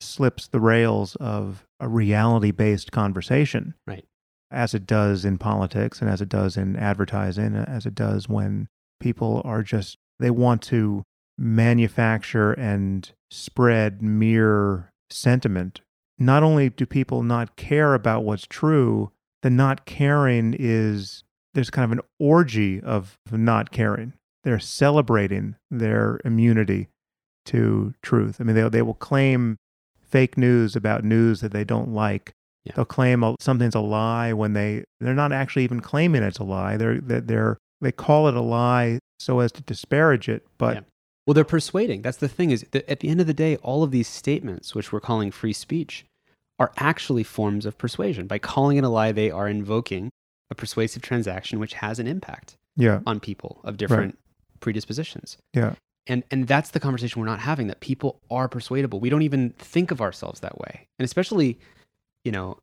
[0.00, 4.04] slips the rails of a reality based conversation, Right.
[4.50, 8.28] as it does in politics and as it does in advertising, uh, as it does
[8.28, 8.68] when
[9.00, 11.02] people are just, they want to
[11.38, 15.80] manufacture and spread mere sentiment.
[16.18, 19.12] Not only do people not care about what's true,
[19.42, 21.24] the not caring is,
[21.54, 24.14] there's kind of an orgy of not caring.
[24.44, 26.88] They're celebrating their immunity
[27.46, 28.40] to truth.
[28.40, 29.56] I mean, they, they will claim
[30.00, 32.32] fake news about news that they don't like.
[32.64, 32.72] Yeah.
[32.76, 36.44] They'll claim a, something's a lie when they they're not actually even claiming it's a
[36.44, 36.76] lie.
[36.76, 40.80] They're they're, they're they call it a lie so as to disparage it, but Yeah.
[41.26, 42.02] Well, they're persuading.
[42.02, 44.74] That's the thing is that at the end of the day, all of these statements,
[44.74, 46.06] which we're calling free speech,
[46.58, 48.26] are actually forms of persuasion.
[48.26, 50.10] By calling it a lie, they are invoking
[50.50, 54.18] a persuasive transaction which has an impact yeah, on people of different
[54.60, 55.36] predispositions.
[55.52, 55.74] yeah,
[56.06, 59.00] And and that's the conversation we're not having that people are persuadable.
[59.00, 60.86] We don't even think of ourselves that way.
[60.98, 61.58] And especially,
[62.24, 62.58] you know,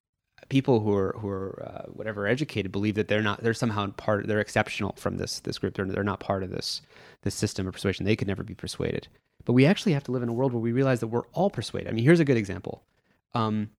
[0.49, 4.27] people who are who are uh, whatever educated believe that they're not they're somehow part
[4.27, 5.75] they're exceptional from this this group.
[5.75, 6.81] They're they're not part of this
[7.23, 8.05] this system of persuasion.
[8.05, 9.07] They could never be persuaded.
[9.45, 11.49] But we actually have to live in a world where we realize that we're all
[11.49, 11.89] persuaded.
[11.89, 12.83] I mean, here's a good example.
[13.33, 13.71] Um,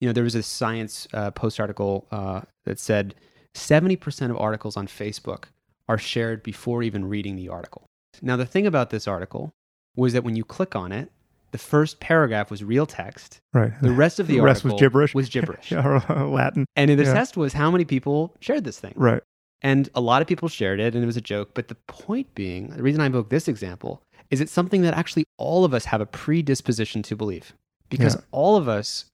[0.00, 3.14] you know, there was a science uh, post article uh, that said
[3.54, 5.44] 70% of articles on Facebook
[5.88, 7.86] are shared before even reading the article.
[8.20, 9.52] Now, the thing about this article
[9.96, 11.10] was that when you click on it,
[11.52, 13.38] the first paragraph was real text.
[13.52, 13.72] right.
[13.82, 15.14] The rest of the, The rest was gibberish.
[15.14, 15.70] Was gibberish.
[15.72, 16.64] Or Latin.
[16.76, 17.12] And the Yeah.
[17.12, 18.94] test was how many people shared this thing.
[18.96, 19.22] Right.
[19.62, 21.50] And a lot of people shared it, and it was a joke.
[21.54, 25.24] But the point being, the reason I invoke this example is it's something that actually
[25.38, 27.52] all of us have a predisposition to believe.
[27.88, 28.20] Because Yeah.
[28.32, 29.04] all of us,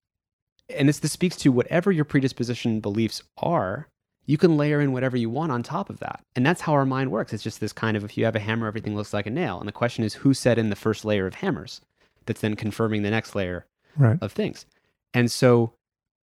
[0.75, 3.89] and this, this speaks to whatever your predisposition beliefs are,
[4.27, 6.21] you can layer in whatever you want on top of that.
[6.37, 7.33] And that's how our mind works.
[7.33, 9.59] It's just this kind of if you have a hammer, everything looks like a nail.
[9.59, 11.81] And the question is who set in the first layer of hammers
[12.27, 13.67] that's then confirming the next layer
[13.97, 14.19] Right.
[14.23, 14.65] of things.
[15.15, 15.73] And so,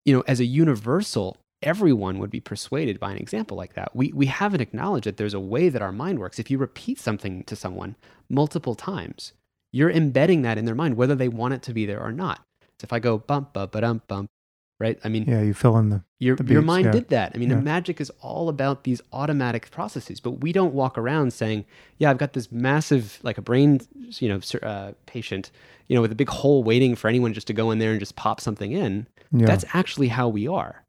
[0.04, 3.94] you know, as a universal, everyone would be persuaded by an example like that.
[3.96, 6.38] We we haven't acknowledged that there's a way that our mind works.
[6.38, 7.96] If you repeat something to someone
[8.30, 9.32] multiple times,
[9.72, 12.38] you're embedding that in their mind, whether they want it to be there or not.
[12.78, 14.30] So if I go bump bump dum bump,
[14.78, 14.98] right?
[15.04, 16.92] I mean, Yeah, you fill in the your the your mind yeah.
[16.92, 17.32] did that.
[17.34, 17.60] I mean, Yeah.
[17.60, 21.64] magic is all about these automatic processes, but we don't walk around saying,
[21.98, 23.80] "Yeah, I've got this massive, like a brain,
[24.18, 25.50] you know, uh, patient,
[25.88, 28.00] you know, with a big hole waiting for anyone just to go in there and
[28.00, 29.46] just pop something in." yeah.
[29.46, 30.83] That's actually how we are.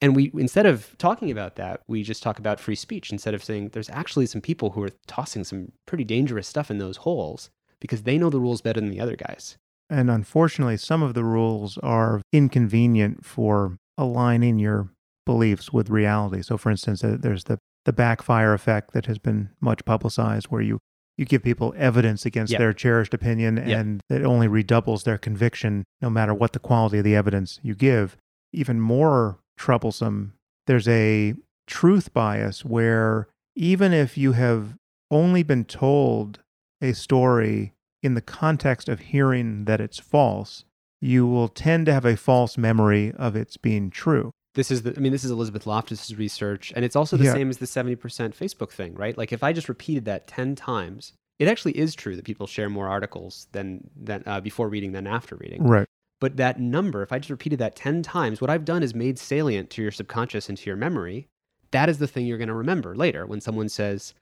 [0.00, 3.44] And we instead of talking about that, we just talk about free speech instead of
[3.44, 7.50] saying there's actually some people who are tossing some pretty dangerous stuff in those holes
[7.80, 9.56] because they know the rules better than the other guys.
[9.90, 14.90] And unfortunately, some of the rules are inconvenient for aligning your
[15.26, 16.42] beliefs with reality.
[16.42, 20.62] So, for instance, uh, there's the, the backfire effect that has been much publicized, where
[20.62, 20.78] you,
[21.18, 22.58] you give people evidence against Yep.
[22.60, 23.66] their cherished opinion, Yep.
[23.78, 27.74] and it only redoubles their conviction no matter what the quality of the evidence you
[27.74, 28.16] give.
[28.52, 30.32] Even more troublesome,
[30.66, 31.34] there's a
[31.66, 34.76] truth bias where even if you have
[35.10, 36.40] only been told
[36.80, 40.64] a story in the context of hearing that it's false,
[41.02, 44.30] you will tend to have a false memory of its being true.
[44.54, 47.34] This is the, I mean, this is Elizabeth Loftus's research, and it's also the Yeah.
[47.34, 49.16] same as the 70% Facebook thing, right?
[49.16, 52.70] Like if I just repeated that 10 times, it actually is true that people share
[52.70, 55.62] more articles than, than uh, before reading than after reading.
[55.62, 55.86] Right.
[56.20, 59.18] But that number, if I just repeated that 10 times, what I've done is made
[59.18, 61.28] salient to your subconscious and to your memory.
[61.70, 64.12] That is the thing you're going to remember later when someone says,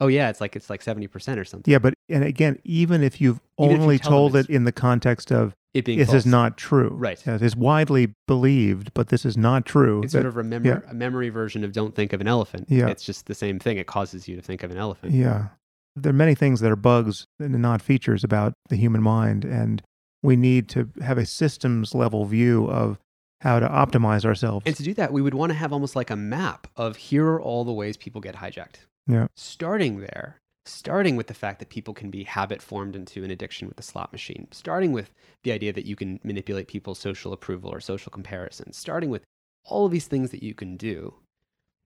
[0.00, 3.20] "Oh yeah, it's like it's like 70% or something." Yeah, but and again, even if
[3.20, 6.18] you've Even if you only told it in the context of It being this false.
[6.18, 6.88] is not true.
[6.92, 7.22] Right.
[7.24, 10.02] Yeah, It is widely believed, but this is not true.
[10.02, 10.90] It's That- sort of a, memor- yeah.
[10.90, 12.88] a memory version of "Don't think of an elephant." Yeah.
[12.88, 13.78] It's just the same thing.
[13.78, 15.12] It causes you to think of an elephant.
[15.14, 15.48] Yeah.
[15.94, 19.44] There are many things that are bugs and not features about the human mind.
[19.44, 19.80] And
[20.22, 22.98] we need to have a systems level view of
[23.40, 24.64] how to optimize ourselves.
[24.66, 27.26] And to do that, we would want to have almost like a map of here
[27.26, 28.76] are all the ways people get hijacked.
[29.06, 29.26] Yeah.
[29.36, 33.68] Starting there, starting with the fact that people can be habit formed into an addiction
[33.68, 35.12] with the slot machine, starting with
[35.44, 39.22] the idea that you can manipulate people's social approval or social comparison, starting with
[39.64, 41.14] all of these things that you can do.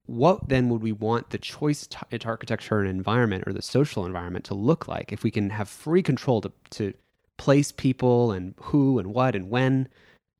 [0.06, 4.44] what then would we want the choice t- architecture and environment or the social environment
[4.44, 6.92] to look like if we can have free control to, to
[7.40, 9.88] place people and who and what and when?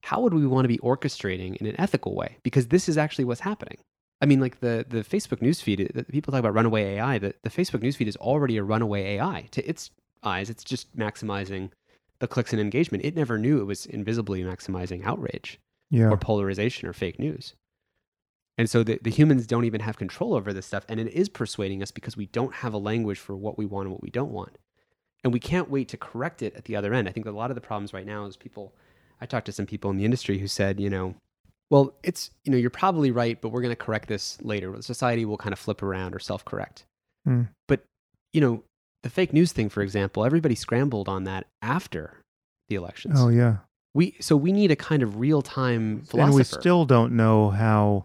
[0.03, 2.37] How would we want to be orchestrating in an ethical way?
[2.43, 3.79] Because this is actually what's happening.
[4.21, 7.81] I mean, like the, the Facebook newsfeed, people talk about runaway AI, the, the Facebook
[7.83, 9.49] newsfeed is already a runaway AI.
[9.53, 9.91] To its
[10.23, 11.71] eyes, it's just maximizing
[12.19, 13.03] the clicks and engagement.
[13.03, 15.59] It never knew it was invisibly maximizing outrage
[15.91, 16.11] Yeah.
[16.11, 17.55] or polarization or fake news.
[18.59, 20.85] And so the, the humans don't even have control over this stuff.
[20.87, 23.87] And it is persuading us because we don't have a language for what we want
[23.87, 24.59] and what we don't want.
[25.23, 27.09] And we can't wait to correct it at the other end.
[27.09, 28.73] I think a lot of the problems right now is people,
[29.21, 31.15] I talked to some people in the industry who said, you know,
[31.71, 34.81] well, it's, you know, you're probably right, but we're going to correct this later.
[34.83, 36.85] Society will kind of flip around or self correct.
[37.25, 37.43] Hmm.
[37.69, 37.85] But,
[38.33, 38.63] you know,
[39.03, 42.21] the fake news thing, for example, everybody scrambled on that after
[42.69, 43.17] the elections.
[43.19, 43.59] Oh yeah.
[43.95, 46.29] We so we need a kind of real time philosopher.
[46.29, 48.05] And we still don't know how.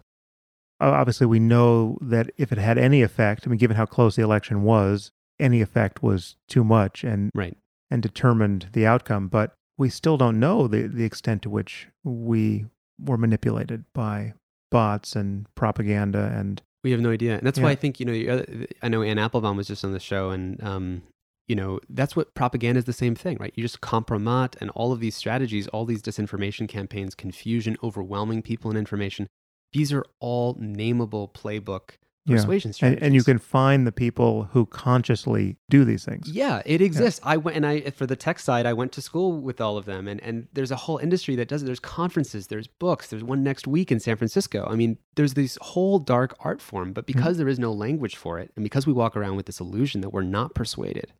[0.78, 4.22] Obviously, we know that if it had any effect, I mean, given how close the
[4.22, 7.56] election was, any effect was too much and right.
[7.90, 9.28] and determined the outcome.
[9.28, 12.66] But we still don't know the the extent to which we
[12.98, 14.34] were manipulated by
[14.70, 18.44] bots and propaganda and We have no idea, and that's why I think you know.
[18.82, 21.02] I know Anne Applebaum was just on the show, and um,
[21.48, 23.52] you know that's what propaganda is the same thing, right?
[23.56, 28.70] You just compromat and all of these strategies, all these disinformation campaigns, confusion, overwhelming people
[28.70, 29.26] in information.
[29.72, 32.05] These are all nameable playbook Yeah.
[32.26, 33.02] Persuasion and, strategies.
[33.02, 36.28] and you can find the people who consciously do these things.
[36.28, 37.20] Yeah, it exists.
[37.22, 39.84] I went and I for the tech side, I went to school with all of
[39.84, 41.66] them, and and there's a whole industry that does it.
[41.66, 44.66] There's conferences, there's books, there's one next week in San Francisco.
[44.70, 47.18] I mean, there's this whole dark art form, but mm-hmm.
[47.18, 50.00] because there is no language for it, and because we walk around with this illusion
[50.00, 51.12] that we're not persuaded,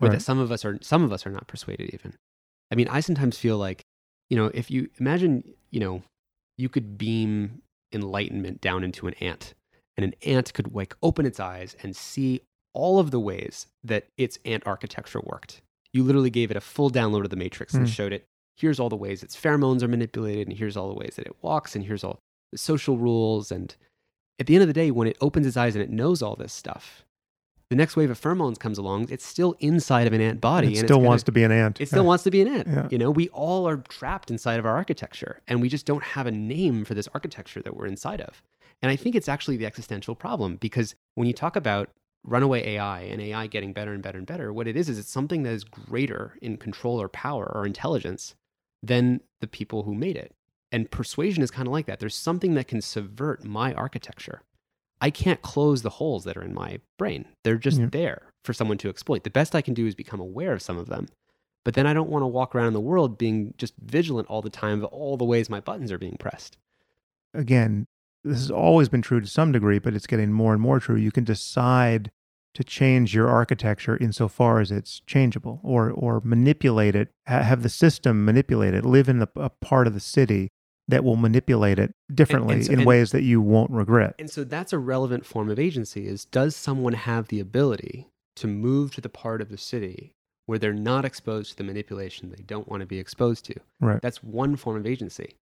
[0.00, 0.12] or Right.
[0.14, 2.14] that some of us are, some of us are not persuaded even.
[2.70, 3.82] I mean, I sometimes feel like,
[4.30, 6.02] you know, if you imagine, you know,
[6.56, 7.62] you could beam
[7.92, 9.54] enlightenment down into an ant
[9.96, 12.40] and an ant could like open its eyes and see
[12.74, 15.60] all of the ways that its ant architecture worked.
[15.92, 17.92] You literally gave it a full download of the matrix and Hmm.
[17.92, 18.24] showed it
[18.56, 21.34] here's all the ways its pheromones are manipulated and here's all the ways that it
[21.42, 22.18] walks and here's all
[22.52, 23.76] the social rules and
[24.38, 26.36] at the end of the day when it opens its eyes and it knows all
[26.36, 27.04] this stuff
[27.70, 30.78] the next wave of pheromones comes along it's still inside of an ant body It
[30.80, 31.80] and still it's wants gonna- to be an ant.
[31.80, 32.68] it still wants to be an ant.
[32.68, 32.88] Yeah.
[32.90, 36.26] You know, we all are trapped inside of our architecture and we just don't have
[36.26, 38.42] a name for this architecture that we're inside of.
[38.82, 41.90] And I think it's actually the existential problem because when you talk about
[42.24, 45.10] runaway AI and AI getting better and better and better, what it is is it's
[45.10, 48.34] something that is greater in control or power or intelligence
[48.82, 50.34] than the people who made it.
[50.72, 52.00] And persuasion is kind of like that.
[52.00, 54.42] There's something that can subvert my architecture.
[55.00, 57.26] I can't close the holes that are in my brain.
[57.44, 57.88] They're just Yeah.
[57.90, 59.24] there for someone to exploit.
[59.24, 61.08] The best I can do is become aware of some of them.
[61.64, 64.42] But then I don't want to walk around in the world being just vigilant all
[64.42, 66.56] the time of all the ways my buttons are being pressed.
[67.34, 67.86] again,
[68.24, 70.96] this has always been true to some degree, but it's getting more and more true.
[70.96, 72.10] You can decide
[72.54, 77.68] to change your architecture insofar as it's changeable, or or manipulate it, ha- have the
[77.68, 80.48] system manipulate it, live in a, a part of the city
[80.88, 84.14] that will manipulate it differently so- in and- ways that you won't regret.
[84.18, 88.46] And so that's a relevant form of agency is does someone have the ability to
[88.46, 90.12] move to the part of the city
[90.46, 93.54] where they're not exposed to the manipulation they don't want to be exposed to?
[93.80, 94.02] Right.
[94.02, 95.36] That's one form of agency.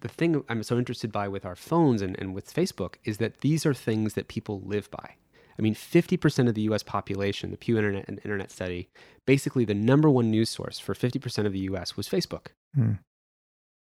[0.00, 3.40] The thing I'm so interested by with our phones and, and with Facebook is that
[3.40, 5.16] these are things that people live by.
[5.58, 8.88] I mean, 50% of the US population, the Pew Internet and Internet study,
[9.26, 12.48] basically the number one news source for 50% of the US was Facebook.
[12.74, 12.94] Hmm.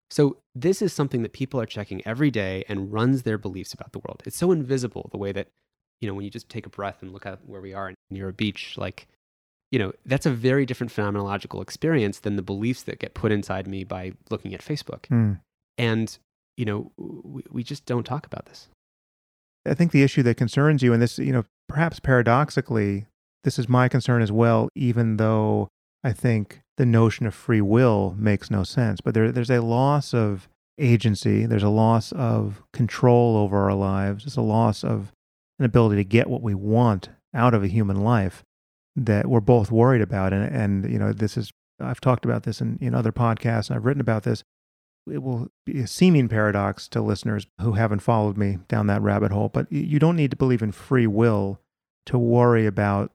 [0.09, 3.91] So this is something that people are checking every day and runs their beliefs about
[3.91, 4.23] the world.
[4.25, 5.49] It's so invisible the way that,
[6.01, 8.29] you know, when you just take a breath and look at where we are near
[8.29, 9.07] a beach, like,
[9.71, 13.67] you know, that's a very different phenomenological experience than the beliefs that get put inside
[13.67, 15.05] me by looking at Facebook.
[15.07, 15.33] Hmm.
[15.79, 16.15] And,
[16.57, 18.67] you know, we, we just don't talk about this.
[19.65, 23.05] I think the issue that concerns you, and this, you know, perhaps paradoxically,
[23.43, 25.69] this is my concern as well, even though
[26.03, 28.99] I think the notion of free will makes no sense.
[28.99, 34.25] But there, there's a loss of agency, there's a loss of control over our lives,
[34.25, 35.11] there's a loss of
[35.59, 38.43] an ability to get what we want out of a human life
[38.95, 40.33] that we're both worried about.
[40.33, 43.77] And, and you know, this is, I've talked about this in, in other podcasts, and
[43.77, 44.43] I've written about this
[45.11, 49.31] it will be a seeming paradox to listeners who haven't followed me down that rabbit
[49.31, 51.59] hole, but you don't need to believe in free will
[52.05, 53.11] to worry about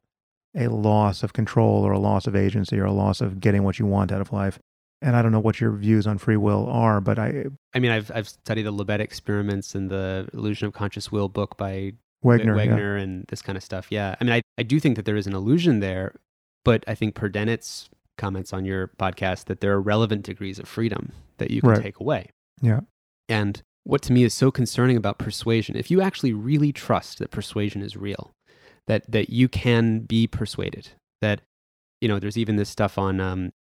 [0.54, 3.78] a loss of control or a loss of agency or a loss of getting what
[3.78, 4.58] you want out of life.
[5.02, 7.90] And I don't know what your views on free will are, but I I mean,
[7.90, 11.92] I've, I've studied the Libet experiments and the Illusion of Conscious Will book by
[12.24, 12.66] Wegner, yeah.
[12.66, 13.88] Wegner and this kind of stuff.
[13.90, 14.14] Yeah.
[14.18, 16.14] I mean, I, I do think that there is an illusion there,
[16.64, 20.68] but I think per Dennett's comments on your podcast that there are relevant degrees of
[20.68, 21.82] freedom that you can Right.
[21.82, 22.30] take away.
[22.60, 22.80] Yeah.
[23.28, 25.76] And what to me is so concerning about persuasion.
[25.76, 28.32] If you actually really trust that persuasion is real,
[28.86, 31.40] that that you can be persuaded, that
[32.00, 33.52] you know, there's even this stuff on um,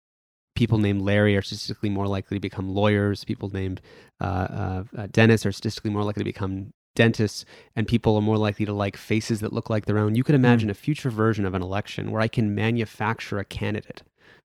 [0.56, 3.24] people named Larry are statistically more likely to become lawyers.
[3.24, 3.82] People named
[4.22, 8.38] uh, uh, uh, Dennis are statistically more likely to become dentists, and people are more
[8.38, 10.16] likely to like faces that look like their own.
[10.16, 10.72] You could imagine mm.
[10.72, 14.04] a future version of an election where I can manufacture a candidate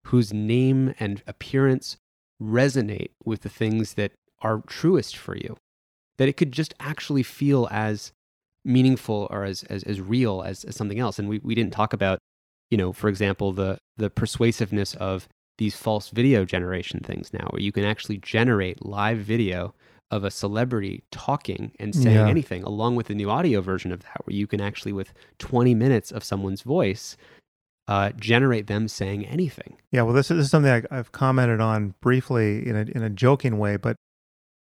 [0.08, 1.98] whose name and appearance
[2.42, 5.56] resonate with the things that are truest for you.
[6.16, 8.12] That it could just actually feel as
[8.64, 11.18] meaningful or as, as, as real as, as something else.
[11.18, 12.18] And we, we didn't talk about,
[12.70, 15.28] you know, for example, the, the persuasiveness of
[15.58, 19.74] these false video generation things now, where you can actually generate live video
[20.10, 22.28] of a celebrity talking and saying yeah.
[22.28, 25.74] anything, along with the new audio version of that, where you can actually, with 20
[25.74, 27.16] minutes of someone's voice,
[27.88, 29.78] uh, generate them saying anything.
[29.90, 33.02] Yeah, well, this is, this is something I, have commented on briefly in a, in
[33.02, 33.96] a joking way, but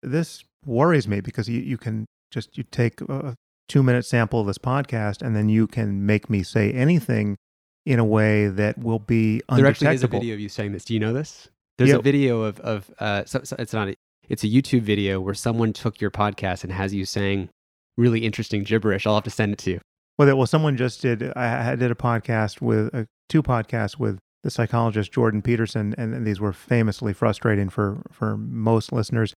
[0.03, 3.37] this worries me because you, you can just you take a
[3.69, 7.37] two minute sample of this podcast and then you can make me say anything
[7.85, 9.57] in a way that will be undetectable.
[9.57, 10.85] There actually is a video of you saying this.
[10.85, 11.49] Do you know this?
[11.77, 11.97] There's yeah.
[11.97, 13.95] a video of of uh, so, so it's not a,
[14.29, 17.51] it's a YouTube video where someone took your podcast and has you saying
[17.99, 19.07] really interesting gibberish.
[19.07, 19.81] I'll have to send it to you.
[20.19, 21.33] Well, well, someone just did.
[21.37, 26.27] I did a podcast with uh, two podcasts with the psychologist Jordan Peterson, and, and
[26.27, 29.35] these were famously frustrating for for most listeners.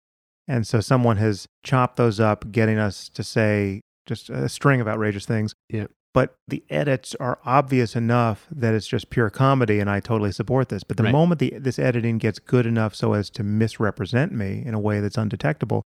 [0.47, 4.87] And so someone has chopped those up, getting us to say just a string of
[4.87, 5.53] outrageous things.
[5.69, 10.31] Yeah but the edits are obvious enough that it's just pure comedy and I totally
[10.31, 10.81] support this.
[10.81, 11.11] But the right.
[11.11, 15.01] moment the, this editing gets good enough so as to misrepresent me in a way
[15.01, 15.83] that's undetectable,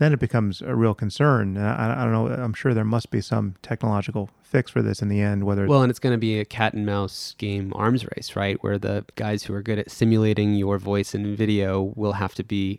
[0.00, 1.58] then it becomes a real concern.
[1.58, 5.08] I, I don't know, I'm sure there must be some technological fix for this in
[5.08, 5.44] the end.
[5.44, 8.56] Whether well, and it's going to be a cat and mouse game arms race, right?
[8.62, 12.42] Where the guys who are good at simulating your voice and video will have to
[12.42, 12.78] be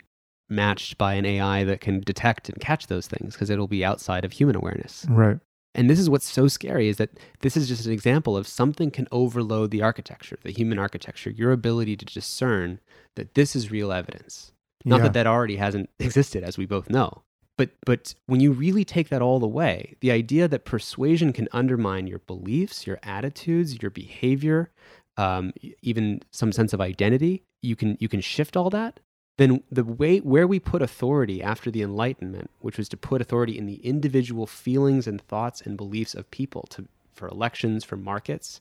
[0.50, 4.24] matched by an AI that can detect and catch those things because it'll be outside
[4.24, 5.06] of human awareness.
[5.08, 5.38] Right.
[5.76, 8.90] And this is what's so scary is that this is just an example of something
[8.90, 12.80] can overload the architecture, the human architecture, your ability to discern
[13.14, 14.52] that this is real evidence.
[14.84, 15.02] Not yeah.
[15.04, 17.22] that that already hasn't existed, as we both know.
[17.58, 21.48] But, but when you really take that all the way, the idea that persuasion can
[21.52, 24.70] undermine your beliefs, your attitudes, your behavior,
[25.16, 25.52] um,
[25.82, 29.00] even some sense of identity, you can, you can shift all that
[29.38, 33.56] then the way where we put authority after the enlightenment which was to put authority
[33.56, 38.60] in the individual feelings and thoughts and beliefs of people to for elections for markets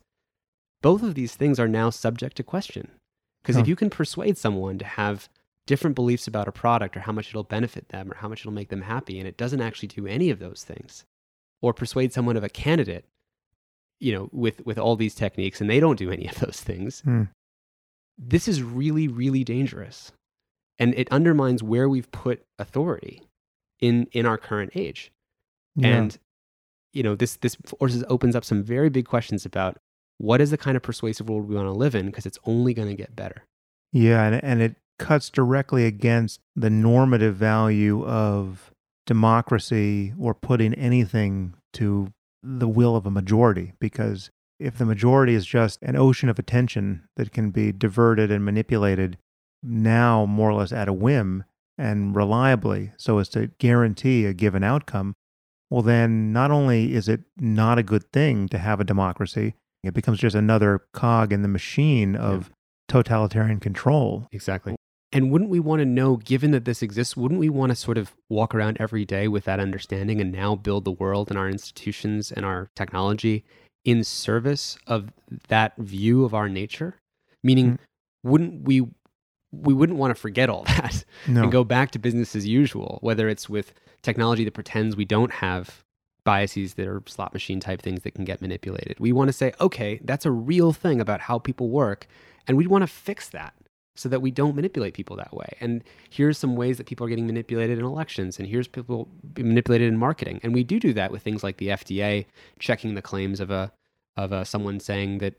[0.82, 2.90] both of these things are now subject to question
[3.42, 5.28] because if you can persuade someone to have
[5.72, 8.52] different beliefs about a product or how much it'll benefit them or how much it'll
[8.52, 11.06] make them happy and it doesn't actually do any of those things
[11.62, 13.06] or persuade someone of a candidate
[14.02, 17.02] you know with with all these techniques and they don't do any of those things
[17.04, 17.26] mm.
[18.18, 20.12] this is really really dangerous
[20.78, 23.22] and it undermines where we've put authority
[23.80, 25.10] in in our current age
[25.78, 25.88] yeah.
[25.88, 26.18] and
[26.92, 29.78] you know this this forces opens up some very big questions about
[30.18, 32.74] what is the kind of persuasive world we want to live in because it's only
[32.74, 33.46] going to get better
[33.94, 38.72] yeah and, and it cuts directly against the normative value of
[39.06, 42.12] democracy or putting anything to
[42.44, 44.30] the will of a majority because
[44.60, 49.18] if the majority is just an ocean of attention that can be diverted and manipulated
[49.64, 51.44] now more or less at a whim
[51.78, 55.16] and reliably so as to guarantee a given outcome,
[55.70, 59.94] well, then not only is it not a good thing to have a democracy, it
[59.94, 62.54] becomes just another cog in the machine of yeah.
[62.88, 64.28] totalitarian control.
[64.32, 64.76] Exactly.
[65.14, 67.98] And wouldn't we want to know, given that this exists, wouldn't we want to sort
[67.98, 71.50] of walk around every day with that understanding and now build the world and our
[71.50, 73.44] institutions and our technology
[73.84, 75.12] in service of
[75.50, 76.96] that view of our nature?
[77.44, 78.30] Meaning, mm-hmm.
[78.30, 78.88] wouldn't we
[79.52, 81.44] we wouldn't want to forget all that no.
[81.44, 85.32] and go back to business as usual, whether it's with technology that pretends we don't
[85.32, 85.84] have
[86.24, 88.98] biases that are slot machine type things that can get manipulated.
[89.00, 92.08] We want to say, okay, that's a real thing about how people work,
[92.48, 93.54] and we want to fix that
[93.96, 95.58] so that we don't manipulate people that way.
[95.60, 99.50] And here's some ways that people are getting manipulated in elections, and here's people being
[99.50, 100.40] manipulated in marketing.
[100.44, 102.26] And we do do that with things like the FDA
[102.60, 103.72] checking the claims of a
[104.18, 105.36] of a, someone saying that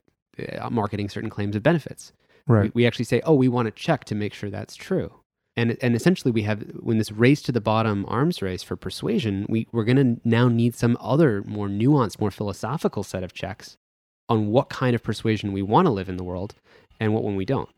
[0.59, 2.13] uh, marketing certain claims of benefits.
[2.47, 2.75] Right.
[2.75, 5.13] We, we actually say, oh, we want to check to make sure that's true.
[5.57, 9.45] And, and essentially, we have when this race to the bottom arms race for persuasion,
[9.49, 13.77] we, we're going to now need some other more nuanced, more philosophical set of checks
[14.29, 16.55] on what kind of persuasion we want to live in the world
[16.99, 17.69] and what one we don't.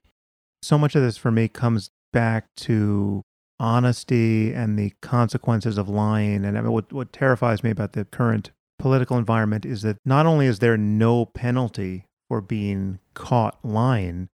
[0.64, 3.20] So much of this for me comes back to
[3.60, 6.42] honesty and the consequences of lying.
[6.42, 10.24] And I mean, what, what terrifies me about the current political environment is that not
[10.24, 14.30] only is there no penalty for being caught lying,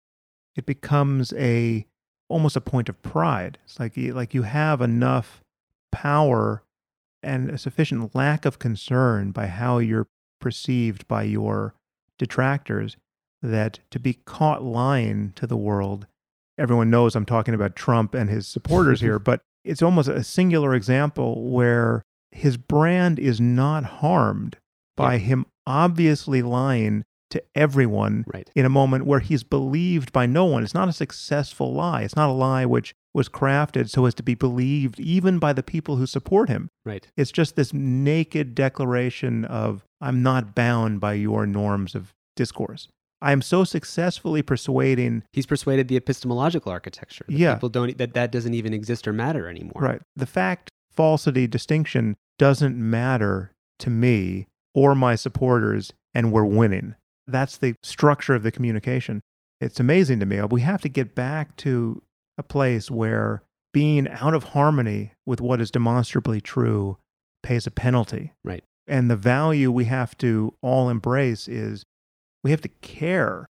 [0.55, 1.87] it becomes a
[2.29, 3.57] almost a point of pride.
[3.65, 5.41] It's like like you have enough
[5.91, 6.63] power
[7.23, 10.09] and a sufficient lack of concern by how you're
[10.43, 11.75] perceived by your
[12.19, 12.99] detractors
[13.41, 16.07] that to be caught lying to the world,
[16.59, 20.75] everyone knows I'm talking about Trump and his supporters here, but it's almost a singular
[20.75, 24.57] example where his brand is not harmed
[24.97, 25.19] by Yeah.
[25.21, 28.51] him obviously lying to everyone Right.
[28.57, 30.63] in a moment where he's believed by no one.
[30.63, 32.03] It's not a successful lie.
[32.03, 35.63] It's not a lie which was crafted so as to be believed even by the
[35.63, 36.71] people who support him.
[36.87, 37.07] Right.
[37.17, 42.89] It's just this naked declaration of, I'm not bound by your norms of discourse.
[43.21, 47.25] I am so successfully persuading, He's persuaded the epistemological architecture.
[47.29, 47.55] that Yeah.
[47.55, 49.81] People don't that that doesn't even exist or matter anymore.
[49.83, 50.01] right?
[50.17, 56.95] The fact falsity distinction doesn't matter to me or my supporters, and we're winning.
[57.27, 59.21] That's the structure of the communication.
[59.61, 60.41] It's amazing to me.
[60.43, 62.03] We have to get back to
[62.37, 63.43] a place where
[63.73, 66.97] being out of harmony with what is demonstrably true
[67.43, 68.33] pays a penalty.
[68.45, 68.63] Right.
[68.87, 71.85] And the value we have to all embrace is
[72.45, 73.47] we have to care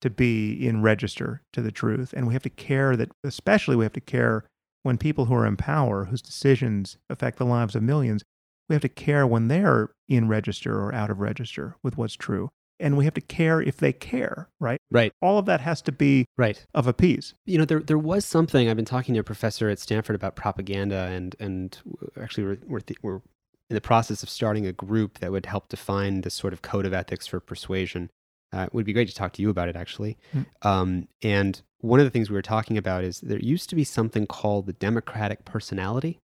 [0.00, 2.12] to be in register to the truth.
[2.16, 4.44] And we have to care that, especially, we have to care
[4.82, 8.22] when people who are in power, whose decisions affect the lives of millions,
[8.68, 12.50] we have to care when they're in register or out of register with what's true.
[12.80, 14.80] And we have to care if they care, right?
[14.90, 15.12] Right.
[15.22, 16.66] All of that has to be Right.
[16.74, 17.32] of a piece.
[17.46, 20.34] You know, there there was something I've been talking to a professor at Stanford about
[20.34, 21.78] propaganda, and and
[22.20, 23.20] actually we're we're, th- we're
[23.70, 26.84] in the process of starting a group that would help define this sort of code
[26.86, 28.10] of ethics for persuasion.
[28.52, 30.18] Uh, it would be great to talk to you about it, actually.
[30.34, 30.46] Mm.
[30.62, 33.84] Um, and one of the things we were talking about is there used to be
[33.84, 36.20] something called the democratic personality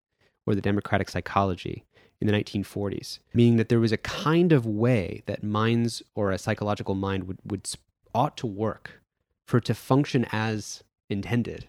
[0.47, 1.85] or the democratic psychology
[2.21, 6.39] in the 1940s, meaning that there was a kind of way that minds or a
[6.39, 7.69] psychological mind would, would
[8.15, 9.03] ought to work
[9.47, 11.69] for it to function as intended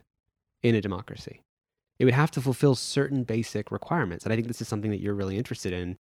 [0.64, 1.41] in a democracy.
[1.99, 4.23] It would have to fulfill certain basic requirements.
[4.23, 5.98] And I think this is something that you're really interested in.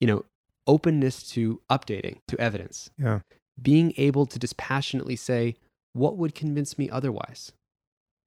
[0.00, 0.24] You know,
[0.66, 3.20] openness to updating, to evidence, Yeah.
[3.60, 5.56] Being able to dispassionately say,
[5.92, 7.52] what would convince me otherwise?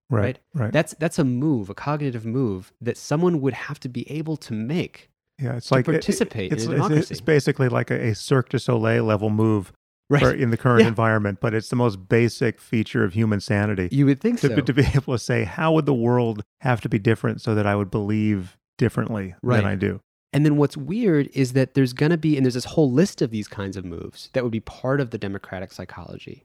[0.09, 0.39] Right.
[0.55, 0.71] Right.
[0.73, 4.53] That's that's a move, a cognitive move that someone would have to be able to
[4.53, 5.57] make yeah.
[5.57, 7.11] It's to like it- participate it's, in democracy.
[7.11, 9.71] it's basically like a, a Cirque du Soleil level move
[10.09, 10.39] right.
[10.39, 10.87] in the current Yeah.
[10.87, 13.87] environment, but it's the most basic feature of human sanity.
[13.91, 14.55] You would think to, so.
[14.61, 17.67] to be able to say, how would the world have to be different so that
[17.67, 19.57] I would believe differently Right.
[19.57, 20.01] than I do?
[20.31, 23.21] And then what's weird is that there's going to be, and there's this whole list
[23.21, 26.43] of these kinds of moves that would be part of the democratic psychology.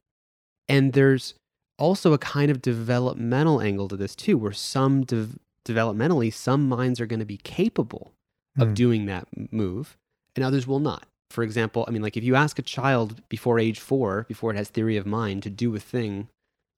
[0.69, 1.35] And there's
[1.78, 7.01] also a kind of developmental angle to this too, where some dev- developmentally, some minds
[7.01, 8.12] are going to be capable
[8.59, 8.74] of Hmm.
[8.74, 9.97] doing that move
[10.36, 11.06] and others will not.
[11.31, 14.56] For example, I mean, like if you ask a child before age four, before it
[14.56, 16.28] has theory of mind, to do a thing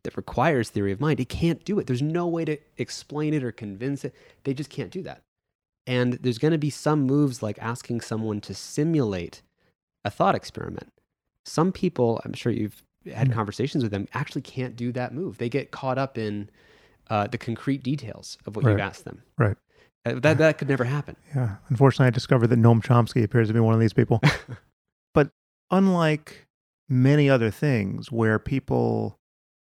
[0.02, 1.86] that requires theory of mind, it can't do it.
[1.86, 4.14] There's no way to explain it or convince it.
[4.44, 5.20] They just can't do that.
[5.86, 9.42] And there's going to be some moves like asking someone to simulate
[10.04, 10.92] a thought experiment.
[11.44, 12.82] Some people, I'm sure you've
[13.12, 13.34] had Hmm.
[13.34, 15.38] conversations with them, actually can't do that move.
[15.38, 16.50] They get caught up in
[17.08, 19.22] uh, the concrete details of what you've asked them.
[19.38, 19.56] Right.
[20.04, 21.14] Uh, that, that could never happen.
[21.34, 21.56] Yeah.
[21.68, 24.20] Unfortunately, I discovered that Noam Chomsky appears to be one of these people.
[25.14, 25.30] but
[25.70, 26.46] unlike
[26.88, 29.18] many other things where people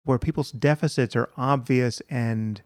[0.06, 2.62] where people's deficits are obvious and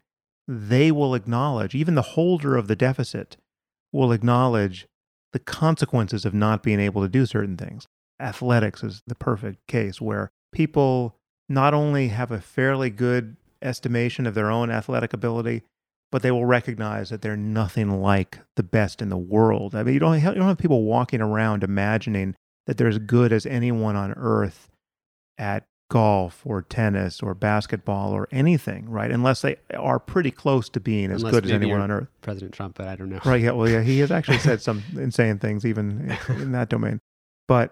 [0.48, 3.38] they will acknowledge even the holder of the deficit
[3.92, 4.88] will acknowledge
[5.34, 7.86] the consequences of not being able to do certain things
[8.20, 11.16] athletics is the perfect case where people
[11.50, 15.64] not only have a fairly good estimation of their own athletic ability
[16.12, 19.76] but they will recognize that they're nothing like the best in the world.
[19.76, 23.34] I mean, you don't you don't have people walking around imagining that they're as good
[23.34, 24.70] as anyone on earth
[25.38, 29.10] at golf or tennis or basketball or anything, right?
[29.10, 32.08] Unless they are pretty close to being as Unless good as anyone on earth.
[32.22, 33.20] President Trump, but I don't know.
[33.24, 33.42] Right.
[33.42, 33.52] Yeah.
[33.52, 37.00] Well, yeah, he has actually said some insane things even in that domain.
[37.48, 37.72] But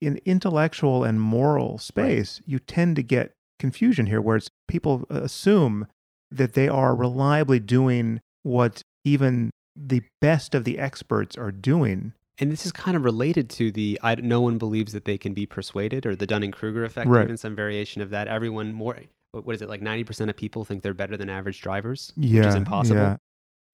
[0.00, 5.86] in intellectual and moral space, you tend to get confusion here where it's people assume
[6.30, 12.12] that they are reliably doing what even the best of the experts are doing.
[12.38, 15.32] And this is kind of related to the I, no one believes that they can
[15.32, 17.24] be persuaded or the Dunning Kruger effect, Right.
[17.24, 18.28] even some variation of that.
[18.28, 18.98] Everyone more,
[19.32, 22.40] what what is it, like 90% of people think they're better than average drivers, Yeah.
[22.40, 23.00] which is impossible.
[23.00, 23.16] Yeah.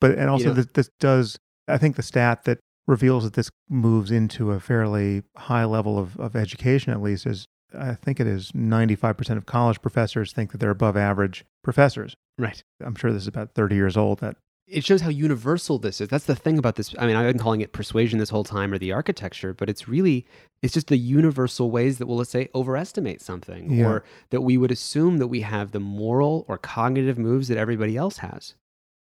[0.00, 0.54] But and also know?
[0.54, 5.22] this, this does I think the stat that reveals that this moves into a fairly
[5.36, 9.80] high level of, of education at least is I think it is 95% of college
[9.80, 12.14] professors think that they're above average professors.
[12.36, 12.62] Right.
[12.84, 14.36] I'm sure this is about 30 years old that
[14.68, 16.08] It shows how universal this is.
[16.08, 16.94] That's the thing about this.
[16.98, 19.88] I mean, I've been calling it persuasion this whole time or the architecture, but it's
[19.88, 20.24] really,
[20.62, 23.86] it's just the universal ways that we'll, let's say, overestimate something Yeah.
[23.86, 27.96] or that we would assume that we have the moral or cognitive moves that everybody
[27.96, 28.54] else has.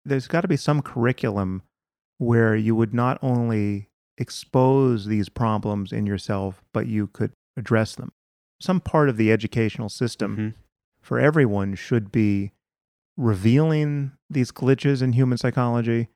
[0.05, 1.63] there's got to be some curriculum
[2.19, 3.89] where you would not only
[4.19, 8.13] expose these problems in yourself, but you could address them.
[8.61, 10.55] Some part of the educational system Mhm.
[11.01, 12.53] for everyone should be
[13.17, 16.09] revealing these glitches in human psychology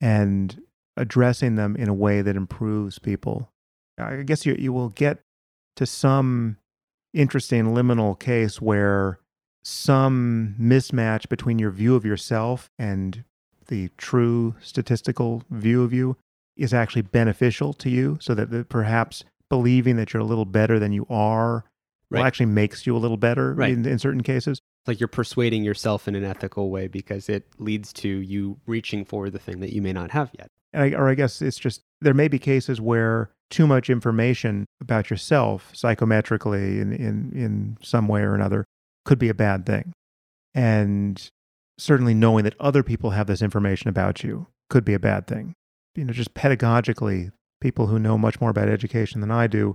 [0.00, 0.60] and
[0.96, 3.50] addressing them in a way that improves people.
[3.98, 5.20] I guess you, you will get
[5.76, 6.56] to some
[7.12, 9.18] interesting liminal case where
[9.62, 13.24] some mismatch between your view of yourself and
[13.68, 16.16] the true statistical view of you
[16.56, 20.92] is actually beneficial to you so that, perhaps believing that you're a little better than
[20.92, 21.64] you are
[22.10, 22.24] Right.
[22.26, 23.72] actually makes you a little better Right.
[23.72, 24.60] in, in certain cases.
[24.86, 29.30] Like you're persuading yourself in an ethical way because it leads to you reaching for
[29.30, 30.48] the thing that you may not have yet.
[30.74, 35.10] I, or I guess it's just there may be cases where too much information about
[35.10, 38.64] yourself psychometrically in, in, in some way or another
[39.04, 39.92] could be a bad thing.
[40.54, 41.28] And
[41.78, 45.54] certainly knowing that other people have this information about you could be a bad thing.
[45.94, 47.30] You know, just pedagogically,
[47.60, 49.74] people who know much more about education than I do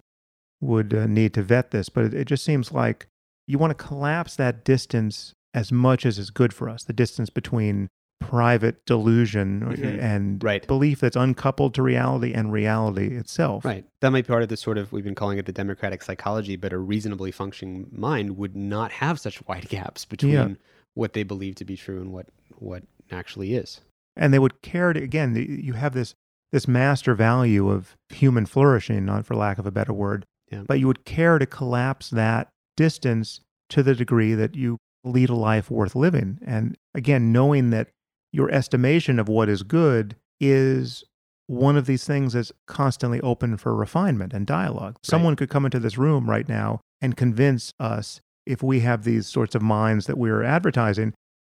[0.62, 1.90] would uh, need to vet this.
[1.90, 3.08] But it, it just seems like
[3.50, 7.30] you want to collapse that distance as much as is good for us the distance
[7.30, 7.88] between
[8.22, 10.00] private delusion Mhm.
[10.00, 10.68] and Right.
[10.68, 13.64] belief that's uncoupled to reality and reality itself.
[13.66, 13.86] Right.
[14.02, 16.56] That might be part of the sort of, we've been calling it the democratic psychology,
[16.58, 20.48] but a reasonably functioning mind would not have such wide gaps between Yeah.
[20.94, 22.28] what they believe to be true and what,
[22.58, 23.82] what actually is.
[24.16, 26.14] And they would care to, again, you have this,
[26.52, 30.64] this master value of human flourishing, not for lack of a better word, Yeah.
[30.68, 32.50] but you would care to collapse that
[32.80, 36.40] distance to the degree that you lead a life worth living.
[36.46, 37.90] And again, knowing that
[38.32, 41.04] your estimation of what is good is
[41.48, 44.96] one of these things that's constantly open for refinement and dialogue.
[45.04, 49.28] Someone could come into this room right now and convince us, if we have these
[49.28, 51.14] sorts of minds that we're advertising,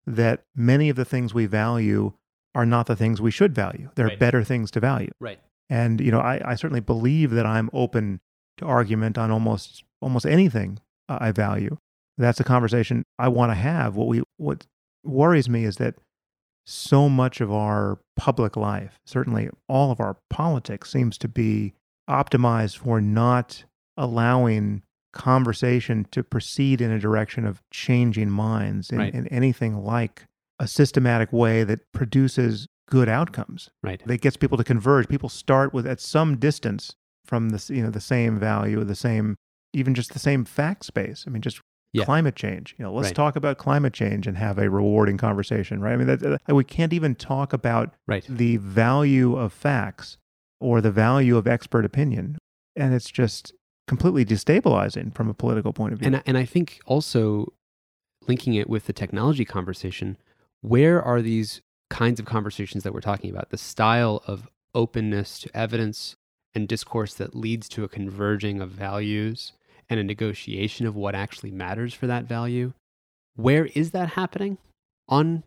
[0.07, 2.13] that many of the things we value
[2.55, 3.89] are not the things we should value.
[3.95, 4.19] There are Right.
[4.19, 5.11] better things to value.
[5.19, 5.39] Right.
[5.69, 8.21] And you know, I, I certainly believe that I'm open
[8.57, 10.79] to argument on almost almost anything
[11.19, 11.77] I value.
[12.17, 13.95] That's a conversation I want to have.
[13.95, 14.65] What we what
[15.03, 15.95] worries me is that
[16.65, 21.73] so much of our public life, certainly all of our politics, seems to be
[22.09, 23.63] optimized for not
[23.97, 24.83] allowing
[25.13, 29.13] conversation to proceed in a direction of changing minds in, Right.
[29.13, 30.25] in anything like
[30.59, 34.01] a systematic way that produces good outcomes Right.
[34.05, 35.07] that gets people to converge.
[35.07, 38.95] People start with at some distance from the you know the same value, or the
[38.95, 39.35] same
[39.73, 41.23] even just the same fact space.
[41.27, 41.61] I mean, just
[41.93, 42.05] Yeah.
[42.05, 42.75] climate change.
[42.77, 43.15] You know, let's Right.
[43.15, 45.93] talk about climate change and have a rewarding conversation, right?
[45.93, 48.25] I mean, that, we can't even talk about Right.
[48.29, 50.17] the value of facts
[50.59, 52.37] or the value of expert opinion,
[52.75, 53.53] and it's just
[53.87, 56.07] completely destabilizing from a political point of view.
[56.07, 57.51] And, and I think also
[58.27, 60.17] linking it with the technology conversation,
[60.61, 63.49] where are these kinds of conversations that we're talking about?
[63.49, 66.15] The style of openness to evidence
[66.53, 69.53] and discourse that leads to a converging of values
[69.91, 72.71] and a negotiation of what actually matters for that value.
[73.35, 74.57] Where is that happening?
[75.09, 75.43] On,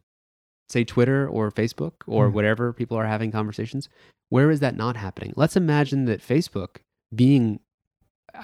[0.68, 2.34] say, Twitter or Facebook or Mhm.
[2.34, 3.88] whatever people are having conversations?
[4.28, 5.32] Where is that not happening?
[5.34, 6.76] Let's imagine that Facebook
[7.14, 7.58] being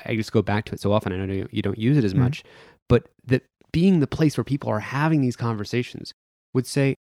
[0.06, 1.12] I just go back to it so often.
[1.12, 2.18] I know you- don't use it as Mhm.
[2.18, 2.44] much,
[2.88, 6.12] but that being the place where people are having these conversations
[6.54, 6.94] would say,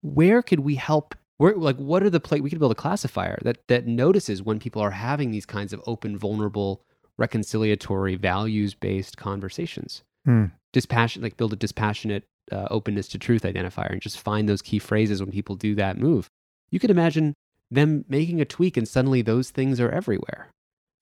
[0.00, 1.14] where could we help?
[1.36, 4.58] Where, like, what are the place we could build a classifier that that notices when
[4.58, 6.82] people are having these kinds of open, vulnerable,
[7.20, 10.02] reconciliatory, values based conversations.
[10.24, 10.46] Hmm.
[10.72, 14.78] Dispassionate, like build a dispassionate uh, openness to truth identifier, and just find those key
[14.78, 16.28] phrases when people do that move.
[16.70, 17.34] You could imagine
[17.70, 20.50] them making a tweak, and suddenly those things are everywhere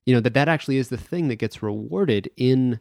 [0.07, 2.81] you know that that actually is the thing that gets rewarded in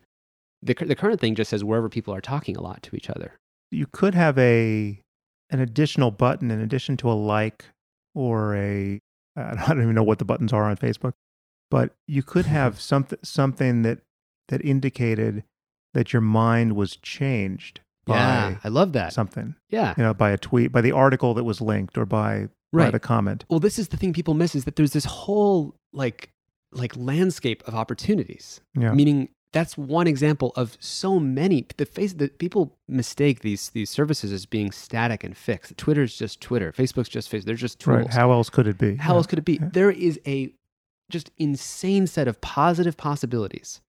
[0.61, 3.39] the, the current thing just says wherever people are talking a lot to each other
[3.71, 4.99] you could have a
[5.49, 7.65] an additional button in addition to a like
[8.13, 8.99] or a
[9.35, 11.13] I don't even know what the buttons are on Facebook,
[11.71, 13.99] but you could have something something that
[14.49, 15.43] that indicated
[15.95, 20.29] that your mind was changed by yeah i love that something, yeah you know, by
[20.31, 23.43] a tweet, by the article that was linked, or by by right the comment.
[23.49, 26.29] well this is the thing people miss is that there's this whole like
[26.71, 32.39] like landscape of opportunities Yeah, meaning that's one example of so many the face that
[32.39, 37.29] people mistake these these services as being static and fixed twitter's just twitter facebook's just
[37.29, 38.13] facebook they're just tools right.
[38.13, 38.95] How else could it be?
[38.95, 39.17] How Yeah.
[39.17, 39.59] else could it be?
[39.61, 39.69] Yeah.
[39.73, 40.53] There is a
[41.11, 43.81] just insane set of positive possibilities.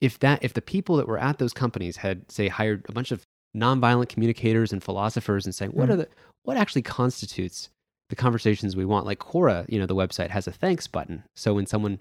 [0.00, 3.10] If that if the people that were at those companies had say hired a bunch
[3.10, 3.22] of
[3.56, 6.08] nonviolent communicators and philosophers and saying what are the
[6.42, 7.70] what actually constitutes
[8.10, 11.22] the conversations we want like Quora, you know, the website has a thanks button.
[11.34, 12.00] So when someone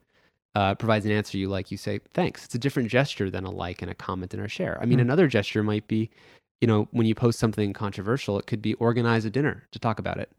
[0.56, 2.44] uh, provides an answer you like, you say thanks.
[2.46, 4.78] It's a different gesture than a like and a comment and a share.
[4.82, 5.04] I mean, Mm.
[5.04, 6.10] another gesture might be,
[6.62, 9.98] you know, when you post something controversial, it could be organize a dinner to talk
[9.98, 10.30] about it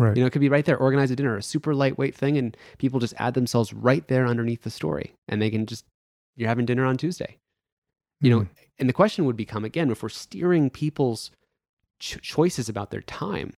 [0.00, 0.16] Right.
[0.16, 2.56] You know, it could be right there, organize a dinner, a super lightweight thing, and
[2.78, 5.12] people just add themselves right there underneath the story.
[5.28, 5.84] And they can just,
[6.36, 7.36] you're having dinner on Tuesday.
[8.22, 8.48] You know, Mhm.
[8.78, 11.30] and the question would become again, if we're steering people's
[11.98, 13.52] ch- choices about their time,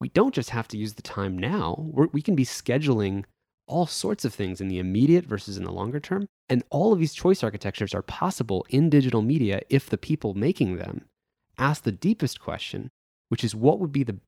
[0.00, 1.76] we don't just have to use the time now.
[1.78, 3.24] We're, we can be scheduling
[3.66, 6.26] all sorts of things in the immediate versus in the longer term.
[6.48, 10.76] And all of these choice architectures are possible in digital media if the people making
[10.76, 11.06] them
[11.58, 12.90] ask the deepest question,
[13.28, 14.18] which is what would be the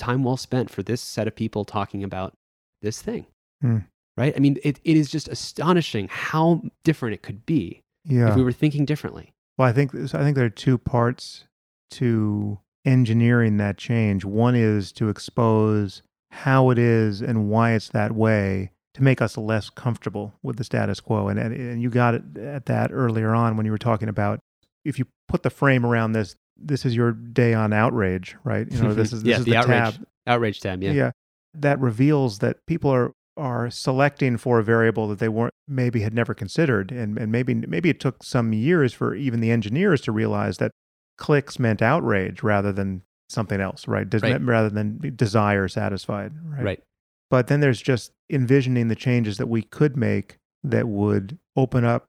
[0.00, 2.34] time well spent for this set of people talking about
[2.82, 3.26] this thing?
[3.60, 3.78] Hmm.
[4.16, 4.34] Right?
[4.36, 8.30] I mean, it, it is just astonishing how different it could be yeah.
[8.30, 9.32] if we were thinking differently.
[9.56, 11.44] Well, I think I think there are two parts
[11.92, 14.24] to engineering that change.
[14.24, 19.36] One is to expose how it is and why it's that way to make us
[19.36, 21.28] less comfortable with the status quo.
[21.28, 24.40] And and, and you got it at that earlier on when you were talking about
[24.84, 28.70] if you put the frame around this, this is your day on outrage, right?
[28.70, 30.06] You know, this is this yeah, is the, the, outrage, tab.
[30.26, 30.82] outrage tab.
[30.82, 30.92] Yeah.
[30.92, 31.10] yeah.
[31.54, 36.12] That reveals that people are are selecting for a variable that they weren't maybe had
[36.12, 40.12] never considered and, and maybe maybe it took some years for even the engineers to
[40.12, 40.72] realize that
[41.16, 44.42] clicks meant outrage rather than something else right, Des- Right.
[44.42, 46.64] rather than desire satisfied right?
[46.64, 46.82] Right.
[47.30, 52.06] but then there's just envisioning the changes that we could make that would open up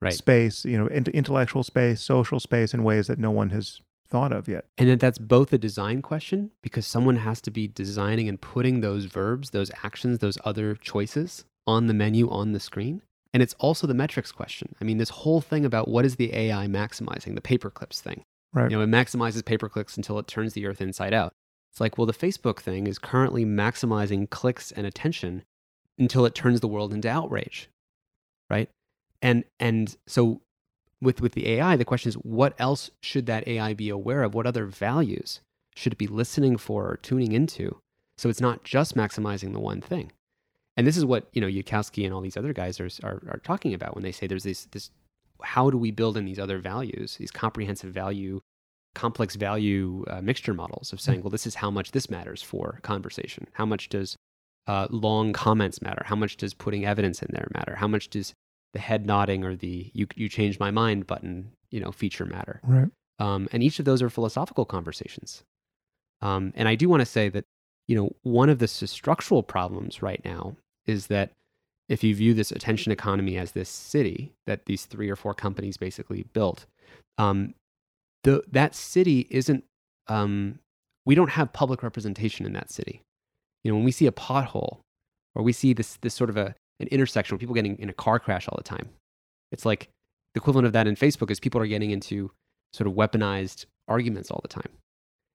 [0.00, 0.14] Right.
[0.14, 4.32] space you know int- intellectual space social space in ways that no one has thought
[4.32, 8.28] of yet And that that's both a design question because someone has to be designing
[8.28, 13.02] and putting those verbs, those actions, those other choices on the menu on the screen.
[13.32, 14.74] And it's also the metrics question.
[14.80, 18.24] I mean, this whole thing about what is the AI maximizing, the paperclips thing.
[18.52, 18.70] Right.
[18.70, 21.32] You know, it maximizes paperclicks until it turns the earth inside out.
[21.70, 25.44] It's like, well, the Facebook thing is currently maximizing clicks and attention
[25.98, 27.70] until it turns the world into outrage.
[28.48, 28.68] Right?
[29.22, 30.40] And and so
[31.02, 34.34] with with the AI, the question is what else should that AI be aware of?
[34.34, 35.40] What other values
[35.74, 37.78] should it be listening for or tuning into?
[38.18, 40.12] So it's not just maximizing the one thing.
[40.76, 43.40] And this is what you know Yudkowsky and all these other guys are, are are
[43.42, 44.90] talking about when they say there's this this
[45.42, 48.40] how do we build in these other values, these comprehensive value,
[48.94, 52.78] complex value uh, mixture models of saying, well, this is how much this matters for
[52.82, 53.46] conversation.
[53.52, 54.16] How much does
[54.66, 56.02] uh, long comments matter?
[56.04, 57.76] How much does putting evidence in there matter?
[57.76, 58.34] How much does
[58.72, 62.60] the head nodding or the you you changed my mind button you know feature matter?
[62.64, 62.88] right
[63.20, 65.44] Um, and each of those are philosophical conversations.
[66.22, 67.44] Um, and I do want to say that,
[67.86, 70.56] you know, one of the structural problems right now
[70.86, 71.32] is that
[71.88, 75.76] if you view this attention economy as this city that these three or four companies
[75.76, 76.66] basically built,
[77.18, 77.54] um,
[78.24, 79.64] the, that city isn't,
[80.08, 80.58] um,
[81.04, 83.02] we don't have public representation in that city.
[83.64, 84.78] You know, when we see a pothole
[85.34, 87.94] or we see this, this sort of a, an intersection where people getting in a
[87.94, 88.88] car crash all the time,
[89.52, 89.88] it's like
[90.34, 92.30] the equivalent of that in Facebook is people are getting into
[92.72, 94.70] sort of weaponized arguments all the time.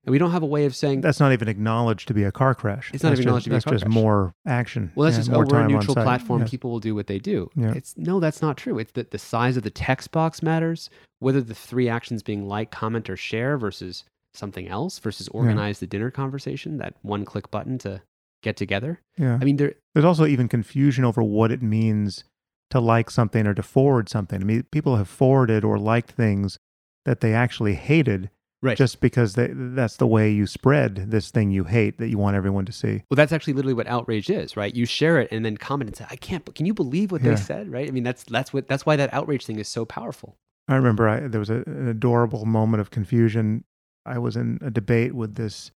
[0.05, 2.31] And we don't have a way of saying, that's not even acknowledged to be a
[2.31, 2.91] car crash.
[2.93, 3.81] It's not That's even acknowledged just, to be a car crash.
[3.81, 4.91] that's just more action.
[4.93, 6.41] well, that's yeah, just, oh, more we're a neutral platform.
[6.41, 6.51] Yes.
[6.51, 7.49] People will do what they do.
[7.55, 7.73] Yeah.
[7.73, 8.77] It's no, that's not true.
[8.77, 12.69] It's that the size of the text box matters, whether the three actions being like,
[12.69, 14.03] comment, or share versus
[14.35, 18.01] something else versus organize the dinner conversation, that one click button to
[18.45, 19.01] get together.
[19.17, 19.37] Yeah.
[19.41, 22.23] I mean, there, There's also even confusion over what it means
[22.69, 24.41] to like something or to forward something.
[24.41, 26.57] I mean, people have forwarded or liked things
[27.05, 28.29] that they actually hated
[28.61, 28.77] right.
[28.77, 32.35] just because they, that's the way you spread this thing you hate that you want
[32.35, 33.03] everyone to see.
[33.09, 34.73] well, that's actually literally what outrage is, right?
[34.75, 37.21] You share it and then comment and say, "I can't." But can you believe what
[37.23, 37.31] Yeah.
[37.31, 37.71] they said?
[37.71, 37.87] Right?
[37.87, 40.35] I mean, that's that's what that's why that outrage thing is so powerful.
[40.67, 43.63] I remember I, there was a, an adorable moment of confusion.
[44.05, 45.71] I was in a debate with this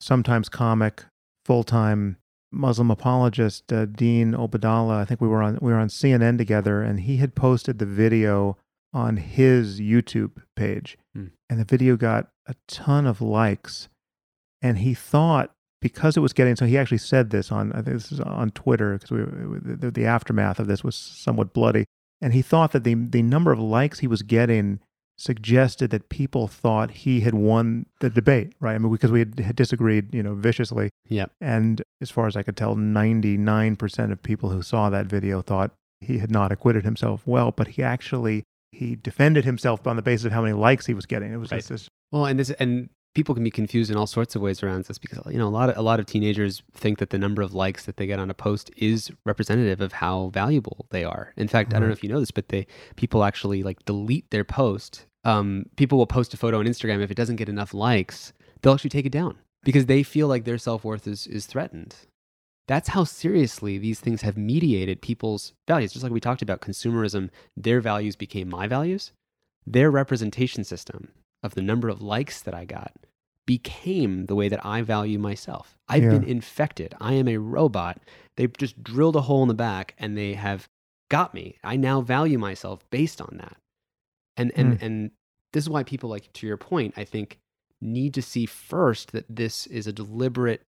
[0.00, 1.04] sometimes comic,
[1.44, 2.16] full time
[2.52, 4.96] Muslim apologist, uh, Dean Obeidallah.
[4.98, 7.86] I think we were on we were on CNN together, and he had posted the
[7.86, 8.56] video
[8.92, 11.26] on his YouTube page, Hmm.
[11.50, 13.88] and the video got a ton of likes.
[14.62, 15.50] And he thought
[15.82, 18.50] because it was getting so he actually said this on I think this is on
[18.52, 19.18] Twitter because we
[19.74, 21.84] the, the aftermath of this was somewhat bloody,
[22.20, 24.80] and he thought that the the number of likes he was getting
[25.16, 28.74] suggested that people thought he had won the debate, right?
[28.74, 30.90] I mean, because we had, had disagreed, you know, viciously.
[31.08, 31.30] Yep.
[31.40, 35.72] And as far as I could tell, 99% of people who saw that video thought
[36.00, 40.26] he had not acquitted himself well, but he actually he defended himself on the basis
[40.26, 41.32] of how many likes he was getting.
[41.32, 41.58] It was Right.
[41.58, 44.62] just this Well, and this and people can be confused in all sorts of ways
[44.62, 47.18] around this because you know a lot of a lot of teenagers think that the
[47.18, 51.04] number of likes that they get on a post is representative of how valuable they
[51.04, 51.32] are.
[51.36, 52.66] In fact, I don't know if you know this, but they
[52.96, 55.06] people actually like delete their post.
[55.24, 58.74] Um, people will post a photo on Instagram if it doesn't get enough likes, they'll
[58.74, 61.96] actually take it down because they feel like their self worth is is threatened.
[62.66, 65.92] That's how seriously these things have mediated people's values.
[65.92, 69.12] Just like we talked about consumerism, their values became my values.
[69.66, 71.08] Their representation system
[71.44, 72.92] of the number of likes that I got
[73.46, 75.76] became the way that I value myself.
[75.86, 76.10] I've Yeah.
[76.10, 76.94] been infected.
[76.98, 78.00] I am a robot.
[78.36, 80.66] They've just drilled a hole in the back and they have
[81.10, 81.58] got me.
[81.62, 83.58] I now value myself based on that.
[84.36, 84.84] And and hmm.
[84.84, 85.10] and
[85.52, 87.38] this is why people like to your point, I think
[87.80, 90.62] need to see first that this is a deliberate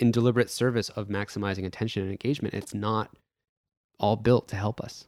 [0.00, 2.52] in deliberate service of maximizing attention and engagement.
[2.52, 3.16] It's not
[4.00, 5.06] all built to help us.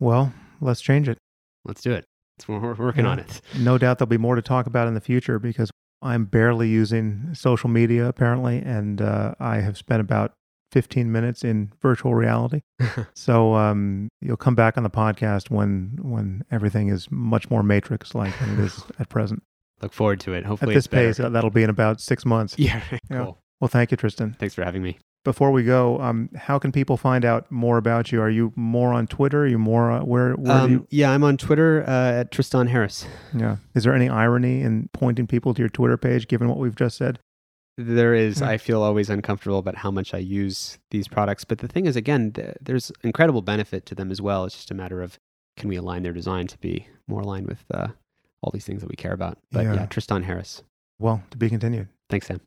[0.00, 1.18] Well, let's change it.
[1.64, 2.06] Let's do it.
[2.38, 3.10] It's, we're working Yeah.
[3.12, 3.40] on it.
[3.58, 7.30] No doubt there'll be more to talk about in the future because I'm barely using
[7.34, 10.32] social media apparently, and uh, I have spent about
[10.72, 12.62] 15 minutes in virtual reality.
[13.14, 18.14] So um, you'll come back on the podcast when when everything is much more matrix
[18.14, 19.42] like than it is at present.
[19.80, 20.44] Look forward to it.
[20.44, 22.58] Hopefully, At this it's pace, uh, that'll be in about six months.
[22.58, 22.82] Yeah.
[22.90, 22.98] Yeah.
[23.24, 23.38] Cool.
[23.60, 24.34] Well, thank you, Tristan.
[24.38, 24.98] Thanks for having me.
[25.24, 28.20] Before we go, um, how can people find out more about you?
[28.20, 29.42] Are you more on Twitter?
[29.42, 30.32] Are you more uh, where?
[30.34, 30.86] Where Um, you?
[30.90, 33.06] yeah, I'm on Twitter uh, at Tristan Harris.
[33.32, 33.58] Yeah.
[33.74, 36.96] Is there any irony in pointing people to your Twitter page, given what we've just
[36.96, 37.20] said?
[37.78, 38.48] There is, Yeah.
[38.48, 41.44] I feel always uncomfortable about how much I use these products.
[41.44, 44.44] But the thing is, again, th- there's incredible benefit to them as well.
[44.44, 45.18] It's just a matter of
[45.56, 47.88] can we align their design to be more aligned with uh,
[48.42, 49.38] all these things that we care about.
[49.52, 49.74] But Yeah.
[49.74, 50.62] yeah, Tristan Harris.
[50.98, 51.88] Well, to be continued.
[52.10, 52.40] Thanks, Sam.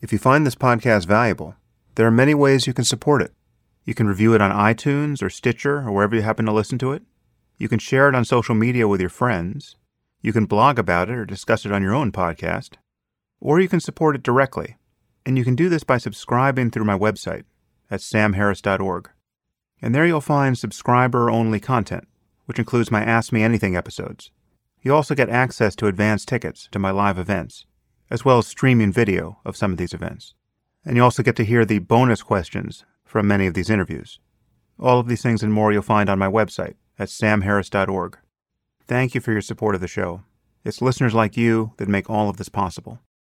[0.00, 1.56] If you find this podcast valuable,
[1.96, 3.32] there are many ways you can support it.
[3.84, 6.92] You can review it on iTunes or Stitcher or wherever you happen to listen to
[6.92, 7.02] it.
[7.56, 9.74] You can share it on social media with your friends.
[10.22, 12.74] You can blog about it or discuss it on your own podcast.
[13.40, 14.76] Or you can support it directly.
[15.26, 17.42] And you can do this by subscribing through my website
[17.90, 19.10] at samharris.org.
[19.82, 22.06] And there you'll find subscriber only content,
[22.46, 24.30] which includes my Ask Me Anything episodes.
[24.80, 27.66] You also get access to advance tickets to my live events
[28.10, 30.34] as well as streaming video of some of these events.
[30.84, 34.20] And you also get to hear the bonus questions from many of these interviews.
[34.78, 38.18] All of these things and more you'll find on my website at samharris.org.
[38.86, 40.22] Thank you for your support of the show.
[40.64, 43.00] It's listeners like you that make all of this possible.